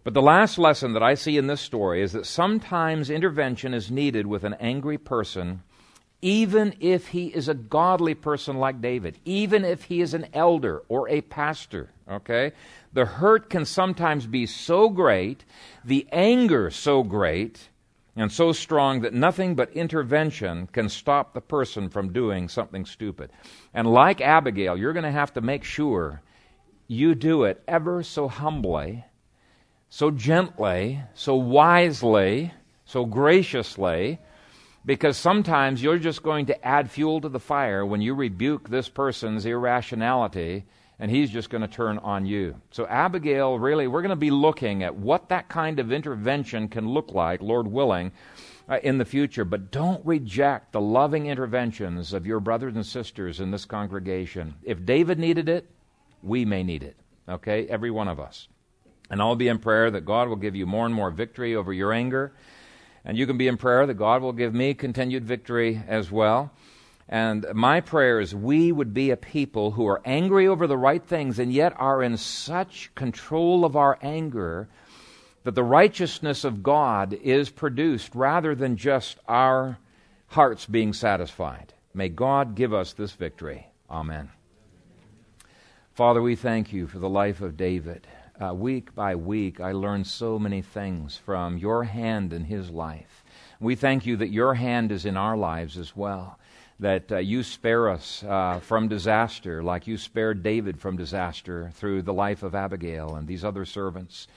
But 0.03 0.13
the 0.13 0.21
last 0.21 0.57
lesson 0.57 0.93
that 0.93 1.03
I 1.03 1.13
see 1.13 1.37
in 1.37 1.47
this 1.47 1.61
story 1.61 2.01
is 2.01 2.13
that 2.13 2.25
sometimes 2.25 3.09
intervention 3.09 3.73
is 3.73 3.91
needed 3.91 4.25
with 4.25 4.43
an 4.43 4.55
angry 4.55 4.97
person, 4.97 5.61
even 6.21 6.75
if 6.79 7.09
he 7.09 7.27
is 7.27 7.47
a 7.47 7.53
godly 7.53 8.15
person 8.15 8.57
like 8.57 8.81
David, 8.81 9.19
even 9.25 9.63
if 9.65 9.83
he 9.83 10.01
is 10.01 10.13
an 10.13 10.27
elder 10.33 10.83
or 10.87 11.07
a 11.09 11.21
pastor. 11.21 11.91
Okay? 12.09 12.53
The 12.93 13.05
hurt 13.05 13.49
can 13.49 13.65
sometimes 13.65 14.25
be 14.25 14.45
so 14.45 14.89
great, 14.89 15.45
the 15.85 16.07
anger 16.11 16.71
so 16.71 17.03
great, 17.03 17.69
and 18.15 18.31
so 18.31 18.51
strong 18.51 19.01
that 19.01 19.13
nothing 19.13 19.55
but 19.55 19.71
intervention 19.71 20.67
can 20.67 20.89
stop 20.89 21.33
the 21.33 21.41
person 21.41 21.89
from 21.89 22.11
doing 22.11 22.49
something 22.49 22.85
stupid. 22.85 23.31
And 23.73 23.87
like 23.87 24.21
Abigail, 24.21 24.77
you're 24.77 24.93
going 24.93 25.03
to 25.03 25.11
have 25.11 25.33
to 25.33 25.41
make 25.41 25.63
sure 25.63 26.21
you 26.87 27.15
do 27.15 27.43
it 27.43 27.61
ever 27.67 28.01
so 28.03 28.27
humbly 28.27 29.05
so 29.89 30.11
gently, 30.11 31.01
so 31.15 31.35
wisely, 31.35 32.53
so 32.85 33.05
graciously, 33.05 34.19
because 34.85 35.17
sometimes 35.17 35.83
you're 35.83 35.97
just 35.97 36.23
going 36.23 36.45
to 36.45 36.65
add 36.65 36.89
fuel 36.89 37.19
to 37.21 37.29
the 37.29 37.39
fire 37.39 37.85
when 37.85 38.01
you 38.01 38.13
rebuke 38.13 38.69
this 38.69 38.87
person's 38.87 39.45
irrationality 39.45 40.63
and 40.99 41.09
he's 41.09 41.29
just 41.29 41.49
going 41.49 41.61
to 41.61 41.67
turn 41.67 41.97
on 41.99 42.25
you. 42.25 42.55
So, 42.71 42.85
Abigail, 42.85 43.57
really, 43.57 43.87
we're 43.87 44.01
going 44.01 44.09
to 44.09 44.15
be 44.17 44.31
looking 44.31 44.83
at 44.83 44.95
what 44.95 45.29
that 45.29 45.47
kind 45.47 45.79
of 45.79 45.91
intervention 45.91 46.67
can 46.67 46.89
look 46.89 47.13
like, 47.13 47.41
Lord 47.41 47.67
willing, 47.67 48.11
uh, 48.67 48.79
in 48.83 48.97
the 48.97 49.05
future. 49.05 49.45
But 49.45 49.71
don't 49.71 50.05
reject 50.05 50.73
the 50.73 50.81
loving 50.81 51.27
interventions 51.27 52.11
of 52.11 52.27
your 52.27 52.41
brothers 52.41 52.75
and 52.75 52.85
sisters 52.85 53.39
in 53.39 53.51
this 53.51 53.65
congregation. 53.65 54.55
If 54.63 54.85
David 54.85 55.19
needed 55.19 55.47
it, 55.47 55.69
we 56.21 56.43
may 56.43 56.63
need 56.63 56.83
it. 56.83 56.97
Okay? 57.29 57.65
Every 57.67 57.91
one 57.91 58.09
of 58.09 58.19
us. 58.19 58.49
And 59.09 59.21
I'll 59.21 59.35
be 59.35 59.47
in 59.47 59.59
prayer 59.59 59.89
that 59.89 60.05
God 60.05 60.27
will 60.27 60.35
give 60.35 60.55
you 60.55 60.65
more 60.65 60.85
and 60.85 60.93
more 60.93 61.11
victory 61.11 61.55
over 61.55 61.71
your 61.71 61.93
anger. 61.93 62.33
And 63.05 63.17
you 63.17 63.25
can 63.25 63.37
be 63.37 63.47
in 63.47 63.57
prayer 63.57 63.87
that 63.87 63.93
God 63.95 64.21
will 64.21 64.33
give 64.33 64.53
me 64.53 64.73
continued 64.73 65.23
victory 65.23 65.81
as 65.87 66.11
well. 66.11 66.51
And 67.09 67.45
my 67.55 67.81
prayer 67.81 68.19
is 68.19 68.35
we 68.35 68.71
would 68.71 68.93
be 68.93 69.09
a 69.09 69.17
people 69.17 69.71
who 69.71 69.87
are 69.87 70.01
angry 70.05 70.47
over 70.47 70.67
the 70.67 70.77
right 70.77 71.03
things 71.03 71.39
and 71.39 71.51
yet 71.51 71.73
are 71.77 72.03
in 72.03 72.17
such 72.17 72.93
control 72.93 73.65
of 73.65 73.75
our 73.75 73.97
anger 74.03 74.69
that 75.43 75.55
the 75.55 75.63
righteousness 75.63 76.43
of 76.43 76.61
God 76.61 77.13
is 77.13 77.49
produced 77.49 78.13
rather 78.13 78.53
than 78.53 78.77
just 78.77 79.17
our 79.27 79.79
hearts 80.27 80.67
being 80.67 80.93
satisfied. 80.93 81.73
May 81.95 82.09
God 82.09 82.53
give 82.53 82.73
us 82.73 82.93
this 82.93 83.13
victory. 83.13 83.65
Amen. 83.89 84.29
Father, 85.93 86.21
we 86.21 86.35
thank 86.35 86.71
you 86.71 86.85
for 86.85 86.99
the 86.99 87.09
life 87.09 87.41
of 87.41 87.57
David 87.57 88.05
uh, 88.39 88.53
week 88.53 88.95
by 88.95 89.15
week, 89.15 89.59
I 89.59 89.73
learn 89.73 90.03
so 90.05 90.39
many 90.39 90.61
things 90.61 91.17
from 91.17 91.57
your 91.57 91.83
hand 91.83 92.31
in 92.31 92.45
his 92.45 92.69
life. 92.69 93.23
We 93.59 93.75
thank 93.75 94.05
you 94.05 94.15
that 94.17 94.31
your 94.31 94.53
hand 94.53 94.91
is 94.91 95.05
in 95.05 95.17
our 95.17 95.35
lives 95.35 95.77
as 95.77 95.95
well, 95.95 96.38
that 96.79 97.11
uh, 97.11 97.17
you 97.17 97.43
spare 97.43 97.89
us 97.89 98.23
uh, 98.23 98.59
from 98.61 98.87
disaster 98.87 99.61
like 99.61 99.87
you 99.87 99.97
spared 99.97 100.41
David 100.41 100.79
from 100.79 100.95
disaster 100.95 101.71
through 101.73 102.01
the 102.01 102.13
life 102.13 102.41
of 102.41 102.55
Abigail 102.55 103.15
and 103.15 103.27
these 103.27 103.43
other 103.43 103.65
servants. 103.65 104.27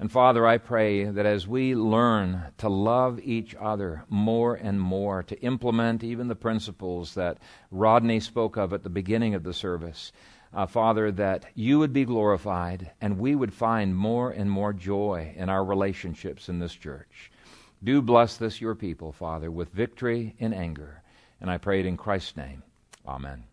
And 0.00 0.10
Father, 0.10 0.44
I 0.44 0.58
pray 0.58 1.04
that 1.04 1.24
as 1.24 1.46
we 1.46 1.76
learn 1.76 2.42
to 2.58 2.68
love 2.68 3.20
each 3.20 3.54
other 3.54 4.04
more 4.08 4.56
and 4.56 4.80
more, 4.80 5.22
to 5.22 5.40
implement 5.40 6.02
even 6.02 6.26
the 6.26 6.34
principles 6.34 7.14
that 7.14 7.38
Rodney 7.70 8.18
spoke 8.18 8.56
of 8.56 8.72
at 8.72 8.82
the 8.82 8.90
beginning 8.90 9.36
of 9.36 9.44
the 9.44 9.54
service, 9.54 10.10
uh, 10.52 10.66
Father, 10.66 11.12
that 11.12 11.46
you 11.54 11.78
would 11.78 11.92
be 11.92 12.04
glorified 12.04 12.90
and 13.00 13.18
we 13.18 13.36
would 13.36 13.54
find 13.54 13.96
more 13.96 14.32
and 14.32 14.50
more 14.50 14.72
joy 14.72 15.32
in 15.36 15.48
our 15.48 15.64
relationships 15.64 16.48
in 16.48 16.58
this 16.58 16.74
church. 16.74 17.30
Do 17.82 18.02
bless 18.02 18.36
this, 18.36 18.60
your 18.60 18.74
people, 18.74 19.12
Father, 19.12 19.50
with 19.50 19.72
victory 19.72 20.34
in 20.38 20.52
anger. 20.52 21.03
And 21.40 21.50
I 21.50 21.58
pray 21.58 21.80
it 21.80 21.86
in 21.86 21.96
Christ's 21.96 22.36
name. 22.36 22.62
Amen. 23.06 23.44